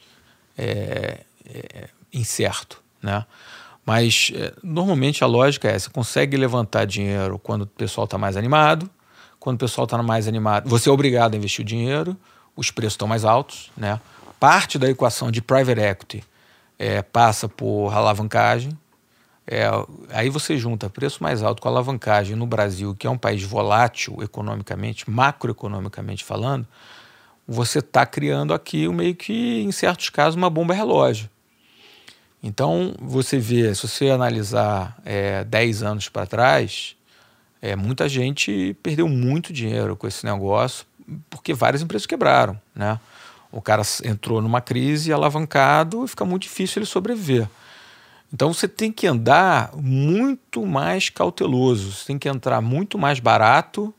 é, 0.57 1.21
é, 1.45 1.89
incerto, 2.13 2.81
né? 3.01 3.25
Mas 3.85 4.31
é, 4.35 4.53
normalmente 4.63 5.23
a 5.23 5.27
lógica 5.27 5.67
é: 5.67 5.77
você 5.77 5.89
consegue 5.89 6.37
levantar 6.37 6.85
dinheiro 6.85 7.39
quando 7.39 7.63
o 7.63 7.67
pessoal 7.67 8.05
está 8.05 8.17
mais 8.17 8.37
animado, 8.37 8.89
quando 9.39 9.55
o 9.55 9.59
pessoal 9.59 9.85
está 9.85 10.01
mais 10.01 10.27
animado, 10.27 10.69
você 10.69 10.89
é 10.89 10.91
obrigado 10.91 11.33
a 11.33 11.37
investir 11.37 11.63
o 11.63 11.67
dinheiro, 11.67 12.15
os 12.55 12.69
preços 12.69 12.93
estão 12.93 13.07
mais 13.07 13.25
altos, 13.25 13.71
né? 13.75 13.99
Parte 14.39 14.77
da 14.77 14.89
equação 14.89 15.31
de 15.31 15.41
private 15.41 15.79
equity 15.79 16.23
é, 16.77 17.01
passa 17.01 17.47
por 17.47 17.91
alavancagem, 17.93 18.77
é, 19.47 19.65
aí 20.09 20.29
você 20.29 20.57
junta 20.57 20.89
preço 20.89 21.21
mais 21.21 21.43
alto 21.43 21.61
com 21.61 21.67
alavancagem 21.67 22.35
no 22.35 22.45
Brasil, 22.45 22.95
que 22.95 23.05
é 23.05 23.09
um 23.09 23.17
país 23.17 23.43
volátil 23.43 24.21
economicamente, 24.21 25.09
macroeconomicamente 25.09 26.23
falando, 26.23 26.67
você 27.47 27.79
está 27.79 28.05
criando 28.05 28.53
aqui 28.53 28.87
meio 28.87 29.15
que, 29.15 29.61
em 29.61 29.71
certos 29.71 30.09
casos, 30.09 30.35
uma 30.35 30.49
bomba 30.49 30.73
relógio. 30.73 31.29
Então, 32.43 32.95
você 32.99 33.38
vê, 33.38 33.73
se 33.75 33.88
você 33.88 34.10
analisar 34.10 34.97
é, 35.06 35.43
10 35.43 35.84
anos 35.84 36.10
para 36.10 36.25
trás, 36.25 36.95
é, 37.62 37.75
muita 37.75 38.10
gente 38.10 38.75
perdeu 38.82 39.08
muito 39.08 39.54
dinheiro 39.54 39.95
com 39.95 40.08
esse 40.08 40.25
negócio, 40.25 40.86
porque 41.30 41.54
várias 41.54 41.82
empresas 41.82 42.08
quebraram. 42.08 42.60
Né? 42.73 42.99
O 43.51 43.62
cara 43.62 43.84
entrou 44.04 44.41
numa 44.41 44.62
crise 44.62 45.13
alavancado 45.13 46.04
e 46.04 46.08
fica 46.08 46.25
muito 46.25 46.43
difícil 46.43 46.80
ele 46.80 46.88
sobreviver. 46.88 47.47
Então 48.34 48.54
você 48.54 48.67
tem 48.67 48.91
que 48.91 49.06
andar 49.06 49.71
muito 49.75 50.65
mais 50.65 51.10
cauteloso, 51.10 51.91
você 51.91 52.06
tem 52.08 52.17
que 52.17 52.30
entrar 52.30 52.62
muito 52.62 52.97
mais 52.97 53.19
barato, 53.19 53.93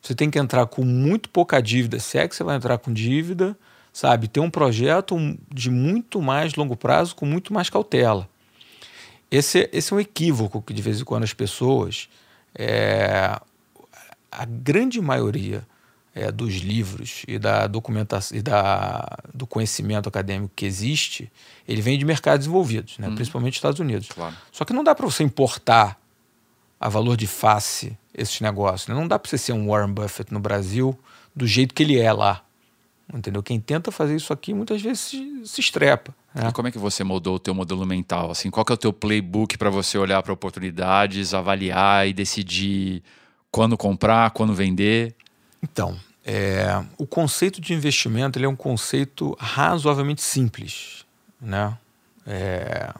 você 0.00 0.14
tem 0.14 0.30
que 0.30 0.38
entrar 0.38 0.66
com 0.66 0.84
muito 0.84 1.28
pouca 1.28 1.60
dívida, 1.60 1.98
se 1.98 2.16
é 2.16 2.28
que 2.28 2.36
você 2.36 2.44
vai 2.44 2.56
entrar 2.56 2.78
com 2.78 2.92
dívida, 2.92 3.58
sabe? 3.94 4.26
Ter 4.26 4.40
um 4.40 4.50
projeto 4.50 5.16
de 5.48 5.70
muito 5.70 6.20
mais 6.20 6.56
longo 6.56 6.76
prazo, 6.76 7.14
com 7.14 7.24
muito 7.24 7.54
mais 7.54 7.70
cautela. 7.70 8.28
Esse, 9.30 9.70
esse 9.72 9.92
é 9.92 9.96
um 9.96 10.00
equívoco 10.00 10.60
que 10.60 10.74
de 10.74 10.82
vez 10.82 11.00
em 11.00 11.04
quando 11.04 11.22
as 11.22 11.32
pessoas, 11.32 12.08
é, 12.54 13.38
a 14.30 14.44
grande 14.44 15.00
maioria 15.00 15.64
é, 16.12 16.30
dos 16.30 16.54
livros 16.54 17.22
e 17.26 17.38
da 17.38 17.68
documentação 17.68 18.36
e 18.36 18.42
da, 18.42 19.16
do 19.32 19.46
conhecimento 19.46 20.08
acadêmico 20.08 20.52
que 20.54 20.66
existe, 20.66 21.30
ele 21.66 21.80
vem 21.80 21.96
de 21.96 22.04
mercados 22.04 22.40
desenvolvidos, 22.40 22.98
né? 22.98 23.08
Uhum. 23.08 23.14
principalmente 23.14 23.54
Estados 23.54 23.78
Unidos. 23.78 24.08
Claro. 24.08 24.34
Só 24.50 24.64
que 24.64 24.72
não 24.72 24.82
dá 24.82 24.94
para 24.94 25.06
você 25.06 25.22
importar 25.22 25.98
a 26.80 26.88
valor 26.88 27.16
de 27.16 27.28
face 27.28 27.96
esses 28.12 28.40
negócios. 28.40 28.88
Né? 28.88 28.94
Não 28.94 29.06
dá 29.06 29.18
para 29.18 29.30
você 29.30 29.38
ser 29.38 29.52
um 29.52 29.68
Warren 29.68 29.92
Buffett 29.92 30.32
no 30.32 30.40
Brasil 30.40 30.98
do 31.34 31.46
jeito 31.46 31.74
que 31.74 31.82
ele 31.82 31.98
é 31.98 32.12
lá. 32.12 32.44
Entendeu? 33.12 33.42
Quem 33.42 33.60
tenta 33.60 33.90
fazer 33.90 34.16
isso 34.16 34.32
aqui 34.32 34.54
muitas 34.54 34.80
vezes 34.80 35.00
se, 35.00 35.42
se 35.44 35.60
estrepa. 35.60 36.14
Né? 36.34 36.48
E 36.48 36.52
como 36.52 36.68
é 36.68 36.70
que 36.70 36.78
você 36.78 37.04
moldou 37.04 37.36
o 37.36 37.38
teu 37.38 37.54
modelo 37.54 37.84
mental? 37.84 38.30
Assim, 38.30 38.50
qual 38.50 38.64
é 38.68 38.72
o 38.72 38.76
teu 38.76 38.92
playbook 38.92 39.58
para 39.58 39.70
você 39.70 39.98
olhar 39.98 40.22
para 40.22 40.32
oportunidades, 40.32 41.34
avaliar 41.34 42.08
e 42.08 42.12
decidir 42.12 43.02
quando 43.50 43.76
comprar, 43.76 44.30
quando 44.30 44.54
vender? 44.54 45.14
Então, 45.62 45.98
é, 46.24 46.82
o 46.96 47.06
conceito 47.06 47.60
de 47.60 47.74
investimento 47.74 48.38
ele 48.38 48.46
é 48.46 48.48
um 48.48 48.56
conceito 48.56 49.36
razoavelmente 49.38 50.22
simples. 50.22 51.04
Né? 51.40 51.76
É, 52.26 52.94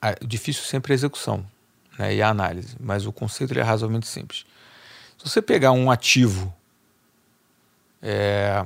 a, 0.00 0.14
difícil 0.24 0.62
sempre 0.62 0.92
é 0.92 0.94
a 0.94 0.96
execução 0.96 1.44
né, 1.98 2.14
e 2.14 2.22
a 2.22 2.28
análise, 2.28 2.76
mas 2.78 3.04
o 3.04 3.12
conceito 3.12 3.58
é 3.58 3.62
razoavelmente 3.62 4.06
simples. 4.06 4.44
Se 5.18 5.28
você 5.28 5.42
pegar 5.42 5.72
um 5.72 5.90
ativo, 5.90 6.52
é, 8.00 8.64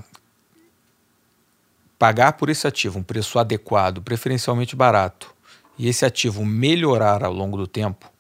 pagar 1.99 2.35
por 2.35 2.49
esse 2.49 2.67
ativo 2.67 2.99
um 2.99 3.03
preço 3.03 3.39
adequado, 3.39 4.03
preferencialmente 4.03 4.77
barato, 4.77 5.35
e 5.79 5.89
esse 5.89 6.05
ativo 6.05 6.45
melhorar 6.45 7.23
ao 7.25 7.33
longo 7.33 7.57
do 7.57 7.67
tempo, 7.67 8.11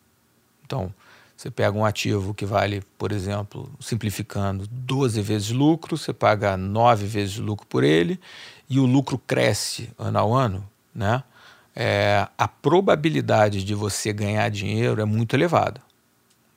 então 0.64 0.92
você 1.36 1.50
pega 1.50 1.76
um 1.76 1.84
ativo 1.84 2.32
que 2.32 2.46
vale, 2.46 2.82
por 2.96 3.12
exemplo, 3.12 3.70
simplificando, 3.78 4.66
12 4.70 5.20
vezes 5.20 5.50
lucro, 5.50 5.96
você 5.96 6.12
paga 6.12 6.56
9 6.56 7.06
vezes 7.06 7.36
lucro 7.36 7.66
por 7.66 7.84
ele 7.84 8.18
e 8.70 8.80
o 8.80 8.86
lucro 8.86 9.18
cresce 9.18 9.90
ano 9.98 10.18
a 10.18 10.44
ano, 10.44 10.68
né? 10.94 11.22
É, 11.74 12.26
a 12.38 12.48
probabilidade 12.48 13.62
de 13.62 13.74
você 13.74 14.14
ganhar 14.14 14.48
dinheiro 14.48 15.02
é 15.02 15.04
muito 15.04 15.36
elevada, 15.36 15.82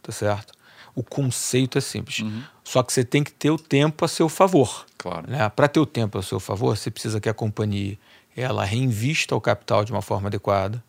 tá 0.01 0.13
certo? 0.13 0.53
O 0.99 1.03
conceito 1.03 1.77
é 1.77 1.81
simples. 1.81 2.19
Uhum. 2.19 2.43
Só 2.61 2.83
que 2.83 2.91
você 2.91 3.05
tem 3.05 3.23
que 3.23 3.31
ter 3.31 3.49
o 3.49 3.57
tempo 3.57 4.03
a 4.03 4.07
seu 4.09 4.27
favor. 4.27 4.85
Claro. 4.97 5.31
Né? 5.31 5.47
Para 5.47 5.69
ter 5.69 5.79
o 5.79 5.85
tempo 5.85 6.17
a 6.17 6.21
seu 6.21 6.41
favor, 6.41 6.75
você 6.75 6.91
precisa 6.91 7.21
que 7.21 7.29
a 7.29 7.33
companhia 7.33 7.97
ela 8.35 8.65
reinvista 8.65 9.33
o 9.33 9.39
capital 9.39 9.85
de 9.85 9.93
uma 9.93 10.01
forma 10.01 10.27
adequada, 10.27 10.83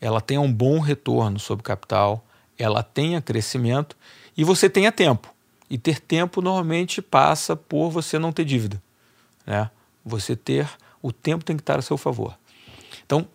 ela 0.00 0.20
tenha 0.20 0.40
um 0.40 0.52
bom 0.52 0.80
retorno 0.80 1.38
sobre 1.38 1.60
o 1.60 1.64
capital, 1.64 2.26
ela 2.58 2.82
tenha 2.82 3.22
crescimento 3.22 3.96
e 4.36 4.42
você 4.42 4.68
tenha 4.68 4.90
tempo. 4.90 5.32
E 5.70 5.78
ter 5.78 6.00
tempo 6.00 6.42
normalmente 6.42 7.00
passa 7.00 7.54
por 7.54 7.88
você 7.88 8.18
não 8.18 8.32
ter 8.32 8.44
dívida. 8.44 8.82
Né? 9.46 9.70
Você 10.04 10.34
ter 10.34 10.68
o 11.00 11.12
tempo 11.12 11.44
tem 11.44 11.54
que 11.54 11.62
estar 11.62 11.78
a 11.78 11.82
seu 11.82 11.96
favor. 11.96 12.36
Então, 13.06 13.28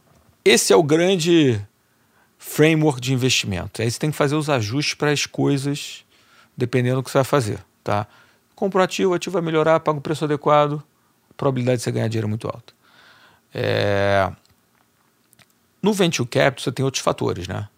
esse 0.44 0.74
é 0.74 0.76
o 0.76 0.84
grande 0.84 1.58
framework 2.38 3.00
de 3.00 3.14
investimento. 3.14 3.82
Aí 3.82 3.90
você 3.90 3.98
tem 3.98 4.12
que 4.12 4.18
fazer 4.18 4.36
os 4.36 4.50
ajustes 4.50 4.94
para 4.94 5.12
as 5.12 5.26
coisas 5.26 6.06
dependendo 6.58 6.98
do 6.98 7.04
que 7.04 7.12
você 7.12 7.20
vai 7.20 7.26
fazer. 7.26 7.60
Tá? 7.84 8.08
Compra 8.56 8.82
o 8.82 8.84
ativo, 8.84 9.12
o 9.12 9.14
ativo 9.14 9.34
vai 9.34 9.42
melhorar, 9.42 9.80
paga 9.80 10.00
o 10.00 10.02
preço 10.02 10.26
adequado, 10.26 10.84
a 11.30 11.34
probabilidade 11.36 11.78
de 11.78 11.84
você 11.84 11.92
ganhar 11.92 12.08
dinheiro 12.08 12.28
é 12.28 12.30
muito 12.30 12.48
alta. 12.48 12.74
É... 13.54 14.32
No 15.82 15.94
venture 15.94 16.28
capital 16.28 16.64
você 16.64 16.72
tem 16.72 16.84
outros 16.84 17.04
fatores, 17.04 17.48
né? 17.48 17.70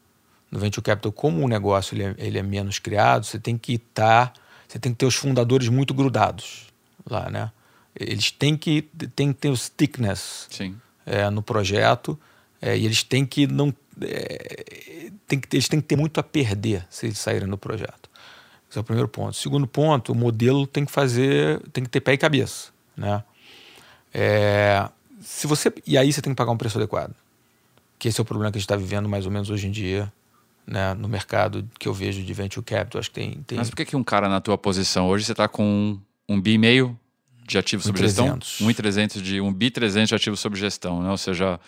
no 0.52 0.60
venture 0.60 0.84
capital, 0.84 1.12
como 1.12 1.44
o 1.44 1.48
negócio 1.48 1.96
ele 1.96 2.04
é, 2.04 2.16
ele 2.18 2.40
é 2.40 2.44
menos 2.44 2.80
criado, 2.80 3.26
você 3.26 3.40
tem 3.40 3.58
que 3.58 3.74
estar, 3.74 4.34
tá, 4.34 4.42
você 4.68 4.80
tem 4.80 4.92
que 4.92 4.98
ter 4.98 5.06
os 5.06 5.16
fundadores 5.16 5.68
muito 5.70 5.94
grudados 5.94 6.68
lá, 7.10 7.30
né? 7.30 7.52
Eles 7.96 8.32
têm 8.32 8.56
que, 8.56 8.84
têm 9.16 9.34
que 9.34 9.40
ter 9.40 9.50
o 9.50 9.58
stickness 9.58 10.48
é, 11.06 11.30
no 11.30 11.42
projeto 11.42 12.18
é, 12.62 12.78
e 12.78 12.86
eles 12.86 13.04
têm 13.04 13.26
que 13.26 13.46
não 13.46 13.74
é, 14.02 15.12
tem 15.28 15.40
que, 15.40 15.56
eles 15.56 15.68
têm 15.68 15.82
que 15.82 15.88
ter 15.88 15.96
muito 15.96 16.20
a 16.20 16.24
perder 16.24 16.86
se 16.90 17.08
eles 17.08 17.18
saírem 17.18 17.48
do 17.48 17.58
projeto. 17.58 18.09
Esse 18.70 18.78
é 18.78 18.82
o 18.82 18.84
primeiro 18.84 19.08
ponto. 19.08 19.36
Segundo 19.36 19.66
ponto, 19.66 20.12
o 20.12 20.16
modelo 20.16 20.68
tem 20.68 20.86
que 20.86 20.92
fazer, 20.92 21.60
tem 21.74 21.84
que 21.84 21.90
ter 21.90 22.02
pé 22.02 22.14
e 22.14 22.18
cabeça, 22.18 22.70
né? 22.96 23.24
É, 24.14 24.88
se 25.22 25.48
você 25.48 25.74
e 25.86 25.98
aí 25.98 26.12
você 26.12 26.22
tem 26.22 26.34
que 26.34 26.38
pagar 26.38 26.52
um 26.52 26.58
preço 26.58 26.78
adequado. 26.78 27.14
Que 27.98 28.08
esse 28.08 28.20
é 28.20 28.22
o 28.22 28.26
problema 28.26 28.52
que 28.52 28.58
a 28.58 28.60
gente 28.60 28.66
está 28.66 28.78
vivendo 28.78 29.10
mais 29.10 29.26
ou 29.26 29.32
menos 29.32 29.50
hoje 29.50 29.68
em 29.68 29.72
dia 29.72 30.12
né, 30.70 30.94
no 30.94 31.10
mercado 31.10 31.68
que 31.80 31.88
eu 31.88 31.94
vejo 31.94 32.22
de 32.22 32.34
venture 32.34 32.64
capital. 32.64 33.00
Acho 33.00 33.10
que 33.10 33.16
tem, 33.16 33.44
tem... 33.48 33.58
Mas 33.58 33.70
por 33.70 33.76
que, 33.76 33.86
que 33.86 33.96
um 33.96 34.04
cara 34.04 34.30
na 34.30 34.40
tua 34.40 34.58
posição 34.58 35.08
hoje 35.08 35.26
você 35.26 35.32
está 35.32 35.48
com 35.48 36.00
um 36.28 36.40
bi 36.40 36.58
meio 36.58 36.98
de 37.46 37.58
ativo 37.58 37.82
sob 37.82 37.98
gestão? 37.98 38.38
1,300 38.62 39.22
de 39.22 39.42
um 39.42 39.52
bi 39.52 39.72
300 39.72 40.08
de 40.08 40.16
ativo 40.16 40.38
sob 40.38 40.56
gestão, 40.58 41.02
né? 41.02 41.10
Ou 41.10 41.18
seja, 41.18 41.60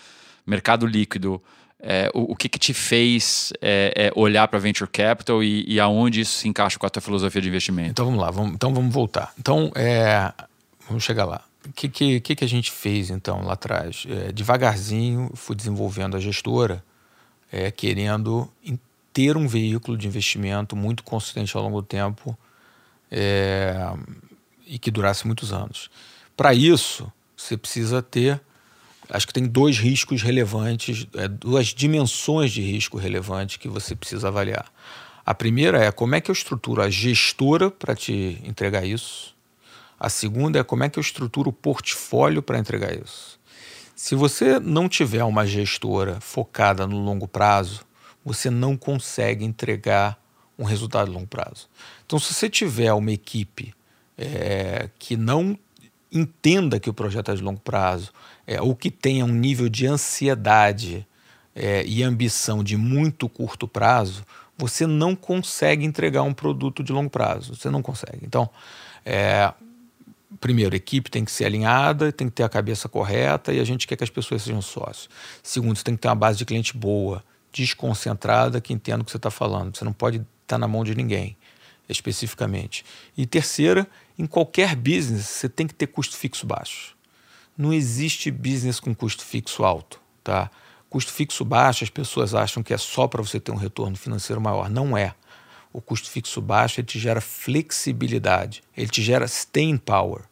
mercado 0.45 0.85
líquido. 0.85 1.41
É, 1.83 2.11
o, 2.13 2.33
o, 2.33 2.35
que, 2.35 2.47
que 2.47 2.59
te 2.59 2.73
fez 2.73 3.51
é, 3.59 3.93
é 3.95 4.11
olhar 4.15 4.47
para 4.47 4.59
venture 4.59 4.89
capital 4.89 5.43
e, 5.43 5.65
e, 5.67 5.79
aonde 5.79 6.21
isso 6.21 6.33
se 6.37 6.47
encaixa 6.47 6.77
com 6.77 6.85
a 6.85 6.89
tua 6.89 7.01
filosofia 7.01 7.41
de 7.41 7.47
investimento? 7.47 7.89
Então 7.89 8.05
vamos 8.05 8.21
lá, 8.21 8.29
vamos, 8.29 8.53
então 8.53 8.71
vamos 8.71 8.93
voltar. 8.93 9.33
Então 9.39 9.71
é, 9.75 10.31
vamos 10.87 11.03
chegar 11.03 11.25
lá. 11.25 11.41
O 11.67 11.73
que, 11.73 11.89
que, 11.89 12.35
que, 12.35 12.43
a 12.43 12.47
gente 12.47 12.71
fez 12.71 13.09
então 13.09 13.43
lá 13.43 13.53
atrás? 13.53 14.05
É, 14.07 14.31
devagarzinho 14.31 15.31
fui 15.33 15.55
desenvolvendo 15.55 16.15
a 16.15 16.19
gestora, 16.19 16.83
é, 17.51 17.71
querendo 17.71 18.47
ter 19.11 19.35
um 19.35 19.47
veículo 19.47 19.97
de 19.97 20.07
investimento 20.07 20.75
muito 20.75 21.03
consistente 21.03 21.57
ao 21.57 21.63
longo 21.63 21.81
do 21.81 21.87
tempo 21.87 22.37
e 24.65 24.79
que 24.79 24.89
durasse 24.89 25.27
muitos 25.27 25.51
anos. 25.51 25.89
Para 26.37 26.53
isso, 26.53 27.11
você 27.35 27.57
precisa 27.57 28.01
ter, 28.01 28.39
acho 29.11 29.27
que 29.27 29.33
tem 29.33 29.45
dois 29.45 29.77
riscos 29.77 30.21
relevantes, 30.21 31.05
é, 31.15 31.27
duas 31.27 31.67
dimensões 31.67 32.51
de 32.51 32.61
risco 32.61 32.97
relevante 32.97 33.59
que 33.59 33.67
você 33.67 33.95
precisa 33.95 34.29
avaliar. 34.29 34.71
A 35.25 35.33
primeira 35.33 35.83
é 35.83 35.91
como 35.91 36.15
é 36.15 36.21
que 36.21 36.31
eu 36.31 36.33
estruturo 36.33 36.81
a 36.81 36.89
gestora 36.89 37.69
para 37.69 37.95
te 37.95 38.41
entregar 38.43 38.85
isso. 38.85 39.35
A 39.99 40.09
segunda 40.09 40.59
é 40.59 40.63
como 40.63 40.83
é 40.83 40.89
que 40.89 40.97
eu 40.97 41.01
estruturo 41.01 41.51
o 41.51 41.53
portfólio 41.53 42.41
para 42.41 42.57
entregar 42.57 42.91
isso. 42.97 43.39
Se 43.95 44.15
você 44.15 44.59
não 44.59 44.89
tiver 44.89 45.23
uma 45.23 45.45
gestora 45.45 46.19
focada 46.19 46.87
no 46.87 46.97
longo 46.97 47.27
prazo, 47.27 47.85
você 48.25 48.49
não 48.49 48.75
consegue 48.75 49.45
entregar 49.45 50.19
um 50.57 50.63
resultado 50.63 51.07
de 51.07 51.13
longo 51.13 51.27
prazo. 51.27 51.69
Então, 52.05 52.17
se 52.17 52.33
você 52.33 52.49
tiver 52.49 52.91
uma 52.93 53.11
equipe 53.11 53.75
é, 54.17 54.89
que 54.97 55.15
não 55.15 55.57
entenda 56.11 56.79
que 56.79 56.89
o 56.89 56.93
projeto 56.93 57.31
é 57.31 57.35
de 57.35 57.41
longo 57.41 57.59
prazo, 57.59 58.11
é, 58.51 58.75
que 58.75 58.91
tenha 58.91 59.23
um 59.23 59.31
nível 59.31 59.69
de 59.69 59.87
ansiedade 59.87 61.07
é, 61.55 61.85
e 61.85 62.03
ambição 62.03 62.61
de 62.61 62.75
muito 62.75 63.29
curto 63.29 63.65
prazo, 63.65 64.25
você 64.57 64.85
não 64.85 65.15
consegue 65.15 65.85
entregar 65.85 66.23
um 66.23 66.33
produto 66.33 66.83
de 66.83 66.91
longo 66.91 67.09
prazo. 67.09 67.55
Você 67.55 67.69
não 67.69 67.81
consegue. 67.81 68.19
Então, 68.23 68.49
é, 69.05 69.53
primeiro, 70.41 70.73
a 70.73 70.77
equipe 70.77 71.09
tem 71.09 71.23
que 71.23 71.31
ser 71.31 71.45
alinhada, 71.45 72.11
tem 72.11 72.27
que 72.27 72.33
ter 72.33 72.43
a 72.43 72.49
cabeça 72.49 72.89
correta 72.89 73.53
e 73.53 73.59
a 73.59 73.63
gente 73.63 73.87
quer 73.87 73.95
que 73.95 74.03
as 74.03 74.09
pessoas 74.09 74.41
sejam 74.41 74.61
sócios. 74.61 75.09
Segundo, 75.41 75.77
você 75.77 75.83
tem 75.83 75.95
que 75.95 76.01
ter 76.01 76.09
uma 76.09 76.15
base 76.15 76.37
de 76.37 76.45
cliente 76.45 76.75
boa, 76.75 77.23
desconcentrada, 77.53 78.59
que 78.59 78.73
entenda 78.73 79.01
o 79.01 79.05
que 79.05 79.11
você 79.11 79.17
está 79.17 79.31
falando. 79.31 79.77
Você 79.77 79.85
não 79.85 79.93
pode 79.93 80.17
estar 80.17 80.27
tá 80.45 80.57
na 80.57 80.67
mão 80.67 80.83
de 80.83 80.93
ninguém, 80.93 81.37
especificamente. 81.87 82.83
E 83.17 83.25
terceira, 83.25 83.87
em 84.19 84.25
qualquer 84.25 84.75
business, 84.75 85.25
você 85.25 85.47
tem 85.47 85.65
que 85.65 85.73
ter 85.73 85.87
custo 85.87 86.17
fixo 86.17 86.45
baixo. 86.45 86.99
Não 87.57 87.73
existe 87.73 88.31
business 88.31 88.79
com 88.79 88.93
custo 88.93 89.23
fixo 89.23 89.63
alto, 89.63 89.99
tá? 90.23 90.49
Custo 90.89 91.11
fixo 91.11 91.45
baixo, 91.45 91.83
as 91.83 91.89
pessoas 91.89 92.35
acham 92.35 92.61
que 92.61 92.73
é 92.73 92.77
só 92.77 93.07
para 93.07 93.21
você 93.21 93.39
ter 93.39 93.51
um 93.51 93.55
retorno 93.55 93.95
financeiro 93.95 94.41
maior. 94.41 94.69
Não 94.69 94.97
é. 94.97 95.15
O 95.71 95.81
custo 95.81 96.09
fixo 96.09 96.41
baixo 96.41 96.79
ele 96.79 96.87
te 96.87 96.99
gera 96.99 97.21
flexibilidade, 97.21 98.61
ele 98.75 98.89
te 98.89 99.01
gera 99.01 99.25
staying 99.25 99.77
power, 99.77 100.23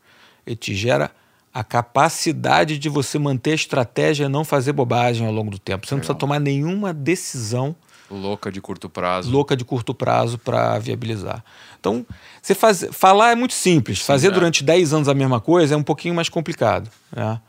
ele 0.46 0.58
te 0.58 0.76
gera 0.76 1.12
a 1.54 1.64
capacidade 1.64 2.78
de 2.78 2.90
você 2.90 3.18
manter 3.18 3.52
a 3.52 3.56
estratégia 3.56 4.26
e 4.26 4.30
não 4.30 4.44
fazer 4.44 4.74
bobagem 4.74 5.26
ao 5.26 5.34
longo 5.34 5.52
do 5.52 5.60
tempo. 5.60 5.88
Você 5.88 5.94
não 5.94 6.00
precisa 6.00 6.18
tomar 6.18 6.40
nenhuma 6.40 6.94
decisão 6.94 7.76
louca 8.10 8.52
de 8.52 8.60
curto 8.60 8.90
prazo. 8.90 9.30
Louca 9.30 9.56
de 9.56 9.64
curto 9.64 9.94
prazo 9.94 10.38
para 10.38 10.78
viabilizar. 10.80 11.44
Então, 11.80 12.06
você 12.42 12.56
faz, 12.56 12.86
falar 12.92 13.32
é 13.32 13.36
muito 13.36 13.54
simples. 13.54 14.00
Sim, 14.00 14.06
fazer 14.06 14.28
é. 14.28 14.32
durante 14.32 14.64
10 14.64 14.94
anos 14.94 15.08
a 15.08 15.14
mesma 15.14 15.40
coisa 15.40 15.74
é 15.74 15.78
um 15.78 15.84
pouquinho 15.84 16.14
mais 16.16 16.30
complicado. 16.30 16.90
Né? 17.16 17.40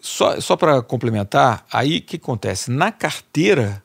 Só, 0.00 0.40
só 0.40 0.56
para 0.56 0.80
complementar, 0.82 1.64
aí 1.72 1.98
o 1.98 2.02
que 2.02 2.16
acontece? 2.16 2.70
Na 2.70 2.92
carteira, 2.92 3.82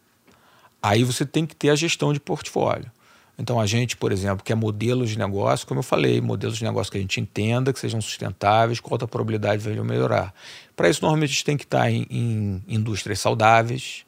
aí 0.81 1.03
você 1.03 1.25
tem 1.25 1.45
que 1.45 1.55
ter 1.55 1.69
a 1.69 1.75
gestão 1.75 2.13
de 2.13 2.19
portfólio. 2.19 2.91
Então, 3.37 3.59
a 3.59 3.65
gente, 3.65 3.97
por 3.97 4.11
exemplo, 4.11 4.43
quer 4.43 4.55
modelos 4.55 5.09
de 5.09 5.17
negócio, 5.17 5.65
como 5.65 5.79
eu 5.79 5.83
falei, 5.83 6.21
modelos 6.21 6.57
de 6.57 6.63
negócio 6.63 6.91
que 6.91 6.99
a 6.99 7.01
gente 7.01 7.19
entenda, 7.19 7.73
que 7.73 7.79
sejam 7.79 7.99
sustentáveis, 7.99 8.79
com 8.79 8.93
alta 8.93 9.07
probabilidade 9.07 9.63
de 9.63 9.81
melhorar. 9.81 10.33
Para 10.75 10.87
isso, 10.87 11.01
normalmente, 11.01 11.31
a 11.31 11.33
gente 11.33 11.45
tem 11.45 11.57
que 11.57 11.63
estar 11.63 11.89
em, 11.89 12.05
em 12.11 12.63
indústrias 12.67 13.19
saudáveis, 13.19 14.05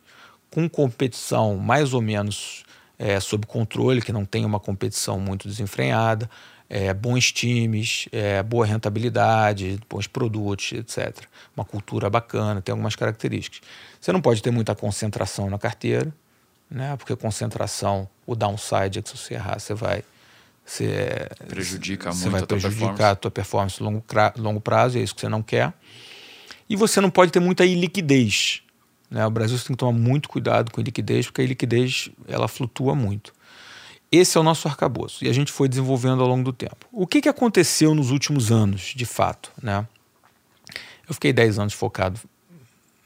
com 0.56 0.70
competição 0.70 1.58
mais 1.58 1.94
ou 1.94 2.02
menos 2.02 2.64
é, 2.98 3.20
sob 3.20 3.46
controle, 3.46 4.02
que 4.02 4.14
não 4.14 4.24
tem 4.24 4.46
uma 4.46 4.58
competição 4.58 5.20
muito 5.20 5.50
desenfreada, 5.50 6.30
é, 6.70 6.94
bons 6.94 7.30
times, 7.30 8.08
é, 8.10 8.42
boa 8.42 8.66
rentabilidade, 8.66 9.78
bons 9.90 10.08
produtos, 10.08 10.72
etc. 10.72 11.26
Uma 11.58 11.66
cultura 11.66 12.10
bacana, 12.10 12.62
tem 12.62 12.72
algumas 12.72 12.96
características. 12.96 13.68
Você 14.00 14.14
não 14.14 14.22
pode 14.22 14.42
ter 14.42 14.50
muita 14.50 14.74
concentração 14.74 15.50
na 15.50 15.60
carteira, 15.60 16.16
né? 16.72 16.96
porque 16.96 17.14
concentração, 17.18 18.08
o 18.26 18.34
downside 18.34 19.00
é 19.00 19.02
que 19.02 19.10
se 19.10 19.18
você 19.18 19.34
errar, 19.34 19.60
você 19.60 19.74
vai. 19.74 20.06
Você, 20.66 21.28
prejudica 21.50 22.14
você 22.14 22.30
muito 22.30 22.32
vai 22.32 22.44
a 22.44 22.48
prejudicar 22.48 22.80
performance. 22.80 23.12
a 23.12 23.16
tua 23.18 23.32
performance 23.32 23.82
a 23.82 23.84
longo, 23.84 24.04
longo 24.38 24.62
prazo, 24.62 24.98
é 24.98 25.02
isso 25.02 25.14
que 25.14 25.20
você 25.20 25.28
não 25.28 25.44
quer. 25.44 25.74
E 26.70 26.78
você 26.78 27.02
não 27.02 27.10
pode 27.10 27.34
ter 27.34 27.42
muita 27.42 27.66
iliquidez. 27.66 28.62
Né? 29.10 29.26
O 29.26 29.30
Brasil 29.30 29.58
tem 29.58 29.68
que 29.68 29.76
tomar 29.76 29.98
muito 29.98 30.30
cuidado 30.30 30.72
com 30.72 30.82
a 30.82 30.84
liquidez, 30.84 31.26
porque 31.26 31.42
a 31.42 31.46
liquidez 31.46 32.10
ela 32.28 32.48
flutua 32.48 32.96
muito. 32.96 33.34
Esse 34.12 34.38
é 34.38 34.42
o 34.42 34.44
nosso 34.44 34.68
arcabouço 34.68 35.26
e 35.26 35.30
a 35.30 35.34
gente 35.34 35.52
foi 35.52 35.68
desenvolvendo 35.68 36.22
ao 36.22 36.28
longo 36.28 36.44
do 36.44 36.54
tempo. 36.54 36.88
O 36.92 37.06
que, 37.06 37.22
que 37.22 37.30
aconteceu 37.30 37.94
nos 37.94 38.12
últimos 38.12 38.52
anos, 38.52 38.94
de 38.96 39.06
fato? 39.06 39.52
Né? 39.62 39.86
Eu 41.08 41.14
fiquei 41.14 41.34
10 41.34 41.60
anos 41.60 41.74
focado 41.74 42.20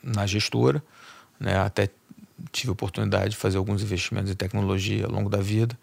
na 0.03 0.25
gestora, 0.25 0.83
né? 1.39 1.57
até 1.57 1.89
tive 2.51 2.69
a 2.69 2.73
oportunidade 2.73 3.31
de 3.31 3.37
fazer 3.37 3.57
alguns 3.57 3.81
investimentos 3.81 4.31
em 4.31 4.35
tecnologia 4.35 5.05
ao 5.05 5.11
longo 5.11 5.29
da 5.29 5.39
vida, 5.39 5.77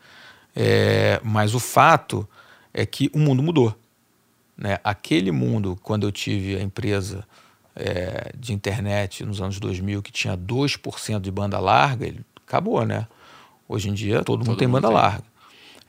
é, 0.54 1.20
mas 1.22 1.54
o 1.54 1.60
fato 1.60 2.28
é 2.72 2.86
que 2.86 3.10
o 3.12 3.18
mundo 3.18 3.42
mudou. 3.42 3.76
Né? 4.56 4.78
Aquele 4.82 5.30
mundo, 5.30 5.78
quando 5.82 6.06
eu 6.06 6.12
tive 6.12 6.56
a 6.56 6.62
empresa 6.62 7.26
é, 7.76 8.32
de 8.36 8.52
internet 8.52 9.24
nos 9.24 9.40
anos 9.40 9.60
2000 9.60 10.02
que 10.02 10.10
tinha 10.10 10.36
2% 10.36 11.20
de 11.20 11.30
banda 11.30 11.58
larga, 11.58 12.06
ele 12.06 12.24
acabou, 12.46 12.84
né? 12.84 13.06
Hoje 13.68 13.90
em 13.90 13.94
dia 13.94 14.16
todo, 14.18 14.38
todo 14.38 14.46
mundo 14.46 14.58
tem 14.58 14.68
banda 14.68 14.88
tem. 14.88 14.96
larga. 14.96 15.24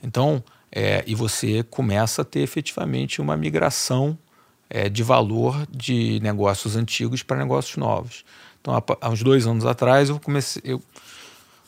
Então, 0.02 0.44
é, 0.70 1.02
e 1.06 1.14
você 1.14 1.62
começa 1.62 2.22
a 2.22 2.24
ter 2.24 2.40
efetivamente 2.40 3.20
uma 3.20 3.36
migração 3.36 4.18
é, 4.68 4.88
de 4.88 5.02
valor 5.02 5.66
de 5.70 6.20
negócios 6.20 6.76
antigos 6.76 7.22
para 7.22 7.38
negócios 7.38 7.76
novos. 7.76 8.24
Então, 8.60 8.74
há, 8.74 8.82
há, 9.00 9.08
uns 9.08 9.22
dois 9.22 9.46
anos 9.46 9.64
atrás, 9.64 10.10
eu 10.10 10.20
comecei. 10.20 10.62
Eu 10.64 10.82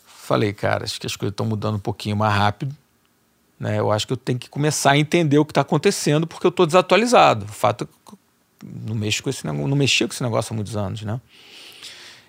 falei, 0.04 0.52
cara, 0.52 0.84
acho 0.84 1.00
que 1.00 1.06
as 1.06 1.16
coisas 1.16 1.32
estão 1.32 1.46
mudando 1.46 1.76
um 1.76 1.80
pouquinho 1.80 2.16
mais 2.16 2.34
rápido. 2.34 2.76
Né? 3.58 3.78
Eu 3.78 3.90
acho 3.90 4.06
que 4.06 4.12
eu 4.12 4.16
tenho 4.16 4.38
que 4.38 4.48
começar 4.48 4.92
a 4.92 4.98
entender 4.98 5.38
o 5.38 5.44
que 5.44 5.52
está 5.52 5.62
acontecendo, 5.62 6.26
porque 6.26 6.46
eu 6.46 6.50
estou 6.50 6.66
desatualizado. 6.66 7.46
O 7.46 7.48
fato 7.48 7.84
é 7.84 8.16
não 8.64 8.94
mexo 8.94 9.22
com 9.22 9.30
esse 9.30 9.46
não 9.46 9.76
mexia 9.76 10.06
com 10.06 10.12
esse 10.12 10.22
negócio 10.22 10.52
há 10.52 10.56
muitos 10.56 10.76
anos, 10.76 11.02
né? 11.02 11.20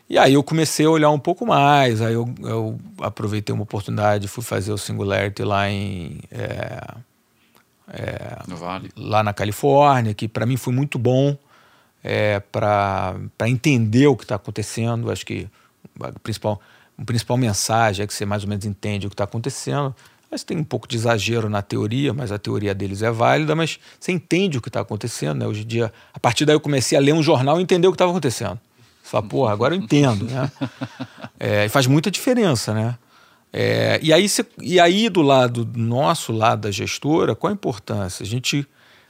E 0.09 0.17
aí 0.17 0.33
eu 0.33 0.43
comecei 0.43 0.85
a 0.85 0.89
olhar 0.89 1.09
um 1.09 1.19
pouco 1.19 1.45
mais, 1.45 2.01
aí 2.01 2.13
eu, 2.13 2.33
eu 2.43 2.77
aproveitei 2.99 3.53
uma 3.53 3.63
oportunidade, 3.63 4.27
fui 4.27 4.43
fazer 4.43 4.73
o 4.73 4.77
Singularity 4.77 5.41
lá 5.43 5.69
em 5.69 6.19
é, 6.29 6.81
é, 7.93 8.37
Vale. 8.47 8.89
lá 8.95 9.23
na 9.23 9.33
Califórnia, 9.33 10.13
que 10.13 10.27
para 10.27 10.45
mim 10.45 10.57
foi 10.57 10.73
muito 10.73 10.99
bom 10.99 11.37
é, 12.03 12.39
para 12.39 13.15
entender 13.47 14.07
o 14.07 14.15
que 14.15 14.23
está 14.23 14.35
acontecendo. 14.35 15.11
Acho 15.11 15.25
que 15.25 15.47
a 15.99 16.11
principal, 16.19 16.59
a 16.97 17.05
principal 17.05 17.37
mensagem 17.37 18.03
é 18.03 18.07
que 18.07 18.13
você 18.13 18.25
mais 18.25 18.43
ou 18.43 18.49
menos 18.49 18.65
entende 18.65 19.07
o 19.07 19.09
que 19.09 19.13
está 19.13 19.25
acontecendo. 19.25 19.95
Mas 20.31 20.43
tem 20.43 20.57
um 20.57 20.63
pouco 20.63 20.87
de 20.87 20.95
exagero 20.95 21.49
na 21.49 21.61
teoria, 21.61 22.13
mas 22.13 22.31
a 22.31 22.39
teoria 22.39 22.73
deles 22.73 23.01
é 23.01 23.11
válida, 23.11 23.53
mas 23.53 23.77
você 23.99 24.13
entende 24.13 24.57
o 24.57 24.61
que 24.61 24.69
está 24.69 24.79
acontecendo. 24.79 25.39
Né? 25.39 25.45
Hoje 25.45 25.63
em 25.63 25.67
dia, 25.67 25.91
a 26.13 26.19
partir 26.19 26.45
daí 26.45 26.55
eu 26.55 26.59
comecei 26.61 26.97
a 26.97 27.01
ler 27.01 27.13
um 27.13 27.21
jornal 27.21 27.59
e 27.59 27.63
entender 27.63 27.85
o 27.87 27.91
que 27.91 27.95
estava 27.95 28.11
acontecendo. 28.11 28.57
Fala, 29.03 29.23
porra, 29.23 29.51
agora 29.51 29.75
eu 29.75 29.79
entendo. 29.79 30.25
Né? 30.25 30.49
É, 31.43 31.65
e 31.65 31.69
faz 31.69 31.87
muita 31.87 32.11
diferença, 32.11 32.71
né? 32.71 32.95
É, 33.51 33.99
e, 34.03 34.13
aí, 34.13 34.27
e 34.61 34.79
aí, 34.79 35.09
do 35.09 35.23
lado 35.23 35.65
do 35.65 35.79
nosso 35.79 36.31
lado 36.31 36.61
da 36.61 36.71
gestora, 36.71 37.33
qual 37.33 37.49
a 37.49 37.53
importância? 37.53 38.23
A 38.23 38.27
gente 38.27 38.63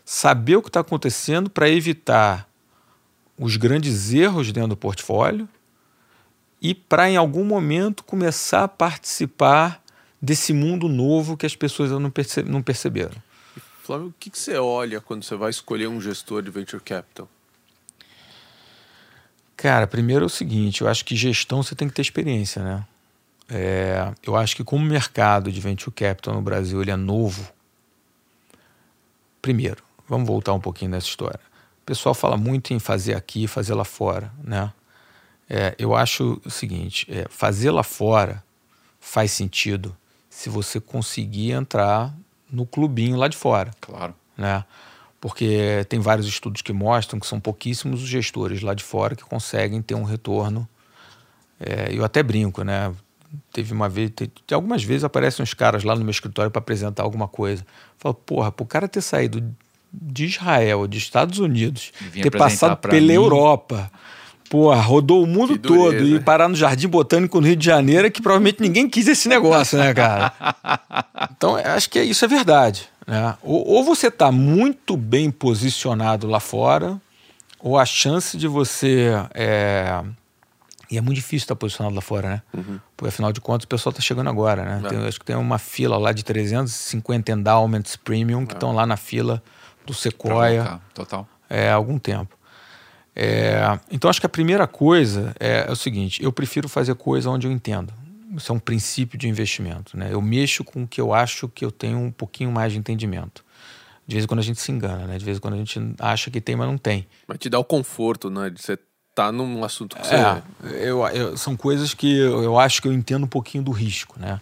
saber 0.05 0.55
o 0.55 0.61
que 0.61 0.69
está 0.69 0.79
acontecendo 0.79 1.49
para 1.49 1.69
evitar 1.69 2.47
os 3.37 3.57
grandes 3.57 4.13
erros 4.13 4.49
dentro 4.53 4.69
do 4.69 4.77
portfólio 4.77 5.45
e 6.61 6.73
para, 6.73 7.09
em 7.09 7.17
algum 7.17 7.43
momento, 7.43 8.03
começar 8.03 8.63
a 8.63 8.67
participar 8.67 9.80
desse 10.21 10.53
mundo 10.53 10.87
novo 10.87 11.35
que 11.35 11.45
as 11.45 11.55
pessoas 11.55 11.91
não, 11.91 12.11
perce 12.11 12.43
não 12.43 12.61
perceberam. 12.61 13.15
Flávio, 13.81 14.07
o 14.07 14.13
que, 14.19 14.29
que 14.29 14.37
você 14.37 14.57
olha 14.57 15.01
quando 15.01 15.23
você 15.23 15.35
vai 15.35 15.49
escolher 15.49 15.87
um 15.87 15.99
gestor 15.99 16.43
de 16.43 16.51
venture 16.51 16.81
capital? 16.81 17.27
Cara, 19.57 19.87
primeiro 19.87 20.23
é 20.23 20.25
o 20.25 20.29
seguinte, 20.29 20.81
eu 20.81 20.87
acho 20.87 21.03
que 21.03 21.15
gestão 21.15 21.61
você 21.61 21.75
tem 21.75 21.87
que 21.87 21.93
ter 21.93 22.01
experiência, 22.01 22.63
né? 22.63 22.85
É, 23.49 24.13
eu 24.23 24.35
acho 24.35 24.55
que 24.55 24.63
como 24.63 24.85
o 24.85 24.87
mercado 24.87 25.51
de 25.51 25.59
venture 25.59 25.93
capital 25.93 26.33
no 26.33 26.41
Brasil 26.41 26.81
ele 26.81 26.91
é 26.91 26.95
novo, 26.95 27.51
primeiro, 29.41 29.83
vamos 30.07 30.27
voltar 30.27 30.53
um 30.53 30.59
pouquinho 30.59 30.91
nessa 30.91 31.07
história. 31.07 31.39
O 31.81 31.85
pessoal 31.85 32.15
fala 32.15 32.37
muito 32.37 32.73
em 32.73 32.79
fazer 32.79 33.13
aqui, 33.15 33.47
fazer 33.47 33.73
lá 33.73 33.83
fora, 33.83 34.31
né? 34.43 34.71
É, 35.49 35.75
eu 35.77 35.93
acho 35.93 36.41
o 36.45 36.49
seguinte, 36.49 37.05
é, 37.09 37.27
fazer 37.29 37.71
lá 37.71 37.83
fora 37.83 38.41
faz 38.99 39.31
sentido 39.31 39.95
se 40.31 40.49
você 40.49 40.79
conseguir 40.79 41.51
entrar 41.51 42.15
no 42.49 42.65
clubinho 42.65 43.17
lá 43.17 43.27
de 43.27 43.35
fora. 43.35 43.71
Claro. 43.81 44.15
Né? 44.37 44.63
Porque 45.19 45.85
tem 45.89 45.99
vários 45.99 46.25
estudos 46.25 46.61
que 46.61 46.71
mostram 46.71 47.19
que 47.19 47.27
são 47.27 47.39
pouquíssimos 47.39 48.01
os 48.01 48.07
gestores 48.07 48.61
lá 48.61 48.73
de 48.73 48.83
fora 48.83 49.13
que 49.13 49.23
conseguem 49.23 49.81
ter 49.81 49.93
um 49.93 50.03
retorno. 50.03 50.67
É, 51.59 51.93
eu 51.93 52.03
até 52.03 52.23
brinco, 52.23 52.63
né? 52.63 52.93
Teve 53.51 53.73
uma 53.73 53.87
vez, 53.87 54.09
algumas 54.51 54.83
vezes 54.83 55.03
aparecem 55.03 55.43
uns 55.43 55.53
caras 55.53 55.83
lá 55.83 55.95
no 55.95 56.01
meu 56.01 56.11
escritório 56.11 56.49
para 56.49 56.59
apresentar 56.59 57.03
alguma 57.03 57.27
coisa. 57.27 57.65
Falo, 57.97 58.15
porra, 58.15 58.51
pro 58.51 58.65
cara 58.65 58.87
ter 58.87 59.01
saído 59.01 59.53
de 59.93 60.25
Israel, 60.25 60.87
de 60.87 60.97
Estados 60.97 61.39
Unidos, 61.39 61.91
ter 62.13 62.31
passado 62.31 62.77
pela 62.77 62.99
mim. 62.99 63.13
Europa, 63.13 63.91
Pô, 64.51 64.75
rodou 64.75 65.23
o 65.23 65.25
mundo 65.25 65.57
todo 65.57 66.05
e 66.05 66.19
parar 66.19 66.49
no 66.49 66.55
Jardim 66.55 66.89
Botânico 66.89 67.39
no 67.39 67.47
Rio 67.47 67.55
de 67.55 67.65
Janeiro, 67.65 68.07
é 68.07 68.09
que 68.09 68.21
provavelmente 68.21 68.61
ninguém 68.61 68.89
quis 68.89 69.07
esse 69.07 69.29
negócio, 69.29 69.79
né, 69.79 69.93
cara? 69.93 70.33
Então, 71.37 71.55
acho 71.55 71.89
que 71.89 72.01
isso 72.01 72.25
é 72.25 72.27
verdade. 72.27 72.89
Né? 73.07 73.35
Ou, 73.41 73.65
ou 73.65 73.83
você 73.83 74.07
está 74.07 74.31
muito 74.31 74.97
bem 74.97 75.31
posicionado 75.31 76.27
lá 76.27 76.39
fora, 76.39 76.99
ou 77.59 77.79
a 77.79 77.85
chance 77.85 78.37
de 78.37 78.47
você. 78.47 79.11
É... 79.33 80.03
E 80.89 80.97
é 80.97 81.01
muito 81.01 81.15
difícil 81.15 81.45
estar 81.45 81.55
posicionado 81.55 81.95
lá 81.95 82.01
fora, 82.01 82.29
né? 82.29 82.41
Uhum. 82.53 82.79
Porque 82.97 83.07
afinal 83.09 83.31
de 83.31 83.39
contas 83.39 83.63
o 83.63 83.67
pessoal 83.69 83.91
está 83.91 84.01
chegando 84.01 84.29
agora, 84.29 84.65
né? 84.65 84.81
É. 84.83 84.89
Tem, 84.89 85.07
acho 85.07 85.19
que 85.19 85.25
tem 85.25 85.35
uma 85.35 85.57
fila 85.57 85.97
lá 85.97 86.11
de 86.11 86.23
350 86.23 87.31
endowments 87.31 87.95
premium 87.95 88.45
que 88.45 88.53
estão 88.53 88.71
é. 88.71 88.75
lá 88.75 88.85
na 88.85 88.97
fila 88.97 89.41
do 89.85 89.93
Sequoia. 89.93 90.81
Total. 90.93 91.25
É, 91.49 91.69
há 91.69 91.75
algum 91.75 91.97
tempo. 91.97 92.40
É, 93.15 93.79
então 93.91 94.09
acho 94.09 94.19
que 94.19 94.25
a 94.25 94.29
primeira 94.29 94.65
coisa 94.67 95.35
é, 95.39 95.65
é, 95.67 95.71
o 95.71 95.75
seguinte: 95.75 96.23
eu 96.23 96.31
prefiro 96.31 96.69
fazer 96.69 96.95
coisa 96.95 97.29
onde 97.29 97.47
eu 97.47 97.51
entendo. 97.51 97.93
Isso 98.35 98.51
é 98.51 98.55
um 98.55 98.59
princípio 98.59 99.17
de 99.19 99.27
investimento. 99.27 99.97
Né? 99.97 100.09
Eu 100.11 100.21
mexo 100.21 100.63
com 100.63 100.83
o 100.83 100.87
que 100.87 101.01
eu 101.01 101.13
acho 101.13 101.49
que 101.49 101.65
eu 101.65 101.71
tenho 101.71 101.97
um 101.97 102.11
pouquinho 102.11 102.49
mais 102.51 102.71
de 102.71 102.79
entendimento. 102.79 103.43
De 104.07 104.15
vez 104.15 104.23
em 104.23 104.27
quando 104.27 104.39
a 104.39 104.43
gente 104.43 104.59
se 104.59 104.71
engana, 104.71 105.05
né? 105.05 105.17
De 105.17 105.23
vez 105.23 105.37
em 105.37 105.39
quando 105.39 105.53
a 105.53 105.57
gente 105.57 105.79
acha 105.99 106.31
que 106.31 106.41
tem, 106.41 106.55
mas 106.55 106.67
não 106.67 106.77
tem. 106.77 107.07
Mas 107.27 107.37
te 107.37 107.49
dá 107.49 107.59
o 107.59 107.63
conforto, 107.63 108.29
né? 108.29 108.49
De 108.49 108.61
você 108.61 108.77
tá 109.13 109.31
num 109.31 109.63
assunto 109.63 109.95
que 109.95 110.01
é, 110.01 110.41
você... 110.61 110.89
Eu, 110.89 111.07
eu, 111.07 111.37
são 111.37 111.55
coisas 111.55 111.93
que 111.93 112.17
eu, 112.17 112.41
eu, 112.41 112.59
acho 112.59 112.81
que 112.81 112.87
eu 112.87 112.93
entendo 112.93 113.25
um 113.25 113.27
pouquinho 113.27 113.63
do 113.63 113.71
risco, 113.71 114.19
né? 114.19 114.39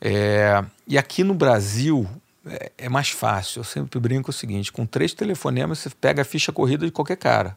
É, 0.00 0.64
e 0.86 0.98
aqui 0.98 1.24
no 1.24 1.34
Brasil 1.34 2.08
é, 2.46 2.72
é, 2.78 2.88
mais 2.88 3.10
fácil. 3.10 3.60
Eu 3.60 3.64
sempre 3.64 3.98
brinco 3.98 4.30
o 4.30 4.32
seguinte: 4.32 4.72
com 4.72 4.86
três 4.86 5.12
telefonemas 5.12 5.78
você 5.78 5.90
pega 5.90 6.22
a 6.22 6.24
ficha 6.24 6.52
corrida 6.52 6.84
de 6.84 6.92
qualquer 6.92 7.16
cara. 7.16 7.56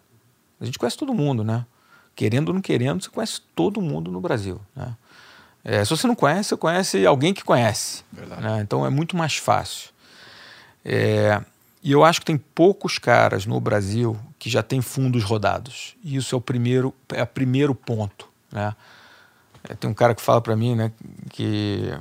A 0.61 0.65
gente 0.65 0.77
conhece 0.77 0.97
todo 0.97 1.13
mundo, 1.13 1.43
né? 1.43 1.65
Querendo 2.15 2.49
ou 2.49 2.53
não 2.53 2.61
querendo, 2.61 3.03
você 3.03 3.09
conhece 3.09 3.41
todo 3.55 3.81
mundo 3.81 4.11
no 4.11 4.21
Brasil, 4.21 4.61
né? 4.75 4.95
É, 5.63 5.83
se 5.83 5.91
você 5.91 6.07
não 6.07 6.15
conhece, 6.15 6.49
você 6.49 6.57
conhece 6.57 7.05
alguém 7.05 7.33
que 7.33 7.43
conhece. 7.43 8.03
Né? 8.11 8.61
Então 8.61 8.85
é 8.85 8.89
muito 8.89 9.15
mais 9.15 9.37
fácil. 9.37 9.91
É, 10.83 11.39
e 11.83 11.91
eu 11.91 12.03
acho 12.03 12.19
que 12.19 12.25
tem 12.25 12.37
poucos 12.37 12.97
caras 12.97 13.45
no 13.45 13.59
Brasil 13.59 14.17
que 14.39 14.49
já 14.49 14.63
têm 14.63 14.81
fundos 14.81 15.23
rodados. 15.23 15.95
E 16.03 16.15
isso 16.15 16.33
é 16.33 16.37
o 16.37 16.41
primeiro, 16.41 16.93
é 17.09 17.21
o 17.21 17.27
primeiro 17.27 17.75
ponto. 17.75 18.27
Né? 18.51 18.75
É, 19.69 19.75
tem 19.75 19.89
um 19.89 19.93
cara 19.93 20.15
que 20.15 20.21
fala 20.21 20.41
para 20.41 20.55
mim 20.55 20.75
né, 20.75 20.91
que, 21.29 21.93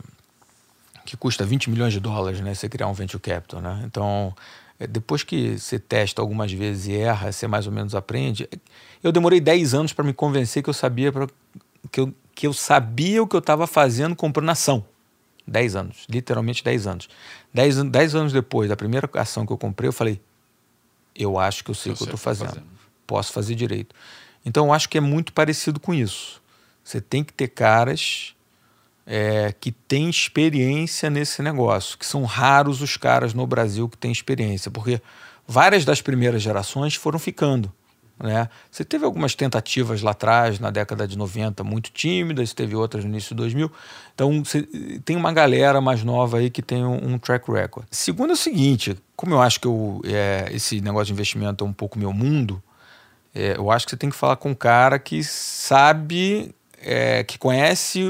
que 1.04 1.16
custa 1.16 1.44
20 1.44 1.68
milhões 1.68 1.92
de 1.92 2.00
dólares 2.00 2.40
né, 2.40 2.54
você 2.54 2.68
criar 2.68 2.88
um 2.88 2.94
venture 2.94 3.20
capital. 3.20 3.60
Né? 3.60 3.82
Então, 3.84 4.34
depois 4.86 5.22
que 5.22 5.58
você 5.58 5.78
testa 5.78 6.22
algumas 6.22 6.52
vezes 6.52 6.86
e 6.86 6.96
erra, 6.96 7.30
você 7.30 7.46
mais 7.46 7.66
ou 7.66 7.72
menos 7.72 7.94
aprende. 7.94 8.48
Eu 9.02 9.12
demorei 9.12 9.40
10 9.40 9.74
anos 9.74 9.92
para 9.92 10.04
me 10.04 10.12
convencer 10.12 10.62
que 10.62 10.70
eu 10.70 10.74
sabia 10.74 11.12
pra, 11.12 11.26
que, 11.90 12.00
eu, 12.00 12.14
que 12.34 12.46
eu 12.46 12.52
sabia 12.52 13.22
o 13.22 13.26
que 13.26 13.36
eu 13.36 13.40
estava 13.40 13.66
fazendo 13.66 14.16
comprando 14.16 14.50
ação. 14.50 14.84
10 15.46 15.76
anos, 15.76 16.06
literalmente 16.08 16.62
10 16.62 16.86
anos. 16.86 17.08
10, 17.52 17.84
10 17.84 18.14
anos 18.14 18.32
depois 18.32 18.68
da 18.68 18.76
primeira 18.76 19.08
ação 19.14 19.44
que 19.44 19.52
eu 19.52 19.58
comprei, 19.58 19.88
eu 19.88 19.92
falei: 19.92 20.20
eu 21.14 21.38
acho 21.38 21.64
que 21.64 21.70
eu 21.70 21.74
sei 21.74 21.92
o 21.92 21.96
que 21.96 22.02
eu 22.02 22.06
estou 22.06 22.18
fazendo. 22.18 22.48
fazendo. 22.48 22.66
Posso 23.06 23.32
fazer 23.32 23.54
direito. 23.54 23.94
Então 24.44 24.66
eu 24.66 24.72
acho 24.72 24.88
que 24.88 24.96
é 24.96 25.00
muito 25.00 25.32
parecido 25.32 25.78
com 25.78 25.92
isso. 25.92 26.40
Você 26.82 27.00
tem 27.00 27.22
que 27.22 27.32
ter 27.32 27.48
caras 27.48 28.34
é, 29.12 29.52
que 29.58 29.72
têm 29.72 30.08
experiência 30.08 31.10
nesse 31.10 31.42
negócio, 31.42 31.98
que 31.98 32.06
são 32.06 32.22
raros 32.22 32.80
os 32.80 32.96
caras 32.96 33.34
no 33.34 33.44
Brasil 33.44 33.88
que 33.88 33.98
têm 33.98 34.12
experiência, 34.12 34.70
porque 34.70 35.02
várias 35.48 35.84
das 35.84 36.00
primeiras 36.00 36.40
gerações 36.40 36.94
foram 36.94 37.18
ficando. 37.18 37.72
Né? 38.22 38.48
Você 38.70 38.84
teve 38.84 39.04
algumas 39.04 39.34
tentativas 39.34 40.00
lá 40.00 40.12
atrás, 40.12 40.60
na 40.60 40.70
década 40.70 41.08
de 41.08 41.18
90, 41.18 41.64
muito 41.64 41.90
tímidas, 41.90 42.52
teve 42.52 42.76
outras 42.76 43.02
no 43.02 43.10
início 43.10 43.30
de 43.30 43.34
2000. 43.36 43.72
Então, 44.14 44.42
tem 45.04 45.16
uma 45.16 45.32
galera 45.32 45.80
mais 45.80 46.04
nova 46.04 46.38
aí 46.38 46.48
que 46.48 46.62
tem 46.62 46.84
um, 46.84 47.14
um 47.14 47.18
track 47.18 47.50
record. 47.50 47.88
Segundo 47.90 48.30
é 48.30 48.34
o 48.34 48.36
seguinte, 48.36 48.96
como 49.16 49.34
eu 49.34 49.42
acho 49.42 49.58
que 49.58 49.66
eu, 49.66 50.00
é, 50.04 50.50
esse 50.52 50.80
negócio 50.80 51.06
de 51.06 51.12
investimento 51.14 51.64
é 51.64 51.66
um 51.66 51.72
pouco 51.72 51.98
meu 51.98 52.12
mundo, 52.12 52.62
é, 53.34 53.56
eu 53.56 53.72
acho 53.72 53.86
que 53.86 53.90
você 53.90 53.96
tem 53.96 54.10
que 54.10 54.16
falar 54.16 54.36
com 54.36 54.50
um 54.50 54.54
cara 54.54 55.00
que 55.00 55.24
sabe, 55.24 56.54
é, 56.80 57.24
que 57.24 57.38
conhece 57.38 58.08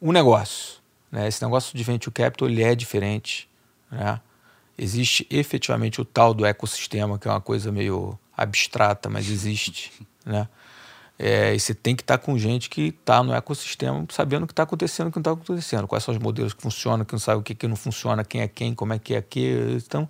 o 0.00 0.12
negócio. 0.12 0.78
Né? 1.10 1.28
Esse 1.28 1.42
negócio 1.42 1.76
de 1.76 1.82
venture 1.82 2.12
capital 2.12 2.48
ele 2.48 2.62
é 2.62 2.74
diferente. 2.74 3.48
Né? 3.90 4.20
Existe 4.76 5.26
efetivamente 5.30 6.00
o 6.00 6.04
tal 6.04 6.32
do 6.32 6.44
ecossistema, 6.44 7.18
que 7.18 7.26
é 7.26 7.30
uma 7.30 7.40
coisa 7.40 7.72
meio 7.72 8.18
abstrata, 8.36 9.08
mas 9.08 9.28
existe. 9.28 9.92
Né? 10.26 10.46
É, 11.18 11.54
e 11.54 11.58
você 11.58 11.74
tem 11.74 11.96
que 11.96 12.02
estar 12.02 12.18
com 12.18 12.36
gente 12.36 12.68
que 12.68 12.88
está 12.88 13.22
no 13.22 13.32
ecossistema, 13.32 14.06
sabendo 14.10 14.42
o 14.42 14.46
que 14.46 14.52
está 14.52 14.64
acontecendo 14.64 15.08
o 15.08 15.10
que 15.10 15.16
não 15.16 15.22
está 15.22 15.30
acontecendo, 15.32 15.88
quais 15.88 16.04
são 16.04 16.12
os 16.12 16.20
modelos 16.20 16.52
que 16.52 16.60
funcionam, 16.60 17.02
que 17.02 17.12
não 17.14 17.18
sabe 17.18 17.40
o 17.40 17.42
que, 17.42 17.54
que 17.54 17.66
não 17.66 17.74
funciona, 17.74 18.22
quem 18.22 18.42
é 18.42 18.46
quem, 18.46 18.74
como 18.74 18.92
é 18.92 18.98
que 18.98 19.14
é 19.14 19.22
que. 19.22 19.78
Então, 19.84 20.06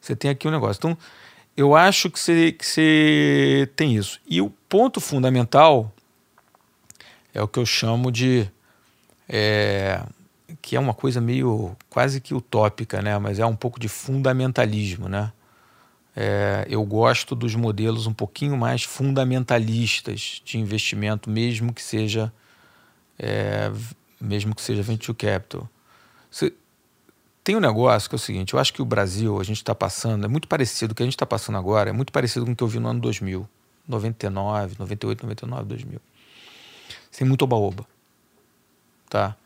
você 0.00 0.16
tem 0.16 0.30
aqui 0.30 0.46
o 0.46 0.50
um 0.50 0.52
negócio. 0.52 0.80
Então, 0.80 0.98
eu 1.54 1.76
acho 1.76 2.10
que 2.10 2.18
você, 2.18 2.52
que 2.52 2.64
você 2.64 3.70
tem 3.76 3.94
isso. 3.94 4.18
E 4.26 4.40
o 4.40 4.48
ponto 4.68 5.00
fundamental 5.00 5.92
é 7.34 7.42
o 7.42 7.46
que 7.46 7.58
eu 7.58 7.66
chamo 7.66 8.10
de 8.10 8.50
é, 9.28 10.02
que 10.62 10.74
é 10.74 10.80
uma 10.80 10.94
coisa 10.94 11.20
meio 11.20 11.76
quase 11.90 12.20
que 12.20 12.34
utópica, 12.34 13.02
né? 13.02 13.18
mas 13.18 13.38
é 13.38 13.44
um 13.44 13.54
pouco 13.54 13.78
de 13.78 13.88
fundamentalismo. 13.88 15.08
Né? 15.08 15.30
É, 16.16 16.66
eu 16.68 16.82
gosto 16.84 17.34
dos 17.34 17.54
modelos 17.54 18.06
um 18.06 18.14
pouquinho 18.14 18.56
mais 18.56 18.84
fundamentalistas 18.84 20.40
de 20.44 20.58
investimento, 20.58 21.28
mesmo 21.28 21.72
que 21.72 21.82
seja 21.82 22.32
é, 23.18 23.70
mesmo 24.20 24.54
que 24.54 24.62
seja 24.62 24.82
venture 24.82 25.16
capital. 25.16 25.68
Você, 26.30 26.52
tem 27.44 27.56
um 27.56 27.60
negócio 27.60 28.08
que 28.08 28.14
é 28.14 28.16
o 28.16 28.18
seguinte: 28.18 28.54
eu 28.54 28.60
acho 28.60 28.72
que 28.72 28.82
o 28.82 28.84
Brasil, 28.84 29.40
a 29.40 29.44
gente 29.44 29.58
está 29.58 29.74
passando, 29.74 30.24
é 30.24 30.28
muito 30.28 30.48
parecido, 30.48 30.92
o 30.92 30.94
que 30.94 31.02
a 31.02 31.06
gente 31.06 31.14
está 31.14 31.26
passando 31.26 31.58
agora, 31.58 31.90
é 31.90 31.92
muito 31.92 32.12
parecido 32.12 32.46
com 32.46 32.52
o 32.52 32.56
que 32.56 32.62
eu 32.62 32.68
vi 32.68 32.78
no 32.78 32.88
ano 32.88 33.00
2000, 33.00 33.48
99, 33.86 34.76
98, 34.78 35.22
99, 35.22 35.64
2000. 35.64 36.00
Tem 37.10 37.26
muito 37.26 37.42
oba-oba 37.42 37.84
tá? 39.08 39.36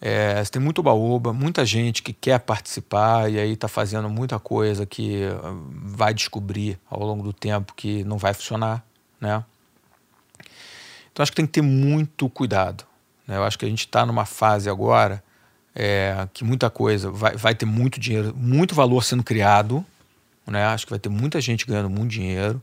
É, 0.00 0.42
tem 0.44 0.62
muito 0.62 0.82
baúba, 0.82 1.32
muita 1.32 1.64
gente 1.64 2.02
que 2.02 2.12
quer 2.12 2.40
participar 2.40 3.30
e 3.30 3.38
aí 3.38 3.52
está 3.52 3.68
fazendo 3.68 4.08
muita 4.08 4.38
coisa 4.38 4.86
que 4.86 5.24
ah, 5.24 5.54
vai 5.84 6.14
descobrir 6.14 6.78
ao 6.88 7.04
longo 7.04 7.22
do 7.22 7.34
tempo 7.34 7.74
que 7.74 8.02
não 8.04 8.16
vai 8.16 8.32
funcionar, 8.32 8.82
né? 9.20 9.44
Então 11.12 11.22
acho 11.22 11.32
que 11.32 11.36
tem 11.36 11.46
que 11.46 11.52
ter 11.52 11.62
muito 11.62 12.30
cuidado. 12.30 12.84
Né? 13.26 13.36
Eu 13.36 13.44
acho 13.44 13.58
que 13.58 13.66
a 13.66 13.68
gente 13.68 13.80
está 13.80 14.06
numa 14.06 14.24
fase 14.24 14.70
agora 14.70 15.22
é, 15.74 16.26
que 16.32 16.44
muita 16.44 16.70
coisa 16.70 17.10
vai, 17.10 17.36
vai 17.36 17.54
ter 17.54 17.66
muito 17.66 18.00
dinheiro, 18.00 18.34
muito 18.34 18.74
valor 18.74 19.04
sendo 19.04 19.22
criado, 19.22 19.84
né? 20.46 20.64
Acho 20.64 20.86
que 20.86 20.90
vai 20.90 20.98
ter 20.98 21.08
muita 21.10 21.40
gente 21.40 21.66
ganhando 21.66 21.90
muito 21.90 22.10
dinheiro, 22.10 22.62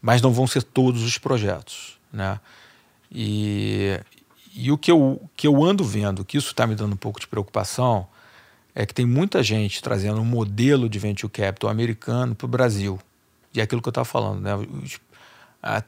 mas 0.00 0.20
não 0.20 0.32
vão 0.32 0.46
ser 0.46 0.62
todos 0.62 1.02
os 1.02 1.16
projetos, 1.16 1.98
né? 2.12 2.40
E, 3.10 4.00
e 4.54 4.70
o 4.70 4.78
que 4.78 4.90
eu, 4.90 5.20
que 5.36 5.46
eu 5.46 5.62
ando 5.62 5.84
vendo, 5.84 6.24
que 6.24 6.36
isso 6.36 6.50
está 6.50 6.66
me 6.66 6.74
dando 6.74 6.92
um 6.92 6.96
pouco 6.96 7.18
de 7.18 7.26
preocupação, 7.26 8.06
é 8.74 8.86
que 8.86 8.94
tem 8.94 9.06
muita 9.06 9.42
gente 9.42 9.82
trazendo 9.82 10.20
um 10.20 10.24
modelo 10.24 10.88
de 10.88 10.98
venture 10.98 11.30
capital 11.30 11.70
americano 11.70 12.34
para 12.34 12.44
o 12.44 12.48
Brasil. 12.48 12.98
E 13.54 13.60
é 13.60 13.62
aquilo 13.62 13.82
que 13.82 13.88
eu 13.88 13.90
estava 13.90 14.04
falando, 14.04 14.40
né? 14.40 14.52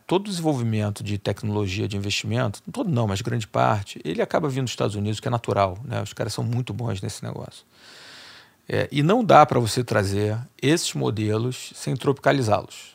todo 0.07 0.27
o 0.27 0.31
desenvolvimento 0.31 1.03
de 1.03 1.19
tecnologia 1.19 1.89
de 1.89 1.97
investimento, 1.97 2.63
todo 2.71 2.91
não, 2.91 3.07
mas 3.07 3.21
grande 3.21 3.47
parte, 3.47 4.01
ele 4.05 4.23
acaba 4.23 4.49
vindo 4.49 4.65
dos 4.65 4.73
Estados 4.73 4.95
Unidos, 4.95 5.19
que 5.19 5.29
é 5.29 5.31
natural. 5.31 5.79
Né? 5.85 6.03
Os 6.03 6.13
caras 6.13 6.33
são 6.33 6.45
muito 6.45 6.73
bons 6.73 7.01
nesse 7.01 7.25
negócio. 7.25 7.65
É, 8.69 8.89
e 8.91 9.03
não 9.03 9.25
dá 9.25 9.45
para 9.45 9.59
você 9.59 9.83
trazer 9.83 10.39
esses 10.61 10.95
modelos 10.95 11.73
sem 11.75 11.97
tropicalizá-los 11.97 12.94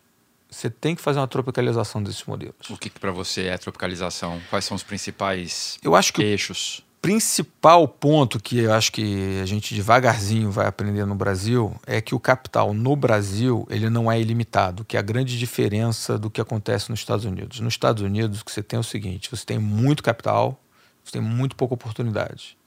você 0.49 0.69
tem 0.69 0.95
que 0.95 1.01
fazer 1.01 1.19
uma 1.19 1.27
tropicalização 1.27 2.01
desses 2.01 2.23
modelos. 2.23 2.69
O 2.69 2.77
que, 2.77 2.89
que 2.89 2.99
para 2.99 3.11
você 3.11 3.47
é 3.47 3.57
tropicalização? 3.57 4.41
Quais 4.49 4.65
são 4.65 4.75
os 4.75 4.83
principais 4.83 5.77
eu 5.83 5.95
acho 5.95 6.11
que 6.11 6.23
eixos? 6.23 6.83
O 6.97 7.01
principal 7.01 7.87
ponto 7.87 8.41
que 8.41 8.59
eu 8.59 8.73
acho 8.73 8.91
que 8.91 9.39
a 9.41 9.45
gente 9.45 9.73
devagarzinho 9.73 10.51
vai 10.51 10.67
aprender 10.67 11.05
no 11.05 11.15
Brasil 11.15 11.73
é 11.87 12.01
que 12.01 12.13
o 12.13 12.19
capital 12.19 12.73
no 12.73 12.93
Brasil 12.93 13.65
ele 13.69 13.89
não 13.89 14.11
é 14.11 14.19
ilimitado, 14.19 14.83
que 14.83 14.97
é 14.97 14.99
a 14.99 15.03
grande 15.03 15.39
diferença 15.39 16.17
do 16.17 16.29
que 16.29 16.41
acontece 16.41 16.89
nos 16.89 16.99
Estados 16.99 17.23
Unidos. 17.23 17.61
Nos 17.61 17.73
Estados 17.73 18.03
Unidos, 18.03 18.41
o 18.41 18.45
que 18.45 18.51
você 18.51 18.61
tem 18.61 18.75
é 18.75 18.79
o 18.81 18.83
seguinte: 18.83 19.31
você 19.31 19.45
tem 19.45 19.57
muito 19.57 20.03
capital, 20.03 20.59
você 21.01 21.13
tem 21.13 21.21
muito 21.21 21.55
pouca 21.55 21.73
oportunidade. 21.73 22.57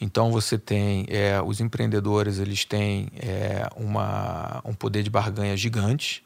Então 0.00 0.30
você 0.30 0.56
tem 0.56 1.04
é, 1.08 1.42
os 1.42 1.60
empreendedores, 1.60 2.38
eles 2.38 2.64
têm 2.64 3.08
é, 3.16 3.68
uma, 3.76 4.62
um 4.64 4.72
poder 4.72 5.02
de 5.02 5.10
barganha 5.10 5.56
gigante 5.56 6.22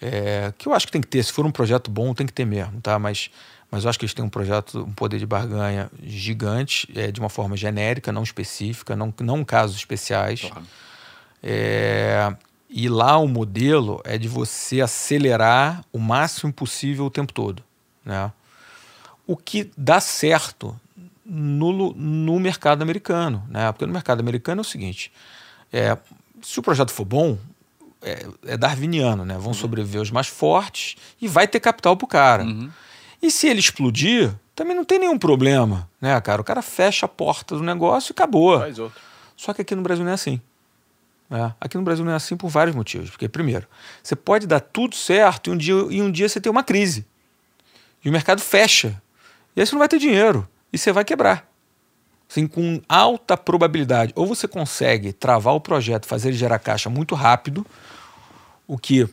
é, 0.00 0.52
que 0.56 0.66
eu 0.66 0.72
acho 0.72 0.86
que 0.86 0.92
tem 0.92 1.00
que 1.00 1.08
ter. 1.08 1.22
Se 1.22 1.32
for 1.32 1.44
um 1.44 1.50
projeto 1.50 1.90
bom, 1.90 2.14
tem 2.14 2.26
que 2.26 2.32
ter 2.32 2.44
mesmo, 2.44 2.80
tá? 2.80 2.98
Mas, 2.98 3.30
mas 3.70 3.84
eu 3.84 3.90
acho 3.90 3.98
que 3.98 4.04
eles 4.04 4.14
têm 4.14 4.24
um 4.24 4.30
projeto, 4.30 4.80
um 4.80 4.92
poder 4.92 5.18
de 5.18 5.26
barganha 5.26 5.90
gigante, 6.02 6.88
é, 6.94 7.10
de 7.12 7.20
uma 7.20 7.28
forma 7.28 7.56
genérica, 7.56 8.10
não 8.10 8.22
específica, 8.22 8.96
não, 8.96 9.12
não 9.20 9.44
casos 9.44 9.76
especiais. 9.76 10.42
Claro. 10.42 10.66
É, 11.42 12.34
E 12.68 12.88
lá 12.88 13.18
o 13.18 13.26
modelo 13.26 14.00
é 14.04 14.16
de 14.16 14.28
você 14.28 14.80
acelerar 14.80 15.84
o 15.92 15.98
máximo 15.98 16.52
possível 16.52 17.04
o 17.06 17.10
tempo 17.10 17.32
todo. 17.32 17.62
Né? 18.04 18.30
O 19.26 19.36
que 19.36 19.70
dá 19.76 20.00
certo 20.00 20.78
no, 21.24 21.92
no 21.94 22.40
mercado 22.40 22.82
americano. 22.82 23.44
Né? 23.48 23.70
Porque 23.72 23.86
no 23.86 23.92
mercado 23.92 24.20
americano 24.20 24.60
é 24.60 24.62
o 24.62 24.64
seguinte: 24.64 25.12
é, 25.72 25.96
se 26.42 26.58
o 26.58 26.62
projeto 26.62 26.90
for 26.90 27.04
bom, 27.04 27.38
é, 28.02 28.26
é 28.46 28.56
darwiniano, 28.56 29.24
né? 29.24 29.34
Vão 29.34 29.48
uhum. 29.48 29.54
sobreviver 29.54 30.00
os 30.00 30.10
mais 30.10 30.26
fortes 30.26 30.96
e 31.20 31.28
vai 31.28 31.46
ter 31.46 31.60
capital 31.60 31.96
pro 31.96 32.06
cara. 32.06 32.44
Uhum. 32.44 32.70
E 33.22 33.30
se 33.30 33.46
ele 33.46 33.60
explodir, 33.60 34.34
também 34.54 34.74
não 34.74 34.84
tem 34.84 34.98
nenhum 34.98 35.18
problema, 35.18 35.88
né, 36.00 36.18
cara? 36.20 36.40
O 36.40 36.44
cara 36.44 36.62
fecha 36.62 37.06
a 37.06 37.08
porta 37.08 37.54
do 37.54 37.62
negócio 37.62 38.12
e 38.12 38.14
acabou. 38.14 38.58
Faz 38.58 38.78
outro. 38.78 39.00
Só 39.36 39.52
que 39.52 39.62
aqui 39.62 39.74
no 39.74 39.82
Brasil 39.82 40.04
não 40.04 40.10
é 40.10 40.14
assim. 40.14 40.40
É, 41.30 41.52
aqui 41.60 41.76
no 41.76 41.82
Brasil 41.84 42.04
não 42.04 42.12
é 42.12 42.16
assim 42.16 42.36
por 42.36 42.48
vários 42.48 42.74
motivos. 42.74 43.10
Porque, 43.10 43.28
primeiro, 43.28 43.66
você 44.02 44.16
pode 44.16 44.46
dar 44.46 44.60
tudo 44.60 44.96
certo 44.96 45.48
e 45.48 45.52
um 45.52 45.56
dia, 45.56 45.74
e 45.90 46.02
um 46.02 46.10
dia 46.10 46.28
você 46.28 46.40
tem 46.40 46.50
uma 46.50 46.64
crise. 46.64 47.06
E 48.04 48.08
o 48.08 48.12
mercado 48.12 48.40
fecha. 48.40 49.00
E 49.54 49.60
aí 49.60 49.66
você 49.66 49.72
não 49.72 49.78
vai 49.78 49.88
ter 49.88 49.98
dinheiro. 49.98 50.48
E 50.72 50.78
você 50.78 50.92
vai 50.92 51.04
quebrar. 51.04 51.49
Assim, 52.30 52.46
com 52.46 52.80
alta 52.88 53.36
probabilidade. 53.36 54.12
Ou 54.14 54.24
você 54.24 54.46
consegue 54.46 55.12
travar 55.12 55.52
o 55.54 55.60
projeto, 55.60 56.06
fazer 56.06 56.28
ele 56.28 56.36
gerar 56.36 56.60
caixa 56.60 56.88
muito 56.88 57.16
rápido, 57.16 57.66
o 58.68 58.78
que 58.78 59.08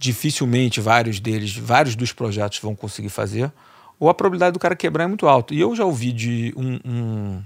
dificilmente 0.00 0.80
vários 0.80 1.20
deles, 1.20 1.54
vários 1.54 1.94
dos 1.94 2.10
projetos 2.10 2.58
vão 2.60 2.74
conseguir 2.74 3.10
fazer, 3.10 3.52
ou 4.00 4.08
a 4.08 4.14
probabilidade 4.14 4.54
do 4.54 4.58
cara 4.58 4.74
quebrar 4.74 5.04
é 5.04 5.06
muito 5.06 5.28
alta. 5.28 5.52
E 5.54 5.60
eu 5.60 5.76
já 5.76 5.84
ouvi 5.84 6.10
de 6.10 6.54
um, 6.56 6.80
um, 6.84 7.42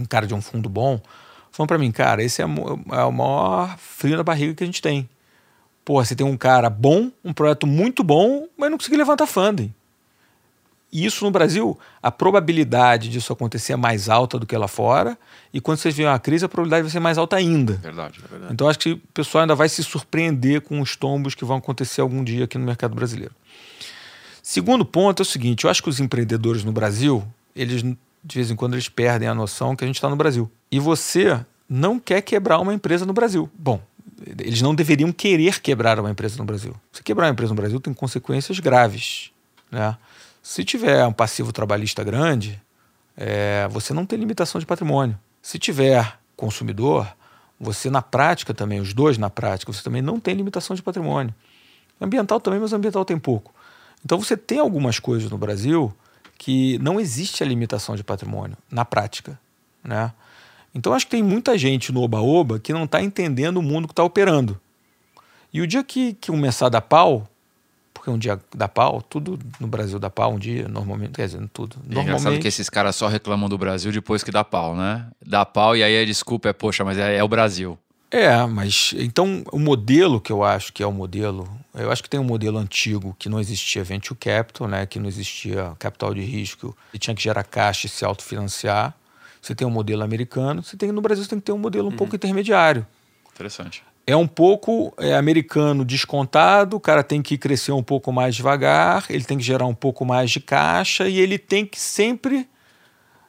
um 0.00 0.04
cara 0.04 0.26
de 0.26 0.34
um 0.34 0.42
fundo 0.42 0.68
bom 0.68 1.00
falando 1.52 1.68
para 1.68 1.78
mim, 1.78 1.90
cara, 1.90 2.22
esse 2.22 2.42
é, 2.42 2.44
é 2.44 3.04
o 3.04 3.12
maior 3.12 3.76
frio 3.78 4.16
na 4.16 4.22
barriga 4.22 4.54
que 4.54 4.62
a 4.64 4.66
gente 4.66 4.82
tem. 4.82 5.08
Pô, 5.84 6.04
você 6.04 6.14
tem 6.14 6.26
um 6.26 6.36
cara 6.36 6.68
bom, 6.68 7.10
um 7.24 7.32
projeto 7.32 7.66
muito 7.66 8.04
bom, 8.04 8.46
mas 8.56 8.70
não 8.70 8.78
conseguiu 8.78 8.98
levantar 8.98 9.26
funding. 9.26 9.72
E 10.90 11.04
isso 11.04 11.24
no 11.24 11.30
Brasil, 11.30 11.78
a 12.02 12.10
probabilidade 12.10 13.10
disso 13.10 13.32
acontecer 13.32 13.74
é 13.74 13.76
mais 13.76 14.08
alta 14.08 14.38
do 14.38 14.46
que 14.46 14.56
lá 14.56 14.66
fora. 14.66 15.18
E 15.52 15.60
quando 15.60 15.78
vocês 15.78 15.94
viram 15.94 16.10
uma 16.10 16.18
crise, 16.18 16.44
a 16.44 16.48
probabilidade 16.48 16.82
vai 16.82 16.90
ser 16.90 17.00
mais 17.00 17.18
alta 17.18 17.36
ainda. 17.36 17.74
Verdade, 17.74 18.20
é 18.24 18.28
verdade. 18.28 18.52
Então 18.52 18.68
acho 18.68 18.78
que 18.78 18.92
o 18.92 19.00
pessoal 19.12 19.42
ainda 19.42 19.54
vai 19.54 19.68
se 19.68 19.84
surpreender 19.84 20.62
com 20.62 20.80
os 20.80 20.96
tombos 20.96 21.34
que 21.34 21.44
vão 21.44 21.58
acontecer 21.58 22.00
algum 22.00 22.24
dia 22.24 22.44
aqui 22.44 22.56
no 22.56 22.64
mercado 22.64 22.94
brasileiro. 22.94 23.34
Segundo 24.42 24.82
ponto 24.84 25.20
é 25.20 25.24
o 25.24 25.26
seguinte: 25.26 25.64
eu 25.64 25.70
acho 25.70 25.82
que 25.82 25.90
os 25.90 26.00
empreendedores 26.00 26.64
no 26.64 26.72
Brasil, 26.72 27.22
eles 27.54 27.82
de 27.82 28.34
vez 28.34 28.50
em 28.50 28.56
quando 28.56 28.74
eles 28.74 28.88
perdem 28.88 29.28
a 29.28 29.34
noção 29.34 29.76
que 29.76 29.84
a 29.84 29.86
gente 29.86 29.96
está 29.96 30.08
no 30.08 30.16
Brasil. 30.16 30.50
E 30.70 30.78
você 30.78 31.38
não 31.68 31.98
quer 31.98 32.22
quebrar 32.22 32.58
uma 32.58 32.74
empresa 32.74 33.04
no 33.04 33.12
Brasil. 33.12 33.48
Bom, 33.54 33.80
eles 34.38 34.60
não 34.62 34.74
deveriam 34.74 35.12
querer 35.12 35.60
quebrar 35.60 35.98
uma 36.00 36.10
empresa 36.10 36.36
no 36.38 36.44
Brasil. 36.44 36.74
Se 36.92 37.02
quebrar 37.02 37.26
uma 37.26 37.32
empresa 37.32 37.50
no 37.50 37.56
Brasil 37.56 37.78
tem 37.78 37.92
consequências 37.94 38.58
graves, 38.58 39.30
né? 39.70 39.96
Se 40.48 40.64
tiver 40.64 41.06
um 41.06 41.12
passivo 41.12 41.52
trabalhista 41.52 42.02
grande, 42.02 42.58
é, 43.14 43.68
você 43.70 43.92
não 43.92 44.06
tem 44.06 44.18
limitação 44.18 44.58
de 44.58 44.64
patrimônio. 44.64 45.14
Se 45.42 45.58
tiver 45.58 46.18
consumidor, 46.34 47.06
você 47.60 47.90
na 47.90 48.00
prática 48.00 48.54
também, 48.54 48.80
os 48.80 48.94
dois 48.94 49.18
na 49.18 49.28
prática, 49.28 49.70
você 49.70 49.82
também 49.82 50.00
não 50.00 50.18
tem 50.18 50.34
limitação 50.34 50.74
de 50.74 50.82
patrimônio. 50.82 51.34
Ambiental 52.00 52.40
também, 52.40 52.58
mas 52.58 52.72
ambiental 52.72 53.04
tem 53.04 53.18
pouco. 53.18 53.54
Então 54.02 54.18
você 54.18 54.38
tem 54.38 54.58
algumas 54.58 54.98
coisas 54.98 55.30
no 55.30 55.36
Brasil 55.36 55.94
que 56.38 56.78
não 56.78 56.98
existe 56.98 57.42
a 57.42 57.46
limitação 57.46 57.94
de 57.94 58.02
patrimônio 58.02 58.56
na 58.70 58.86
prática, 58.86 59.38
né? 59.84 60.14
Então 60.74 60.94
acho 60.94 61.04
que 61.04 61.10
tem 61.10 61.22
muita 61.22 61.58
gente 61.58 61.92
no 61.92 62.00
oba-oba 62.00 62.58
que 62.58 62.72
não 62.72 62.84
está 62.84 63.02
entendendo 63.02 63.58
o 63.58 63.62
mundo 63.62 63.86
que 63.86 63.92
está 63.92 64.02
operando. 64.02 64.58
E 65.52 65.60
o 65.60 65.66
dia 65.66 65.84
que, 65.84 66.14
que 66.14 66.30
começar 66.30 66.66
a 66.66 66.70
dar 66.70 66.80
pau, 66.80 67.28
um 68.10 68.18
dia 68.18 68.38
dá 68.54 68.68
pau, 68.68 69.02
tudo 69.02 69.38
no 69.60 69.66
Brasil 69.66 69.98
dá 69.98 70.10
pau 70.10 70.32
um 70.32 70.38
dia, 70.38 70.68
normalmente, 70.68 71.12
quer 71.12 71.26
dizer, 71.26 71.40
tudo. 71.52 71.76
É 71.76 71.94
normalmente... 71.94 72.08
engraçado 72.08 72.40
que 72.40 72.48
esses 72.48 72.68
caras 72.68 72.96
só 72.96 73.08
reclamam 73.08 73.48
do 73.48 73.58
Brasil 73.58 73.92
depois 73.92 74.22
que 74.22 74.30
dá 74.30 74.44
pau, 74.44 74.74
né? 74.74 75.06
Dá 75.24 75.44
pau 75.44 75.76
e 75.76 75.82
aí 75.82 76.02
a 76.02 76.04
desculpa 76.04 76.48
é, 76.48 76.52
poxa, 76.52 76.84
mas 76.84 76.98
é, 76.98 77.16
é 77.16 77.24
o 77.24 77.28
Brasil. 77.28 77.78
É, 78.10 78.44
mas 78.46 78.94
então 78.96 79.44
o 79.52 79.58
modelo 79.58 80.18
que 80.20 80.32
eu 80.32 80.42
acho 80.42 80.72
que 80.72 80.82
é 80.82 80.86
o 80.86 80.92
modelo, 80.92 81.46
eu 81.74 81.90
acho 81.92 82.02
que 82.02 82.08
tem 82.08 82.18
um 82.18 82.24
modelo 82.24 82.56
antigo 82.56 83.14
que 83.18 83.28
não 83.28 83.38
existia 83.38 83.84
venture 83.84 84.18
capital, 84.18 84.66
né, 84.66 84.86
que 84.86 84.98
não 84.98 85.06
existia 85.06 85.72
capital 85.78 86.14
de 86.14 86.22
risco 86.22 86.74
e 86.92 86.98
tinha 86.98 87.14
que 87.14 87.22
gerar 87.22 87.44
caixa 87.44 87.86
e 87.86 87.90
se 87.90 88.04
autofinanciar. 88.04 88.94
Você 89.42 89.54
tem 89.54 89.66
um 89.66 89.70
modelo 89.70 90.02
americano, 90.02 90.62
você 90.62 90.76
tem 90.76 90.90
no 90.90 91.02
Brasil 91.02 91.22
você 91.22 91.30
tem 91.30 91.38
que 91.38 91.44
ter 91.44 91.52
um 91.52 91.58
modelo 91.58 91.88
um 91.88 91.90
uhum. 91.90 91.96
pouco 91.96 92.16
intermediário. 92.16 92.86
Interessante 93.34 93.82
é 94.08 94.16
um 94.16 94.26
pouco 94.26 94.90
é, 94.96 95.14
americano 95.14 95.84
descontado, 95.84 96.78
o 96.78 96.80
cara 96.80 97.04
tem 97.04 97.20
que 97.20 97.36
crescer 97.36 97.72
um 97.72 97.82
pouco 97.82 98.10
mais 98.10 98.34
devagar, 98.34 99.04
ele 99.10 99.22
tem 99.22 99.36
que 99.36 99.44
gerar 99.44 99.66
um 99.66 99.74
pouco 99.74 100.02
mais 100.02 100.30
de 100.30 100.40
caixa 100.40 101.06
e 101.06 101.20
ele 101.20 101.38
tem 101.38 101.66
que 101.66 101.78
sempre 101.78 102.48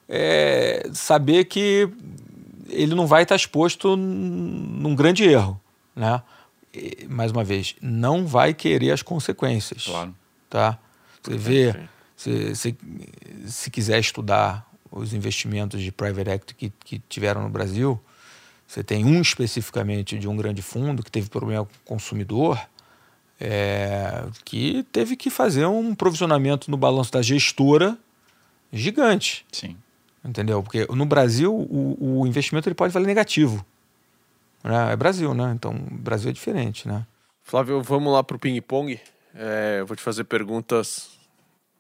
é, 0.08 0.90
saber 0.94 1.44
que 1.46 1.90
ele 2.70 2.96
não 2.96 3.06
vai 3.06 3.24
estar 3.24 3.36
exposto 3.36 3.98
num 3.98 4.96
grande 4.96 5.26
erro. 5.26 5.60
Né? 5.94 6.22
E, 6.74 7.06
mais 7.10 7.34
uma 7.34 7.44
vez, 7.44 7.76
não 7.82 8.26
vai 8.26 8.54
querer 8.54 8.92
as 8.92 9.02
consequências. 9.02 9.84
Claro. 9.84 10.16
Tá? 10.50 10.80
Você 11.22 11.38
vê, 11.38 11.76
se, 12.16 12.56
se, 12.56 12.78
se 13.48 13.70
quiser 13.70 14.00
estudar 14.00 14.66
os 14.90 15.14
investimentos 15.14 15.82
de 15.82 15.92
private 15.92 16.30
equity 16.30 16.56
que, 16.56 16.74
que 16.86 17.00
tiveram 17.10 17.44
no 17.44 17.50
Brasil, 17.50 18.00
você 18.70 18.84
tem 18.84 19.04
um 19.04 19.20
especificamente 19.20 20.20
de 20.20 20.28
um 20.28 20.38
grande 20.38 20.62
fundo 20.62 21.02
que 21.02 21.10
teve 21.10 21.28
problema 21.28 21.66
com 21.66 21.72
o 21.72 21.96
consumidor, 21.96 22.62
é, 23.42 24.24
que 24.46 24.86
teve 24.92 25.16
que 25.16 25.32
fazer 25.32 25.66
um 25.66 25.96
provisionamento 25.96 26.70
no 26.70 26.78
balanço 26.78 27.12
da 27.12 27.20
gestora 27.20 27.98
gigante. 28.72 29.44
Sim. 29.52 29.76
Entendeu? 30.24 30.62
Porque 30.62 30.86
no 30.86 31.04
Brasil 31.04 31.52
o, 31.52 32.20
o 32.22 32.28
investimento 32.28 32.70
ele 32.70 32.76
pode 32.76 32.94
valer 32.94 33.08
negativo. 33.08 33.66
Né? 34.64 34.94
É 34.94 34.96
Brasil, 34.96 35.34
né? 35.34 35.52
Então 35.56 35.72
o 35.72 35.98
Brasil 35.98 36.30
é 36.30 36.34
diferente, 36.34 36.88
né? 36.88 37.08
Flávio, 37.42 37.82
vamos 37.82 38.14
lá 38.14 38.24
para 38.24 38.36
o 38.36 38.40
ping-pong. 38.40 39.00
É, 39.34 39.78
eu 39.80 39.88
vou 39.88 39.98
te 39.98 40.04
fazer 40.04 40.26
perguntas 40.26 41.10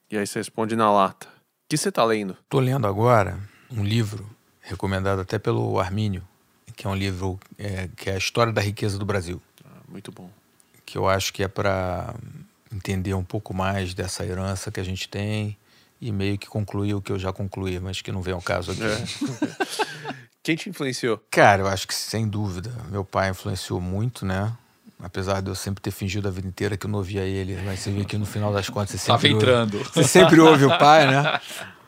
e 0.10 0.18
aí 0.18 0.26
você 0.26 0.40
responde 0.40 0.76
na 0.76 0.92
lata. 0.92 1.28
O 1.28 1.70
que 1.70 1.78
você 1.78 1.90
está 1.90 2.04
lendo? 2.04 2.36
Estou 2.42 2.60
lendo 2.60 2.88
agora 2.88 3.40
um 3.70 3.84
livro 3.84 4.28
recomendado 4.60 5.20
até 5.22 5.38
pelo 5.38 5.80
Armínio, 5.80 6.28
que 6.80 6.88
é 6.88 6.90
um 6.90 6.96
livro 6.96 7.38
é, 7.58 7.90
que 7.94 8.10
é 8.10 8.14
a 8.14 8.18
história 8.18 8.54
da 8.54 8.62
riqueza 8.62 8.98
do 8.98 9.04
Brasil. 9.04 9.42
Ah, 9.66 9.82
muito 9.86 10.14
bom. 10.14 10.30
Que 10.86 10.98
eu 10.98 11.10
acho 11.10 11.34
que 11.34 11.44
é 11.44 11.48
para 11.50 12.16
entender 12.74 13.14
um 13.14 13.24
pouco 13.24 13.54
mais 13.54 13.94
dessa 13.94 14.26
herança 14.26 14.72
que 14.72 14.80
a 14.80 14.84
gente 14.84 15.10
tem 15.10 15.58
e 16.00 16.10
meio 16.10 16.38
que 16.38 16.48
concluir 16.48 16.94
o 16.94 17.02
que 17.02 17.12
eu 17.12 17.20
já 17.20 17.34
concluí, 17.34 17.78
mas 17.82 18.02
que 18.02 18.14
não 18.14 18.22
vem 18.22 18.34
ao 18.34 18.42
caso 18.42 18.72
aqui. 18.72 18.82
É. 18.82 19.04
Quem 20.42 20.56
te 20.56 20.70
influenciou? 20.70 21.22
Cara, 21.30 21.64
eu 21.64 21.68
acho 21.68 21.86
que 21.86 21.94
sem 21.94 22.26
dúvida. 22.26 22.72
Meu 22.90 23.04
pai 23.04 23.30
influenciou 23.30 23.82
muito, 23.82 24.26
né? 24.26 24.50
Apesar 25.04 25.42
de 25.42 25.50
eu 25.50 25.56
sempre 25.56 25.82
ter 25.82 25.92
fingido 25.92 26.30
a 26.30 26.32
vida 26.32 26.48
inteira 26.48 26.78
que 26.78 26.86
eu 26.86 26.90
não 26.90 27.00
ouvia 27.00 27.24
ele, 27.24 27.62
mas 27.66 27.82
você 27.82 27.92
vê 27.92 28.06
que 28.06 28.18
no 28.18 28.26
final 28.26 28.54
das 28.54 28.70
contas 28.70 28.92
você 28.92 28.98
sempre. 29.00 29.12
Tava 29.12 29.28
entrando. 29.28 29.78
Ouve, 29.80 29.90
você 29.90 30.04
sempre 30.06 30.40
ouve 30.40 30.64
o 30.64 30.78
pai, 30.78 31.08
né? 31.12 31.42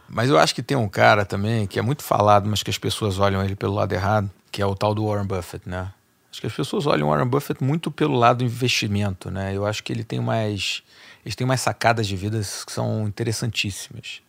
Mas 0.09 0.29
eu 0.29 0.37
acho 0.37 0.53
que 0.53 0.61
tem 0.61 0.75
um 0.75 0.89
cara 0.89 1.23
também 1.23 1.65
que 1.65 1.79
é 1.79 1.81
muito 1.81 2.03
falado, 2.03 2.49
mas 2.49 2.61
que 2.61 2.69
as 2.69 2.77
pessoas 2.77 3.19
olham 3.19 3.41
ele 3.41 3.55
pelo 3.55 3.73
lado 3.73 3.93
errado, 3.93 4.29
que 4.51 4.61
é 4.61 4.65
o 4.65 4.75
tal 4.75 4.93
do 4.93 5.05
Warren 5.05 5.25
Buffett, 5.25 5.67
né? 5.67 5.91
Acho 6.31 6.41
que 6.41 6.47
as 6.47 6.53
pessoas 6.53 6.85
olham 6.85 7.07
o 7.07 7.11
Warren 7.11 7.27
Buffett 7.27 7.63
muito 7.63 7.91
pelo 7.91 8.17
lado 8.17 8.39
do 8.39 8.45
investimento, 8.45 9.29
né? 9.29 9.55
Eu 9.55 9.65
acho 9.65 9.83
que 9.83 9.91
ele 9.91 10.03
tem 10.03 10.19
mais, 10.19 10.81
eles 11.25 11.35
têm 11.35 11.45
mais 11.45 11.61
sacadas 11.61 12.07
de 12.07 12.15
vida 12.15 12.39
que 12.39 12.71
são 12.71 13.07
interessantíssimas. 13.07 14.21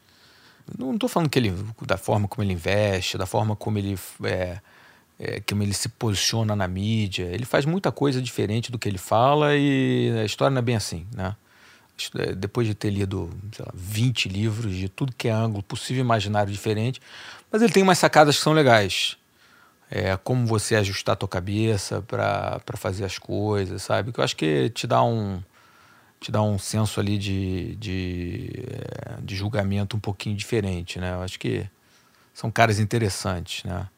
Não 0.79 0.95
estou 0.95 1.09
falando 1.09 1.29
que 1.29 1.39
ele, 1.39 1.53
da 1.87 1.97
forma 1.97 2.27
como 2.27 2.43
ele 2.43 2.53
investe, 2.53 3.19
da 3.19 3.27
forma 3.27 3.55
como 3.55 3.79
ele, 3.79 3.99
é, 4.25 4.59
é, 5.19 5.41
como 5.41 5.63
ele 5.63 5.73
se 5.73 5.89
posiciona 5.89 6.57
na 6.57 6.67
mídia. 6.67 7.25
Ele 7.25 7.45
faz 7.45 7.65
muita 7.65 7.93
coisa 7.93 8.21
diferente 8.21 8.73
do 8.73 8.79
que 8.79 8.89
ele 8.89 8.99
fala 8.99 9.57
e 9.57 10.13
a 10.21 10.25
história 10.25 10.51
não 10.51 10.59
é 10.59 10.63
bem 10.63 10.77
assim, 10.77 11.07
né? 11.15 11.37
É, 12.17 12.33
depois 12.35 12.67
de 12.67 12.75
ter 12.75 12.91
lido, 12.91 13.31
sei 13.53 13.65
lá, 13.65 13.73
20 13.75 14.29
livros 14.29 14.75
de 14.75 14.89
tudo 14.89 15.15
que 15.17 15.29
é 15.29 15.33
ângulo 15.33 15.63
possível 15.63 16.03
e 16.03 16.05
imaginário 16.05 16.53
diferente, 16.53 17.01
mas 17.51 17.63
ele 17.63 17.73
tem 17.73 17.83
umas 17.83 17.99
sacadas 17.99 18.37
que 18.37 18.43
são 18.43 18.53
legais 18.53 19.17
é, 19.95 20.17
como 20.17 20.47
você 20.47 20.75
ajustar 20.77 21.13
a 21.13 21.17
tua 21.17 21.29
cabeça 21.29 22.01
para 22.01 22.63
fazer 22.77 23.05
as 23.05 23.19
coisas, 23.19 23.83
sabe? 23.83 24.11
Que 24.11 24.21
eu 24.21 24.25
acho 24.25 24.35
que 24.35 24.71
te 24.71 24.87
dá 24.87 25.03
um 25.03 25.43
te 26.19 26.31
dá 26.31 26.41
um 26.41 26.57
senso 26.57 27.01
ali 27.01 27.19
de, 27.19 27.75
de, 27.77 28.65
é, 28.69 29.21
de 29.21 29.35
julgamento 29.35 29.97
um 29.97 30.01
pouquinho 30.01 30.37
diferente, 30.37 30.99
né? 30.99 31.15
Eu 31.15 31.23
acho 31.23 31.39
que 31.39 31.69
são 32.33 32.51
caras 32.51 32.79
interessantes, 32.79 33.65
né? 33.65 33.89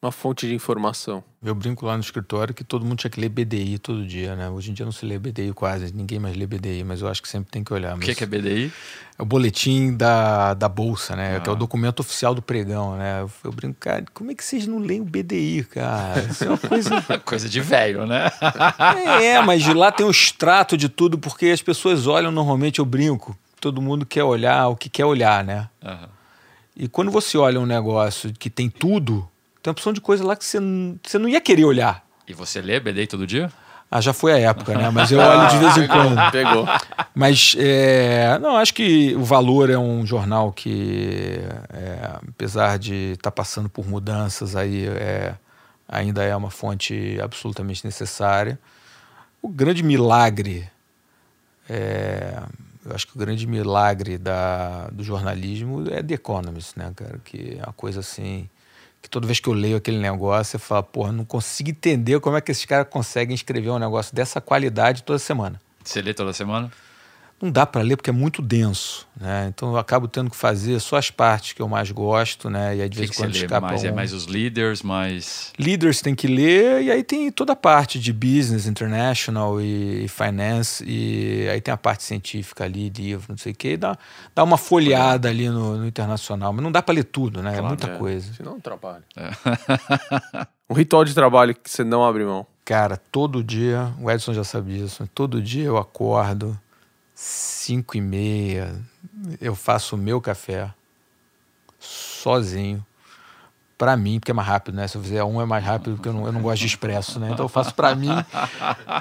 Uma 0.00 0.12
fonte 0.12 0.46
de 0.46 0.54
informação. 0.54 1.24
Eu 1.42 1.56
brinco 1.56 1.84
lá 1.84 1.96
no 1.96 2.00
escritório 2.00 2.54
que 2.54 2.62
todo 2.62 2.86
mundo 2.86 3.00
tinha 3.00 3.10
que 3.10 3.20
ler 3.20 3.28
BDI 3.28 3.80
todo 3.80 4.06
dia, 4.06 4.36
né? 4.36 4.48
Hoje 4.48 4.70
em 4.70 4.74
dia 4.74 4.84
não 4.84 4.92
se 4.92 5.04
lê 5.04 5.18
BDI 5.18 5.52
quase, 5.52 5.92
ninguém 5.92 6.20
mais 6.20 6.36
lê 6.36 6.46
BDI, 6.46 6.84
mas 6.84 7.00
eu 7.00 7.08
acho 7.08 7.20
que 7.20 7.28
sempre 7.28 7.50
tem 7.50 7.64
que 7.64 7.72
olhar. 7.72 7.96
O 7.96 7.98
que, 7.98 8.14
que 8.14 8.22
é 8.22 8.26
BDI? 8.26 8.72
É 9.18 9.22
o 9.22 9.24
boletim 9.24 9.96
da, 9.96 10.54
da 10.54 10.68
Bolsa, 10.68 11.16
né? 11.16 11.36
Ah. 11.36 11.40
Que 11.40 11.50
é 11.50 11.52
o 11.52 11.56
documento 11.56 11.98
oficial 11.98 12.32
do 12.32 12.40
pregão, 12.40 12.96
né? 12.96 13.22
Eu, 13.22 13.30
eu 13.42 13.50
brinco, 13.50 13.76
cara, 13.80 14.04
como 14.14 14.30
é 14.30 14.36
que 14.36 14.44
vocês 14.44 14.68
não 14.68 14.78
leem 14.78 15.00
o 15.00 15.04
BDI, 15.04 15.64
cara? 15.64 16.20
Isso 16.30 16.44
é 16.44 16.48
uma 16.48 16.58
coisa. 16.58 16.90
Coisa 17.24 17.48
de 17.48 17.60
velho, 17.60 18.06
né? 18.06 18.30
é, 19.20 19.42
mas 19.42 19.64
de 19.64 19.74
lá 19.74 19.90
tem 19.90 20.06
um 20.06 20.10
extrato 20.10 20.76
de 20.76 20.88
tudo, 20.88 21.18
porque 21.18 21.46
as 21.46 21.60
pessoas 21.60 22.06
olham 22.06 22.30
normalmente, 22.30 22.78
eu 22.78 22.84
brinco, 22.84 23.36
todo 23.60 23.82
mundo 23.82 24.06
quer 24.06 24.22
olhar 24.22 24.68
o 24.68 24.76
que 24.76 24.88
quer 24.88 25.04
olhar, 25.04 25.42
né? 25.42 25.68
Aham. 25.82 26.08
E 26.76 26.86
quando 26.86 27.10
você 27.10 27.36
olha 27.36 27.58
um 27.58 27.66
negócio 27.66 28.32
que 28.32 28.48
tem 28.48 28.70
tudo, 28.70 29.28
tem 29.68 29.70
uma 29.70 29.72
opção 29.72 29.92
de 29.92 30.00
coisa 30.00 30.24
lá 30.24 30.34
que 30.34 30.44
você, 30.44 30.58
você 31.02 31.18
não 31.18 31.28
ia 31.28 31.40
querer 31.40 31.64
olhar. 31.64 32.04
E 32.26 32.32
você 32.32 32.60
lê 32.60 32.80
BDI 32.80 33.06
todo 33.06 33.26
dia? 33.26 33.52
Ah, 33.90 34.00
já 34.00 34.12
foi 34.12 34.32
a 34.32 34.38
época, 34.38 34.76
né? 34.76 34.90
Mas 34.90 35.10
eu 35.10 35.18
olho 35.18 35.48
de 35.48 35.58
vez 35.58 35.76
em 35.76 35.86
quando. 35.88 36.30
Pegou. 36.30 36.66
Mas, 37.14 37.54
é, 37.58 38.38
não, 38.38 38.56
acho 38.56 38.74
que 38.74 39.14
o 39.14 39.24
Valor 39.24 39.70
é 39.70 39.78
um 39.78 40.04
jornal 40.06 40.52
que, 40.52 41.40
é, 41.70 42.18
apesar 42.28 42.78
de 42.78 43.12
estar 43.12 43.30
passando 43.30 43.68
por 43.68 43.86
mudanças 43.86 44.56
aí, 44.56 44.86
é, 44.86 45.34
ainda 45.88 46.22
é 46.22 46.36
uma 46.36 46.50
fonte 46.50 47.18
absolutamente 47.22 47.84
necessária. 47.84 48.58
O 49.40 49.48
grande 49.48 49.82
milagre, 49.82 50.68
é, 51.68 52.42
eu 52.84 52.94
acho 52.94 53.06
que 53.06 53.16
o 53.16 53.18
grande 53.18 53.46
milagre 53.46 54.18
da, 54.18 54.88
do 54.88 55.02
jornalismo 55.02 55.84
é 55.90 56.02
The 56.02 56.14
Economist, 56.14 56.78
né, 56.78 56.92
cara? 56.94 57.18
Que 57.24 57.58
é 57.58 57.64
uma 57.64 57.72
coisa 57.72 58.00
assim, 58.00 58.50
que 59.00 59.08
toda 59.08 59.26
vez 59.26 59.40
que 59.40 59.48
eu 59.48 59.52
leio 59.52 59.76
aquele 59.76 59.98
negócio, 59.98 60.56
eu 60.56 60.60
falo, 60.60 60.82
porra, 60.82 61.12
não 61.12 61.24
consigo 61.24 61.70
entender 61.70 62.20
como 62.20 62.36
é 62.36 62.40
que 62.40 62.50
esses 62.50 62.64
caras 62.64 62.86
conseguem 62.90 63.34
escrever 63.34 63.70
um 63.70 63.78
negócio 63.78 64.14
dessa 64.14 64.40
qualidade 64.40 65.02
toda 65.02 65.18
semana 65.18 65.60
Você 65.84 66.02
lê 66.02 66.12
toda 66.12 66.32
semana? 66.32 66.70
Não 67.40 67.50
dá 67.50 67.64
para 67.64 67.82
ler 67.82 67.96
porque 67.96 68.10
é 68.10 68.12
muito 68.12 68.42
denso, 68.42 69.06
né? 69.18 69.46
Então 69.48 69.70
eu 69.70 69.78
acabo 69.78 70.08
tendo 70.08 70.28
que 70.30 70.36
fazer 70.36 70.80
só 70.80 70.96
as 70.96 71.10
partes 71.10 71.52
que 71.52 71.62
eu 71.62 71.68
mais 71.68 71.90
gosto, 71.90 72.50
né? 72.50 72.76
E 72.76 72.82
aí 72.82 72.88
de 72.88 72.98
vez 72.98 73.10
em 73.10 73.14
quando 73.14 73.34
escapa 73.34 73.66
Mais, 73.68 73.84
é 73.84 73.92
um. 73.92 73.94
mais 73.94 74.12
os 74.12 74.26
leaders, 74.26 74.82
mais. 74.82 75.52
Leaders 75.58 76.00
tem 76.00 76.14
que 76.14 76.26
ler 76.26 76.82
e 76.82 76.90
aí 76.90 77.04
tem 77.04 77.30
toda 77.30 77.52
a 77.52 77.56
parte 77.56 77.98
de 78.00 78.12
business, 78.12 78.66
international 78.66 79.60
e, 79.60 80.04
e 80.04 80.08
finance 80.08 80.84
e 80.86 81.48
aí 81.48 81.60
tem 81.60 81.72
a 81.72 81.76
parte 81.76 82.02
científica 82.02 82.64
ali, 82.64 82.88
livro, 82.88 83.26
não 83.28 83.38
sei 83.38 83.52
o 83.52 83.54
que, 83.54 83.68
e 83.72 83.76
dá, 83.76 83.96
dá 84.34 84.42
uma 84.42 84.56
folheada 84.58 85.28
ali 85.28 85.48
no, 85.48 85.76
no 85.76 85.86
internacional, 85.86 86.52
mas 86.52 86.62
não 86.62 86.72
dá 86.72 86.82
para 86.82 86.94
ler 86.94 87.04
tudo, 87.04 87.42
né? 87.42 87.50
é 87.50 87.52
Claro, 87.54 87.68
muita 87.68 87.86
É, 87.88 87.96
coisa. 87.98 88.32
Senão 88.34 88.52
não 88.52 88.60
trabalha. 88.60 89.04
É. 89.16 89.30
Um 90.70 90.74
ritual 90.74 91.02
de 91.02 91.14
trabalho 91.14 91.54
que 91.54 91.70
você 91.70 91.82
não 91.82 92.04
abre 92.04 92.24
mão. 92.24 92.46
Cara, 92.62 92.98
todo 93.10 93.42
dia, 93.42 93.90
o 93.98 94.10
Edson 94.10 94.34
já 94.34 94.44
sabe 94.44 94.74
disso, 94.78 95.08
todo 95.14 95.40
dia 95.40 95.64
eu 95.64 95.78
acordo, 95.78 96.58
5 97.20 97.96
e 97.96 98.00
meia, 98.00 98.80
eu 99.40 99.56
faço 99.56 99.96
o 99.96 99.98
meu 99.98 100.20
café, 100.20 100.72
sozinho, 101.76 102.86
pra 103.76 103.96
mim, 103.96 104.20
porque 104.20 104.30
é 104.30 104.34
mais 104.34 104.46
rápido, 104.46 104.76
né? 104.76 104.86
Se 104.86 104.96
eu 104.96 105.02
fizer 105.02 105.24
um 105.24 105.42
é 105.42 105.44
mais 105.44 105.64
rápido, 105.64 105.96
porque 105.96 106.08
eu 106.08 106.12
não, 106.12 106.26
eu 106.26 106.32
não 106.32 106.40
gosto 106.40 106.60
de 106.60 106.66
expresso, 106.66 107.18
né? 107.18 107.30
Então 107.32 107.44
eu 107.46 107.48
faço 107.48 107.74
pra 107.74 107.92
mim, 107.96 108.08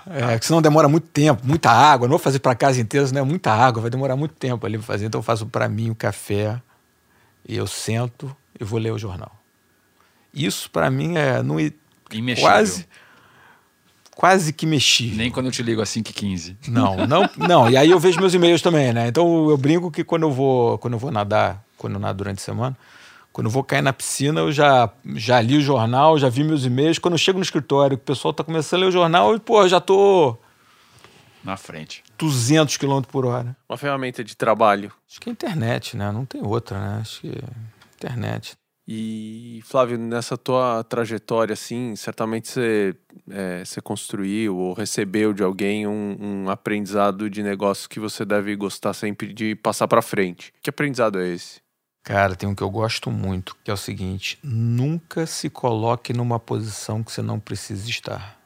é, 0.08 0.32
porque 0.32 0.48
senão 0.48 0.64
demora 0.64 0.90
muito 0.90 1.06
tempo, 1.06 1.46
muita 1.46 1.70
água, 1.70 2.08
não 2.08 2.14
vou 2.14 2.20
fazer 2.20 2.40
pra 2.40 2.56
casa 2.56 2.82
inteira, 2.82 3.06
senão 3.06 3.22
é 3.22 3.24
muita 3.24 3.52
água, 3.52 3.84
vai 3.84 3.92
demorar 3.92 4.16
muito 4.16 4.34
tempo 4.34 4.66
ali 4.66 4.80
pra 4.80 4.88
fazer, 4.88 5.06
então 5.06 5.20
eu 5.20 5.24
faço 5.24 5.46
pra 5.46 5.70
mim 5.70 5.92
o 5.92 5.96
café, 5.96 6.60
e 7.48 7.56
eu 7.56 7.68
sento 7.68 8.36
e 8.60 8.64
vou 8.64 8.80
ler 8.80 8.94
o 8.94 8.98
jornal. 8.98 9.32
Isso 10.34 10.72
pra 10.72 10.90
mim 10.90 11.16
é... 11.16 11.44
Não, 11.44 11.58
Imexível. 12.12 12.50
quase 12.50 12.88
quase 14.18 14.52
que 14.52 14.66
mexi. 14.66 15.14
Nem 15.16 15.30
quando 15.30 15.46
eu 15.46 15.52
te 15.52 15.62
ligo 15.62 15.80
às 15.80 15.90
5h15. 15.90 16.58
Não, 16.68 17.06
não, 17.06 17.30
não. 17.38 17.70
E 17.70 17.78
aí 17.78 17.92
eu 17.92 18.00
vejo 18.00 18.20
meus 18.20 18.34
e-mails 18.34 18.64
também, 18.64 18.92
né? 18.92 19.08
Então 19.08 19.48
eu 19.48 19.56
brinco 19.56 19.92
que 19.92 20.04
quando 20.04 20.24
eu 20.24 20.32
vou, 20.32 20.80
quando 20.80 20.94
eu 20.94 21.00
vou 21.00 21.12
nadar, 21.12 21.64
quando 21.78 21.94
eu 21.94 22.00
nado 22.00 22.18
durante 22.18 22.40
a 22.40 22.42
semana, 22.42 22.76
quando 23.32 23.46
eu 23.46 23.52
vou 23.52 23.64
cair 23.64 23.84
na 23.84 23.94
piscina, 23.94 24.40
eu 24.40 24.52
já, 24.52 24.90
já 25.14 25.40
li 25.40 25.58
o 25.58 25.62
jornal, 25.62 26.18
já 26.18 26.30
vi 26.30 26.44
meus 26.44 26.66
e-mails. 26.66 26.98
Quando 26.98 27.14
eu 27.14 27.20
chego 27.20 27.38
no 27.38 27.44
escritório, 27.44 27.96
que 27.96 28.02
o 28.02 28.08
pessoal 28.08 28.34
tá 28.34 28.44
começando 28.44 28.80
a 28.80 28.86
ler 28.86 28.90
o 28.90 28.92
jornal, 28.92 29.34
eu, 29.34 29.40
pô, 29.40 29.62
eu 29.62 29.70
já 29.70 29.80
tô 29.80 30.36
Na 31.44 31.56
frente. 31.56 32.04
200 32.18 32.76
km 32.76 33.02
por 33.02 33.24
hora. 33.24 33.56
Uma 33.70 33.78
ferramenta 33.78 34.24
de 34.24 34.36
trabalho. 34.36 34.92
Acho 35.08 35.22
que 35.22 35.30
é 35.30 35.32
internet, 35.32 35.96
né? 35.96 36.12
Não 36.12 36.26
tem 36.26 36.42
outra, 36.44 36.80
né? 36.80 36.98
Acho 37.02 37.22
que 37.22 37.28
é 37.28 37.44
internet. 37.96 38.58
E, 38.88 39.60
Flávio, 39.66 39.98
nessa 39.98 40.38
tua 40.38 40.82
trajetória, 40.82 41.52
assim, 41.52 41.94
certamente 41.98 42.48
você, 42.48 42.96
é, 43.30 43.66
você 43.66 43.82
construiu 43.82 44.56
ou 44.56 44.74
recebeu 44.74 45.34
de 45.34 45.44
alguém 45.44 45.86
um, 45.86 46.18
um 46.18 46.50
aprendizado 46.50 47.30
de 47.30 47.44
negócio 47.44 47.90
que 47.90 48.00
você 48.00 48.24
deve 48.24 48.56
gostar 48.56 48.94
sempre 48.94 49.34
de 49.34 49.56
passar 49.56 49.90
para 49.90 50.02
frente. 50.02 50.54
Que 50.62 50.70
aprendizado 50.70 51.20
é 51.20 51.28
esse? 51.28 51.60
Cara, 52.02 52.38
tem 52.38 52.48
um 52.48 52.56
que 52.56 52.64
eu 52.64 52.70
gosto 52.70 53.12
muito, 53.12 53.58
que 53.62 53.70
é 53.70 53.74
o 53.74 53.78
seguinte: 53.78 54.40
nunca 54.42 55.26
se 55.26 55.50
coloque 55.50 56.14
numa 56.14 56.40
posição 56.40 57.04
que 57.04 57.12
você 57.12 57.22
não 57.22 57.42
precisa 57.42 57.90
estar. 57.90 58.40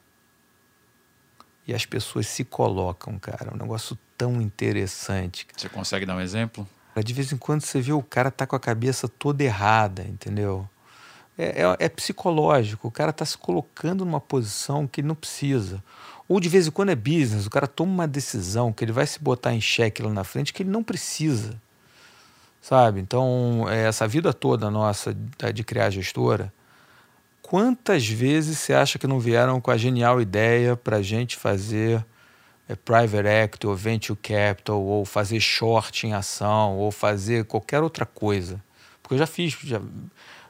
E 1.64 1.72
as 1.72 1.86
pessoas 1.86 2.26
se 2.26 2.44
colocam, 2.44 3.16
cara. 3.20 3.52
É 3.52 3.54
um 3.54 3.56
negócio 3.56 3.96
tão 4.18 4.42
interessante. 4.42 5.46
Você 5.56 5.68
consegue 5.68 6.04
dar 6.04 6.16
um 6.16 6.20
exemplo? 6.20 6.66
De 7.00 7.14
vez 7.14 7.32
em 7.32 7.36
quando 7.36 7.62
você 7.62 7.80
vê 7.80 7.92
o 7.92 8.02
cara 8.02 8.30
tá 8.30 8.46
com 8.46 8.56
a 8.56 8.60
cabeça 8.60 9.08
toda 9.08 9.42
errada, 9.42 10.02
entendeu? 10.02 10.68
É, 11.38 11.62
é, 11.62 11.76
é 11.78 11.88
psicológico. 11.88 12.88
O 12.88 12.90
cara 12.90 13.12
tá 13.12 13.24
se 13.24 13.38
colocando 13.38 14.04
numa 14.04 14.20
posição 14.20 14.86
que 14.86 15.00
ele 15.00 15.08
não 15.08 15.14
precisa. 15.14 15.82
Ou 16.28 16.38
de 16.38 16.48
vez 16.48 16.66
em 16.66 16.70
quando 16.70 16.90
é 16.90 16.94
business, 16.94 17.46
o 17.46 17.50
cara 17.50 17.66
toma 17.66 17.92
uma 17.92 18.08
decisão 18.08 18.72
que 18.72 18.84
ele 18.84 18.92
vai 18.92 19.06
se 19.06 19.18
botar 19.18 19.54
em 19.54 19.60
xeque 19.60 20.02
lá 20.02 20.10
na 20.10 20.24
frente 20.24 20.52
que 20.52 20.62
ele 20.62 20.70
não 20.70 20.82
precisa. 20.82 21.60
Sabe? 22.60 23.00
Então, 23.00 23.66
é, 23.68 23.86
essa 23.86 24.06
vida 24.06 24.32
toda 24.32 24.70
nossa 24.70 25.16
de 25.52 25.64
criar 25.64 25.90
gestora, 25.90 26.52
quantas 27.40 28.06
vezes 28.06 28.58
você 28.58 28.72
acha 28.72 28.98
que 28.98 29.06
não 29.06 29.18
vieram 29.18 29.60
com 29.60 29.70
a 29.70 29.76
genial 29.76 30.20
ideia 30.20 30.76
para 30.76 31.02
gente 31.02 31.36
fazer 31.36 32.04
private 32.76 33.26
equity 33.26 33.66
ou 33.66 33.74
venture 33.74 34.18
capital 34.20 34.82
ou 34.82 35.04
fazer 35.04 35.40
short 35.40 36.06
em 36.06 36.12
ação 36.12 36.76
ou 36.76 36.90
fazer 36.90 37.44
qualquer 37.44 37.82
outra 37.82 38.06
coisa? 38.06 38.62
Porque 39.02 39.14
eu 39.14 39.18
já 39.18 39.26
fiz, 39.26 39.56
já, 39.62 39.80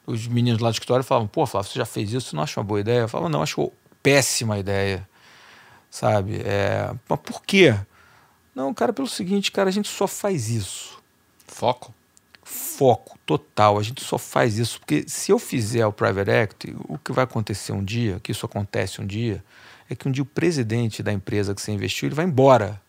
os 0.07 0.27
meninos 0.27 0.61
lá 0.61 0.70
do 0.70 0.75
escritório 0.75 1.05
falavam, 1.05 1.29
pô, 1.29 1.47
Flávio, 1.47 1.70
você 1.70 1.79
já 1.79 1.87
fez 1.87 2.12
isso, 2.12 2.31
você 2.31 2.37
não 2.37 2.43
acha 2.43 2.61
uma 2.61 2.64
boa 2.64 2.81
ideia? 2.81 3.01
Eu 3.01 3.09
falava, 3.09 3.29
não, 3.29 3.43
acho 3.43 3.73
péssima 4.03 4.59
ideia, 4.59 5.09
sabe? 5.91 6.43
É, 6.45 6.93
mas 7.09 7.20
por 7.20 7.43
quê? 7.43 7.75
Não, 8.55 8.73
cara, 8.75 8.93
pelo 8.93 9.09
seguinte, 9.09 9.51
cara, 9.51 9.68
a 9.68 9.73
gente 9.73 9.89
só 9.89 10.07
faz 10.07 10.51
isso 10.51 11.01
Foco? 11.47 11.95
foco 12.45 13.18
total. 13.25 13.79
A 13.79 13.83
gente 13.83 14.03
só 14.03 14.18
faz 14.18 14.59
isso 14.59 14.79
porque 14.81 15.05
se 15.07 15.31
eu 15.31 15.39
fizer 15.39 15.87
o 15.87 15.93
private 15.93 16.31
equity, 16.31 16.77
o 16.89 16.99
que 16.99 17.12
vai 17.12 17.25
acontecer 17.25 17.73
um 17.73 17.83
dia, 17.83 18.20
que 18.23 18.33
isso 18.33 18.45
acontece 18.45 19.01
um 19.01 19.07
dia, 19.07 19.43
é 19.93 19.97
que 19.97 20.09
um 20.09 20.12
dia 20.12 20.22
o 20.22 20.26
presidente 20.26 21.03
da 21.03 21.12
empresa 21.12 21.55
que 21.55 21.61
você 21.61 21.72
investiu 21.72 22.09
ele 22.09 22.14
vai 22.14 22.24
embora. 22.24 22.80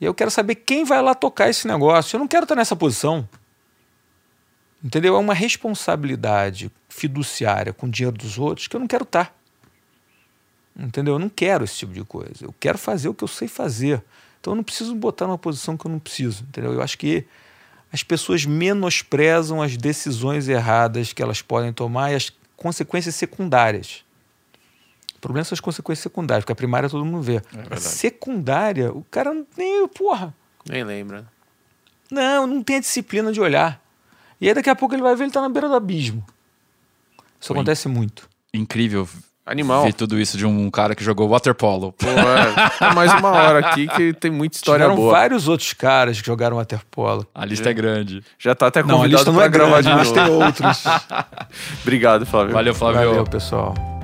E 0.00 0.04
eu 0.04 0.14
quero 0.14 0.30
saber 0.30 0.56
quem 0.56 0.84
vai 0.84 1.00
lá 1.00 1.14
tocar 1.14 1.48
esse 1.48 1.66
negócio. 1.66 2.16
Eu 2.16 2.20
não 2.20 2.28
quero 2.28 2.44
estar 2.44 2.54
nessa 2.54 2.76
posição. 2.76 3.28
Entendeu? 4.84 5.16
É 5.16 5.18
uma 5.18 5.34
responsabilidade 5.34 6.70
fiduciária 6.88 7.72
com 7.72 7.86
o 7.86 7.90
dinheiro 7.90 8.16
dos 8.16 8.38
outros 8.38 8.68
que 8.68 8.76
eu 8.76 8.80
não 8.80 8.86
quero 8.86 9.04
estar. 9.04 9.34
Entendeu? 10.78 11.14
Eu 11.14 11.18
não 11.18 11.30
quero 11.30 11.64
esse 11.64 11.76
tipo 11.78 11.92
de 11.92 12.04
coisa. 12.04 12.44
Eu 12.44 12.54
quero 12.60 12.76
fazer 12.76 13.08
o 13.08 13.14
que 13.14 13.24
eu 13.24 13.28
sei 13.28 13.48
fazer. 13.48 14.02
Então 14.40 14.52
eu 14.52 14.56
não 14.56 14.62
preciso 14.62 14.94
botar 14.94 15.26
numa 15.26 15.38
posição 15.38 15.76
que 15.76 15.86
eu 15.86 15.90
não 15.90 15.98
preciso. 15.98 16.44
Entendeu? 16.44 16.74
Eu 16.74 16.82
acho 16.82 16.98
que 16.98 17.24
as 17.90 18.02
pessoas 18.02 18.44
menosprezam 18.44 19.62
as 19.62 19.76
decisões 19.76 20.48
erradas 20.48 21.12
que 21.12 21.22
elas 21.22 21.40
podem 21.40 21.72
tomar 21.72 22.12
e 22.12 22.14
as 22.14 22.30
consequências 22.56 23.14
secundárias. 23.14 24.04
O 25.16 25.18
problema 25.20 25.44
são 25.44 25.54
as 25.54 25.60
consequências 25.60 26.02
secundárias, 26.02 26.44
porque 26.44 26.52
a 26.52 26.56
primária 26.56 26.88
todo 26.88 27.04
mundo 27.04 27.22
vê. 27.22 27.38
a 27.38 27.56
verdade. 27.56 27.80
secundária, 27.82 28.92
o 28.92 29.04
cara 29.10 29.32
não 29.34 29.44
tem, 29.44 29.88
porra, 29.88 30.32
Nem 30.68 30.84
lembra. 30.84 31.24
não, 32.10 32.46
não 32.46 32.62
tem 32.62 32.76
a 32.76 32.80
disciplina 32.80 33.32
de 33.32 33.40
olhar. 33.40 33.80
E 34.40 34.48
aí 34.48 34.54
daqui 34.54 34.68
a 34.70 34.76
pouco 34.76 34.94
ele 34.94 35.02
vai 35.02 35.16
ver 35.16 35.24
ele 35.24 35.32
tá 35.32 35.40
na 35.40 35.48
beira 35.48 35.68
do 35.68 35.74
abismo. 35.74 36.24
Isso 37.40 37.48
Foi. 37.48 37.56
acontece 37.56 37.88
muito. 37.88 38.28
Incrível 38.52 39.08
Animal. 39.44 39.84
ver 39.84 39.94
tudo 39.94 40.18
isso 40.18 40.36
de 40.36 40.44
um 40.44 40.70
cara 40.70 40.94
que 40.94 41.02
jogou 41.04 41.28
waterpolo. 41.28 41.92
Pô, 41.92 42.06
é, 42.06 42.86
é 42.90 42.94
mais 42.94 43.12
uma 43.14 43.30
hora 43.30 43.60
aqui 43.60 43.86
que 43.88 44.12
tem 44.12 44.30
muita 44.30 44.56
história 44.56 44.84
Tiveram 44.84 44.96
boa. 45.00 45.12
vários 45.12 45.46
outros 45.48 45.72
caras 45.72 46.20
que 46.20 46.26
jogaram 46.26 46.56
waterpolo. 46.56 47.26
A 47.34 47.44
lista 47.44 47.70
é 47.70 47.72
grande. 47.72 48.22
Já 48.38 48.54
tá 48.54 48.66
até 48.66 48.82
Não, 48.82 48.88
a 48.90 48.92
convidado 48.98 49.16
lista 49.16 49.32
não 49.32 49.40
é 49.42 49.48
gravar 49.48 49.82
grande, 49.82 49.88
de 49.88 49.94
mas 49.94 50.12
novo. 50.12 50.38
tem 50.38 50.46
outros. 50.46 50.84
Obrigado, 51.82 52.26
Flávio. 52.26 52.52
Valeu, 52.52 52.74
Flávio. 52.74 53.08
Valeu, 53.08 53.24
pessoal. 53.24 53.95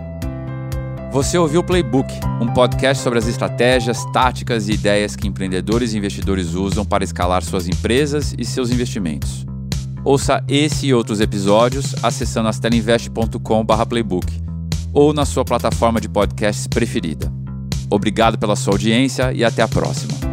Você 1.12 1.36
ouviu 1.36 1.60
o 1.60 1.64
Playbook, 1.64 2.10
um 2.40 2.46
podcast 2.54 3.02
sobre 3.02 3.18
as 3.18 3.28
estratégias, 3.28 4.02
táticas 4.14 4.66
e 4.70 4.72
ideias 4.72 5.14
que 5.14 5.28
empreendedores 5.28 5.92
e 5.92 5.98
investidores 5.98 6.54
usam 6.54 6.86
para 6.86 7.04
escalar 7.04 7.44
suas 7.44 7.68
empresas 7.68 8.34
e 8.38 8.46
seus 8.46 8.70
investimentos. 8.70 9.44
Ouça 10.02 10.42
esse 10.48 10.86
e 10.86 10.94
outros 10.94 11.20
episódios 11.20 11.94
acessando 12.02 12.48
astelinvest.com.br 12.48 13.86
playbook 13.86 14.26
ou 14.90 15.12
na 15.12 15.26
sua 15.26 15.44
plataforma 15.44 16.00
de 16.00 16.08
podcasts 16.08 16.66
preferida. 16.66 17.30
Obrigado 17.90 18.38
pela 18.38 18.56
sua 18.56 18.72
audiência 18.72 19.34
e 19.34 19.44
até 19.44 19.60
a 19.60 19.68
próxima. 19.68 20.31